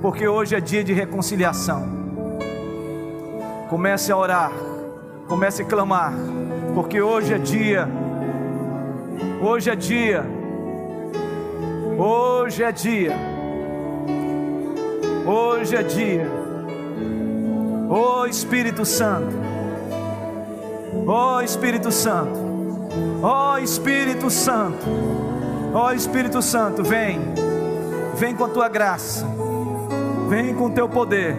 porque 0.00 0.26
hoje 0.26 0.54
é 0.54 0.60
dia 0.62 0.82
de 0.82 0.94
reconciliação. 0.94 1.86
Comece 3.68 4.10
a 4.10 4.16
orar, 4.16 4.50
comece 5.28 5.60
a 5.60 5.66
clamar, 5.66 6.14
porque 6.74 7.02
hoje 7.02 7.34
é 7.34 7.38
dia, 7.38 7.86
hoje 9.42 9.68
é 9.68 9.76
dia 9.76 10.24
Hoje 11.96 12.64
é 12.64 12.72
dia. 12.72 13.16
Hoje 15.24 15.76
é 15.76 15.82
dia. 15.82 16.26
Oh 17.88 18.26
Espírito 18.26 18.84
Santo. 18.84 19.32
Oh 21.06 21.40
Espírito 21.40 21.92
Santo. 21.92 22.38
Oh 23.22 23.58
Espírito 23.58 24.28
Santo. 24.28 24.84
Oh 25.72 25.92
Espírito 25.92 26.42
Santo, 26.42 26.82
vem. 26.82 27.20
Vem 28.16 28.34
com 28.34 28.44
a 28.44 28.48
tua 28.48 28.68
graça. 28.68 29.24
Vem 30.28 30.52
com 30.52 30.66
o 30.66 30.70
teu 30.70 30.88
poder. 30.88 31.36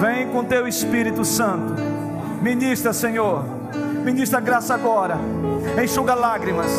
Vem 0.00 0.28
com 0.28 0.40
o 0.40 0.44
teu 0.44 0.68
Espírito 0.68 1.24
Santo. 1.24 1.74
Ministra, 2.42 2.92
Senhor. 2.92 3.42
Ministra 4.04 4.38
graça 4.38 4.74
agora. 4.74 5.18
Enxuga 5.82 6.14
lágrimas. 6.14 6.70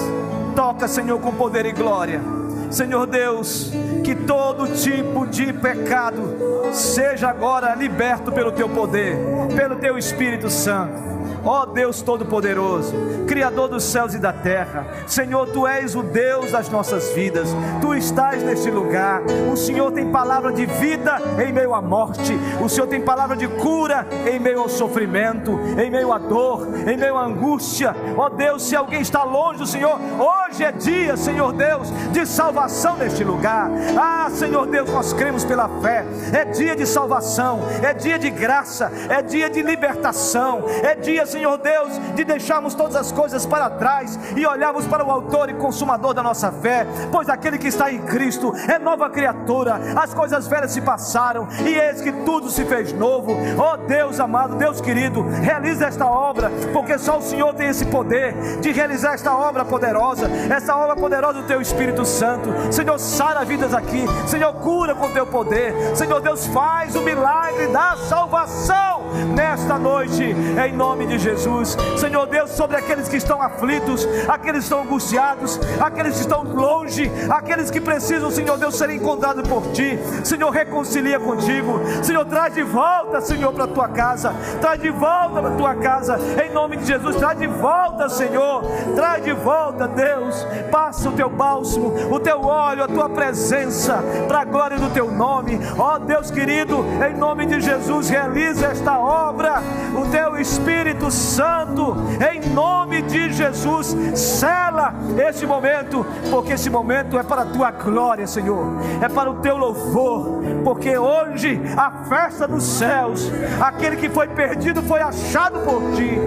Toca, 0.55 0.87
Senhor, 0.87 1.19
com 1.19 1.31
poder 1.31 1.65
e 1.65 1.71
glória. 1.71 2.38
Senhor 2.69 3.07
Deus, 3.07 3.71
que 4.03 4.15
todo 4.15 4.67
tipo 4.67 5.25
de 5.25 5.51
pecado 5.53 6.35
seja 6.71 7.29
agora 7.29 7.75
liberto 7.75 8.31
pelo 8.31 8.51
teu 8.51 8.69
poder, 8.69 9.17
pelo 9.55 9.75
teu 9.77 9.97
Espírito 9.97 10.49
Santo. 10.49 11.18
Ó 11.43 11.65
Deus 11.65 12.01
Todo-Poderoso, 12.01 12.93
Criador 13.27 13.69
dos 13.69 13.83
céus 13.83 14.13
e 14.13 14.19
da 14.19 14.33
terra, 14.33 14.85
Senhor, 15.07 15.47
Tu 15.49 15.67
és 15.67 15.95
o 15.95 16.03
Deus 16.03 16.51
das 16.51 16.69
nossas 16.69 17.11
vidas, 17.13 17.49
Tu 17.81 17.95
estás 17.95 18.43
neste 18.43 18.69
lugar. 18.69 19.21
O 19.51 19.55
Senhor 19.55 19.91
tem 19.91 20.11
palavra 20.11 20.51
de 20.51 20.65
vida 20.65 21.17
em 21.45 21.51
meio 21.51 21.73
à 21.73 21.81
morte, 21.81 22.37
o 22.61 22.69
Senhor 22.69 22.87
tem 22.87 23.01
palavra 23.01 23.35
de 23.35 23.47
cura 23.47 24.07
em 24.25 24.39
meio 24.39 24.61
ao 24.61 24.69
sofrimento, 24.69 25.59
em 25.77 25.89
meio 25.89 26.11
à 26.11 26.17
dor, 26.17 26.67
em 26.87 26.97
meio 26.97 27.17
à 27.17 27.25
angústia. 27.25 27.95
Ó 28.17 28.29
Deus, 28.29 28.63
se 28.63 28.75
alguém 28.75 29.01
está 29.01 29.23
longe 29.23 29.59
do 29.59 29.65
Senhor, 29.65 29.99
hoje 30.19 30.63
é 30.63 30.71
dia, 30.71 31.15
Senhor 31.17 31.53
Deus, 31.53 31.89
de 32.11 32.25
salvação 32.25 32.97
neste 32.97 33.23
lugar. 33.23 33.69
Ah, 33.97 34.29
Senhor 34.31 34.65
Deus, 34.67 34.89
nós 34.91 35.13
cremos 35.13 35.45
pela 35.45 35.69
fé. 35.81 36.05
É 36.33 36.45
dia 36.45 36.75
de 36.75 36.85
salvação, 36.85 37.59
é 37.81 37.93
dia 37.93 38.17
de 38.17 38.29
graça, 38.29 38.91
é 39.09 39.21
dia 39.21 39.49
de 39.49 39.61
libertação, 39.61 40.63
é 40.83 40.95
dia, 40.95 41.25
Senhor 41.29 41.57
Deus, 41.57 41.89
de 42.15 42.23
deixarmos 42.23 42.73
todas 42.73 42.95
as 42.95 43.11
coisas 43.11 43.45
para 43.45 43.69
trás 43.69 44.19
e 44.35 44.45
olharmos 44.45 44.85
para 44.87 45.05
o 45.05 45.11
Autor 45.11 45.49
e 45.49 45.53
Consumador 45.53 46.13
da 46.13 46.23
nossa 46.23 46.51
fé, 46.51 46.85
pois 47.11 47.29
aquele 47.29 47.57
que 47.57 47.67
está 47.67 47.91
em 47.91 47.99
Cristo 47.99 48.53
é 48.67 48.79
nova 48.79 49.09
criatura, 49.09 49.79
as 49.95 50.13
coisas 50.13 50.47
velhas 50.47 50.71
se 50.71 50.81
passaram 50.81 51.47
e 51.65 51.75
eis 51.75 52.01
que 52.01 52.11
tudo 52.11 52.49
se 52.49 52.65
fez 52.65 52.91
novo. 52.91 53.37
Ó 53.57 53.77
Deus 53.77 54.19
amado, 54.19 54.55
Deus 54.55 54.81
querido, 54.81 55.21
realiza 55.41 55.85
esta 55.85 56.05
obra, 56.05 56.51
porque 56.73 56.97
só 56.97 57.19
o 57.19 57.21
Senhor 57.21 57.53
tem 57.53 57.69
esse 57.69 57.85
poder 57.85 58.33
de 58.59 58.71
realizar 58.71 59.13
esta 59.13 59.35
obra 59.35 59.63
poderosa, 59.63 60.29
essa 60.49 60.75
obra 60.75 60.95
poderosa 60.95 61.41
do 61.41 61.47
Teu 61.47 61.61
Espírito 61.61 62.05
Santo. 62.05 62.49
Senhor, 62.71 62.97
sara 62.97 63.45
vidas 63.45 63.73
aqui, 63.73 64.05
Senhor, 64.27 64.53
cura 64.53 64.95
com 64.95 65.11
Teu 65.11 65.27
poder, 65.27 65.95
Senhor 65.95 66.19
Deus, 66.21 66.47
faz 66.47 66.95
o 66.95 67.01
milagre 67.01 67.67
da 67.67 67.95
salvação 67.97 68.99
nesta 69.35 69.77
noite, 69.77 70.23
em 70.23 70.73
nome 70.73 71.05
de 71.05 71.18
Jesus. 71.19 71.77
Senhor 71.97 72.25
Deus, 72.27 72.51
sobre 72.51 72.77
aqueles 72.77 73.07
que 73.07 73.17
estão 73.17 73.41
aflitos, 73.41 74.07
aqueles 74.27 74.59
que 74.59 74.63
estão 74.65 74.81
angustiados, 74.81 75.59
aqueles 75.79 76.15
que 76.15 76.21
estão 76.21 76.43
longe, 76.43 77.11
aqueles 77.29 77.69
que 77.69 77.81
precisam, 77.81 78.31
Senhor 78.31 78.57
Deus, 78.57 78.75
serem 78.75 78.97
encontrados 78.97 79.47
por 79.47 79.61
Ti. 79.71 79.99
Senhor, 80.23 80.49
reconcilia 80.49 81.19
contigo. 81.19 81.79
Senhor, 82.03 82.25
traz 82.25 82.53
de 82.53 82.63
volta, 82.63 83.21
Senhor, 83.21 83.51
para 83.53 83.65
a 83.65 83.67
tua 83.67 83.87
casa. 83.89 84.33
Traz 84.61 84.81
de 84.81 84.89
volta 84.89 85.41
para 85.41 85.49
a 85.49 85.57
tua 85.57 85.75
casa, 85.75 86.19
em 86.43 86.51
nome 86.51 86.77
de 86.77 86.85
Jesus. 86.85 87.15
Traz 87.15 87.37
de 87.37 87.47
volta, 87.47 88.09
Senhor. 88.09 88.63
Traz 88.95 89.23
de 89.23 89.33
volta, 89.33 89.87
Deus. 89.87 90.45
Passa 90.71 91.09
o 91.09 91.11
teu 91.13 91.29
bálsamo, 91.29 91.93
o 92.11 92.19
teu 92.19 92.41
óleo, 92.41 92.83
a 92.83 92.87
tua 92.87 93.09
presença, 93.09 94.03
para 94.27 94.41
a 94.41 94.45
glória 94.45 94.77
do 94.77 94.89
teu 94.91 95.11
nome. 95.11 95.59
Ó 95.77 95.97
Deus 95.99 96.31
querido, 96.31 96.85
em 97.07 97.15
nome 97.15 97.45
de 97.45 97.59
Jesus, 97.59 98.09
realiza 98.09 98.67
esta 98.67 98.97
obra. 98.97 99.61
O 99.95 100.09
teu 100.09 100.37
Espírito 100.37 101.08
Santo, 101.11 101.95
em 102.31 102.49
nome 102.49 103.01
de 103.03 103.31
Jesus, 103.31 103.95
sela 104.15 104.93
este 105.27 105.45
momento, 105.45 106.05
porque 106.29 106.53
esse 106.53 106.69
momento 106.69 107.17
é 107.17 107.23
para 107.23 107.43
a 107.43 107.45
tua 107.45 107.71
glória, 107.71 108.27
Senhor, 108.27 108.65
é 109.01 109.07
para 109.07 109.29
o 109.29 109.35
teu 109.35 109.57
louvor, 109.57 110.41
porque 110.63 110.97
hoje 110.97 111.61
a 111.77 111.91
festa 112.05 112.47
dos 112.47 112.63
céus, 112.63 113.31
aquele 113.59 113.95
que 113.97 114.09
foi 114.09 114.27
perdido 114.27 114.81
foi 114.81 115.01
achado 115.01 115.59
por 115.59 115.81
ti, 115.95 116.17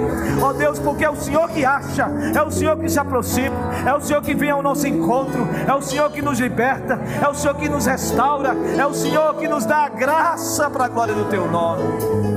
ó 0.43 0.53
Deus, 0.53 0.79
porque 0.79 1.05
é 1.05 1.11
o 1.11 1.17
Senhor 1.17 1.49
que 1.49 1.65
acha, 1.65 2.09
é 2.35 2.43
o 2.43 2.51
Senhor 2.51 2.77
que 2.77 2.89
se 2.89 2.99
aproxima, 2.99 3.57
é 3.87 3.95
o 3.95 4.01
Senhor 4.01 4.23
que 4.23 4.35
vem 4.35 4.51
ao 4.51 4.63
nosso 4.63 4.87
encontro, 4.87 5.47
é 5.67 5.75
o 5.75 5.83
Senhor 5.83 6.11
que 6.11 6.23
nos 6.23 6.39
liberta, 6.39 6.99
é 7.23 7.29
o 7.29 7.35
Senhor 7.35 7.55
que 7.55 7.69
nos 7.69 7.87
restaura, 7.87 8.57
é 8.79 8.87
o 8.87 8.95
Senhor 8.95 9.35
que 9.35 9.49
nos 9.49 9.65
dá 9.65 9.85
a 9.85 9.89
graça 9.89 10.71
para 10.71 10.87
a 10.87 10.89
glória 10.89 11.15
do 11.15 11.25
teu 11.27 11.51
nome. 11.51 11.83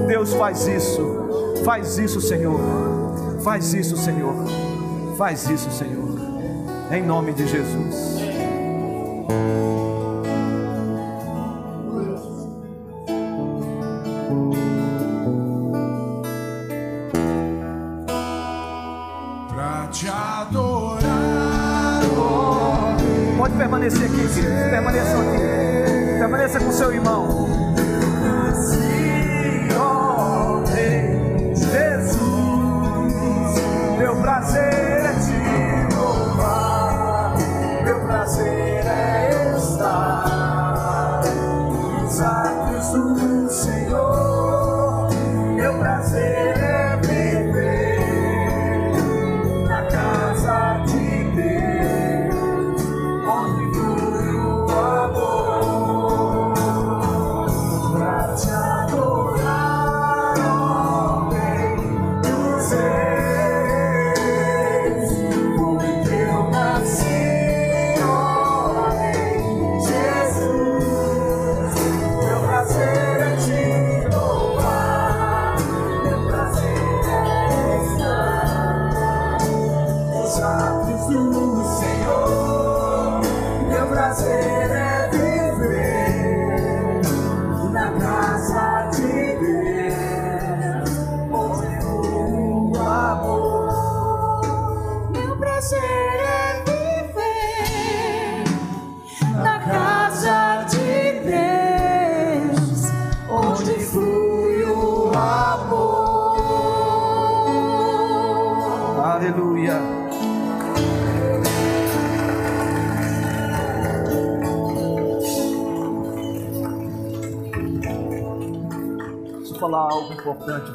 Deus 0.08 0.34
faz 0.34 0.68
isso, 0.68 1.45
faz 1.66 1.98
isso, 1.98 2.22
Senhor. 2.22 2.60
Faz 3.44 3.74
isso, 3.74 3.98
Senhor. 3.98 4.36
Faz 5.18 5.50
isso, 5.50 5.72
Senhor. 5.72 6.06
Em 6.92 7.04
nome 7.04 7.34
de 7.34 7.48
Jesus. 7.48 8.20
Pra 19.50 19.88
te 19.92 20.08
adorar, 20.08 22.02
Pode 23.38 23.56
permanecer 23.56 24.06
aqui, 24.06 24.34
querido. 24.36 24.70
Permaneçam 24.70 25.22
aqui. 25.22 26.20
Permaneça 26.20 26.60
com 26.60 26.72
seu 26.72 26.94
irmão. 26.94 27.65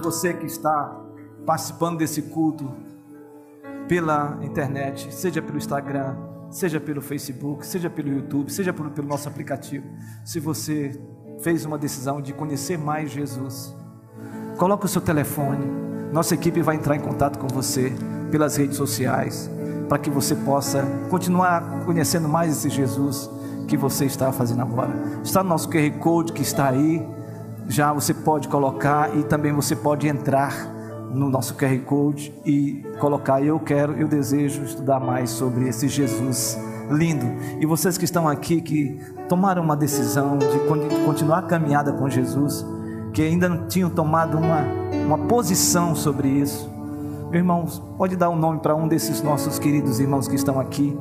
Você 0.03 0.35
que 0.35 0.47
está 0.47 0.97
participando 1.47 1.99
desse 1.99 2.23
culto 2.23 2.73
pela 3.89 4.39
internet, 4.43 5.13
seja 5.13 5.43
pelo 5.43 5.59
Instagram, 5.59 6.17
seja 6.51 6.81
pelo 6.81 7.01
Facebook, 7.01 7.67
seja 7.67 7.91
pelo 7.91 8.09
YouTube, 8.09 8.51
seja 8.51 8.73
pelo, 8.73 8.91
pelo 8.91 9.09
nosso 9.09 9.29
aplicativo. 9.29 9.87
Se 10.25 10.41
você 10.41 10.99
fez 11.41 11.65
uma 11.65 11.79
decisão 11.79 12.21
de 12.21 12.33
conhecer 12.33 12.79
mais 12.79 13.11
Jesus, 13.11 13.75
coloque 14.57 14.87
o 14.87 14.89
seu 14.89 15.01
telefone. 15.01 15.65
Nossa 16.13 16.35
equipe 16.35 16.61
vai 16.61 16.77
entrar 16.77 16.97
em 16.97 17.01
contato 17.01 17.39
com 17.39 17.47
você 17.49 17.93
pelas 18.31 18.57
redes 18.57 18.77
sociais 18.77 19.51
para 19.89 19.99
que 19.99 20.09
você 20.09 20.37
possa 20.37 20.85
continuar 21.11 21.85
conhecendo 21.85 22.29
mais 22.29 22.53
esse 22.57 22.71
Jesus 22.71 23.29
que 23.67 23.77
você 23.77 24.05
está 24.05 24.33
fazendo 24.33 24.63
agora. 24.63 24.93
Está 25.25 25.43
no 25.43 25.49
nosso 25.49 25.69
QR 25.69 25.91
Code 25.99 26.33
que 26.33 26.43
está 26.43 26.69
aí. 26.69 27.05
Já 27.71 27.93
você 27.93 28.13
pode 28.13 28.49
colocar 28.49 29.17
e 29.17 29.23
também 29.23 29.53
você 29.53 29.77
pode 29.77 30.09
entrar 30.09 30.53
no 31.15 31.31
nosso 31.31 31.55
QR 31.55 31.79
Code 31.87 32.35
e 32.45 32.85
colocar 32.99 33.41
eu 33.45 33.61
quero, 33.61 33.93
eu 33.93 34.09
desejo 34.09 34.65
estudar 34.65 34.99
mais 34.99 35.31
sobre 35.31 35.69
esse 35.69 35.87
Jesus 35.87 36.59
lindo. 36.91 37.25
E 37.61 37.67
vocês 37.67 37.97
que 37.97 38.05
estão 38.05 38.27
aqui 38.27 38.61
que 38.61 39.01
tomaram 39.29 39.63
uma 39.63 39.77
decisão 39.77 40.37
de 40.37 40.47
continuar 41.07 41.39
a 41.39 41.43
caminhada 41.43 41.93
com 41.93 42.11
Jesus, 42.11 42.67
que 43.15 43.23
ainda 43.23 43.49
não 43.49 43.69
tinham 43.69 43.89
tomado 43.89 44.37
uma, 44.37 44.63
uma 45.07 45.19
posição 45.29 45.95
sobre 45.95 46.27
isso. 46.27 46.69
Meu 47.31 47.39
irmão, 47.39 47.67
pode 47.97 48.17
dar 48.17 48.31
um 48.31 48.37
nome 48.37 48.59
para 48.59 48.75
um 48.75 48.89
desses 48.89 49.23
nossos 49.23 49.61
queridos 49.61 50.01
irmãos 50.01 50.27
que 50.27 50.35
estão 50.35 50.59
aqui. 50.59 50.99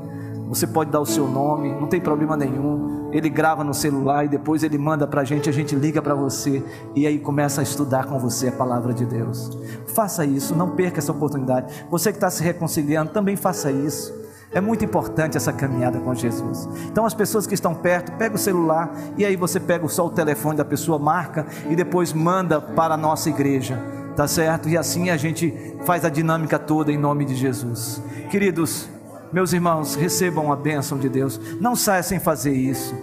Você 0.49 0.65
pode 0.65 0.89
dar 0.89 0.99
o 0.99 1.05
seu 1.05 1.27
nome, 1.27 1.71
não 1.71 1.85
tem 1.85 2.01
problema 2.01 2.35
nenhum. 2.35 3.11
Ele 3.11 3.29
grava 3.29 3.63
no 3.63 3.73
celular 3.73 4.25
e 4.25 4.27
depois 4.27 4.63
ele 4.63 4.79
manda 4.79 5.05
para 5.05 5.21
a 5.21 5.23
gente, 5.23 5.47
a 5.47 5.53
gente 5.53 5.75
liga 5.75 6.01
para 6.01 6.15
você 6.15 6.63
e 6.95 7.05
aí 7.05 7.19
começa 7.19 7.61
a 7.61 7.63
estudar 7.63 8.07
com 8.07 8.17
você 8.17 8.47
a 8.47 8.51
palavra 8.51 8.91
de 8.91 9.05
Deus. 9.05 9.55
Faça 9.93 10.25
isso, 10.25 10.55
não 10.55 10.71
perca 10.71 10.97
essa 10.97 11.11
oportunidade. 11.11 11.85
Você 11.91 12.11
que 12.11 12.17
está 12.17 12.31
se 12.31 12.43
reconciliando, 12.43 13.11
também 13.11 13.35
faça 13.35 13.71
isso. 13.71 14.11
É 14.51 14.59
muito 14.59 14.83
importante 14.83 15.37
essa 15.37 15.53
caminhada 15.53 15.99
com 15.99 16.15
Jesus. 16.15 16.67
Então, 16.87 17.05
as 17.05 17.13
pessoas 17.13 17.45
que 17.45 17.53
estão 17.53 17.75
perto, 17.75 18.11
pega 18.13 18.33
o 18.33 18.39
celular 18.39 18.91
e 19.15 19.23
aí 19.23 19.35
você 19.35 19.59
pega 19.59 19.87
só 19.87 20.07
o 20.07 20.09
telefone 20.09 20.57
da 20.57 20.65
pessoa, 20.65 20.97
marca 20.97 21.45
e 21.69 21.75
depois 21.75 22.11
manda 22.11 22.59
para 22.59 22.95
a 22.95 22.97
nossa 22.97 23.29
igreja, 23.29 23.79
tá 24.15 24.27
certo? 24.27 24.67
E 24.67 24.75
assim 24.75 25.11
a 25.11 25.17
gente 25.17 25.77
faz 25.85 26.03
a 26.03 26.09
dinâmica 26.09 26.57
toda 26.57 26.91
em 26.91 26.97
nome 26.97 27.25
de 27.25 27.35
Jesus. 27.35 28.01
Queridos, 28.31 28.89
meus 29.31 29.53
irmãos, 29.53 29.95
recebam 29.95 30.51
a 30.51 30.55
bênção 30.55 30.97
de 30.97 31.07
Deus. 31.07 31.39
Não 31.59 31.75
saia 31.75 32.03
sem 32.03 32.19
fazer 32.19 32.53
isso. 32.53 32.95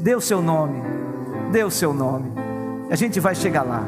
Dê 0.00 0.14
o 0.14 0.20
seu 0.20 0.40
nome. 0.40 0.82
Dê 1.52 1.62
o 1.62 1.70
seu 1.70 1.92
nome. 1.92 2.32
A 2.90 2.96
gente 2.96 3.20
vai 3.20 3.34
chegar 3.34 3.62
lá. 3.62 3.86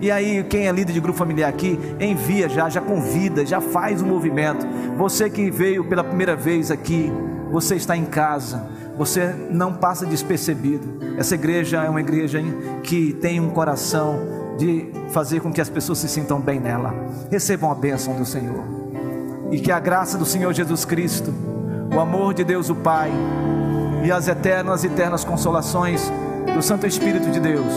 E 0.00 0.10
aí, 0.10 0.44
quem 0.44 0.66
é 0.66 0.72
líder 0.72 0.92
de 0.92 1.00
grupo 1.00 1.18
familiar 1.18 1.48
aqui, 1.48 1.78
envia 2.00 2.48
já, 2.48 2.68
já 2.68 2.80
convida, 2.80 3.46
já 3.46 3.60
faz 3.60 4.02
o 4.02 4.06
movimento. 4.06 4.66
Você 4.96 5.30
que 5.30 5.50
veio 5.50 5.84
pela 5.84 6.02
primeira 6.02 6.34
vez 6.34 6.70
aqui, 6.70 7.10
você 7.50 7.76
está 7.76 7.96
em 7.96 8.04
casa, 8.04 8.66
você 8.98 9.34
não 9.50 9.72
passa 9.72 10.04
despercebido. 10.04 11.16
Essa 11.16 11.34
igreja 11.34 11.82
é 11.82 11.88
uma 11.88 12.00
igreja 12.00 12.40
que 12.82 13.12
tem 13.14 13.40
um 13.40 13.50
coração 13.50 14.18
de 14.58 14.90
fazer 15.10 15.40
com 15.40 15.52
que 15.52 15.60
as 15.60 15.68
pessoas 15.68 15.98
se 15.98 16.08
sintam 16.08 16.40
bem 16.40 16.60
nela. 16.60 16.94
Recebam 17.30 17.70
a 17.70 17.74
bênção 17.74 18.14
do 18.14 18.24
Senhor. 18.24 18.83
E 19.50 19.58
que 19.60 19.70
a 19.70 19.78
graça 19.78 20.18
do 20.18 20.24
Senhor 20.24 20.52
Jesus 20.52 20.84
Cristo, 20.84 21.32
o 21.94 22.00
amor 22.00 22.34
de 22.34 22.44
Deus 22.44 22.70
o 22.70 22.74
Pai 22.74 23.10
e 24.04 24.10
as 24.10 24.28
eternas 24.28 24.84
e 24.84 24.88
eternas 24.88 25.24
consolações 25.24 26.10
do 26.54 26.62
Santo 26.62 26.86
Espírito 26.86 27.30
de 27.30 27.40
Deus 27.40 27.72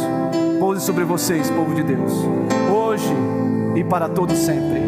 pouse 0.60 0.82
sobre 0.82 1.04
vocês, 1.04 1.50
povo 1.50 1.74
de 1.74 1.84
Deus, 1.84 2.12
hoje 2.72 3.14
e 3.76 3.84
para 3.84 4.10
todo 4.10 4.36
sempre. 4.36 4.82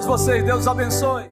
Todos 0.00 0.06
vocês. 0.06 0.44
Deus 0.44 0.66
abençoe. 0.66 1.28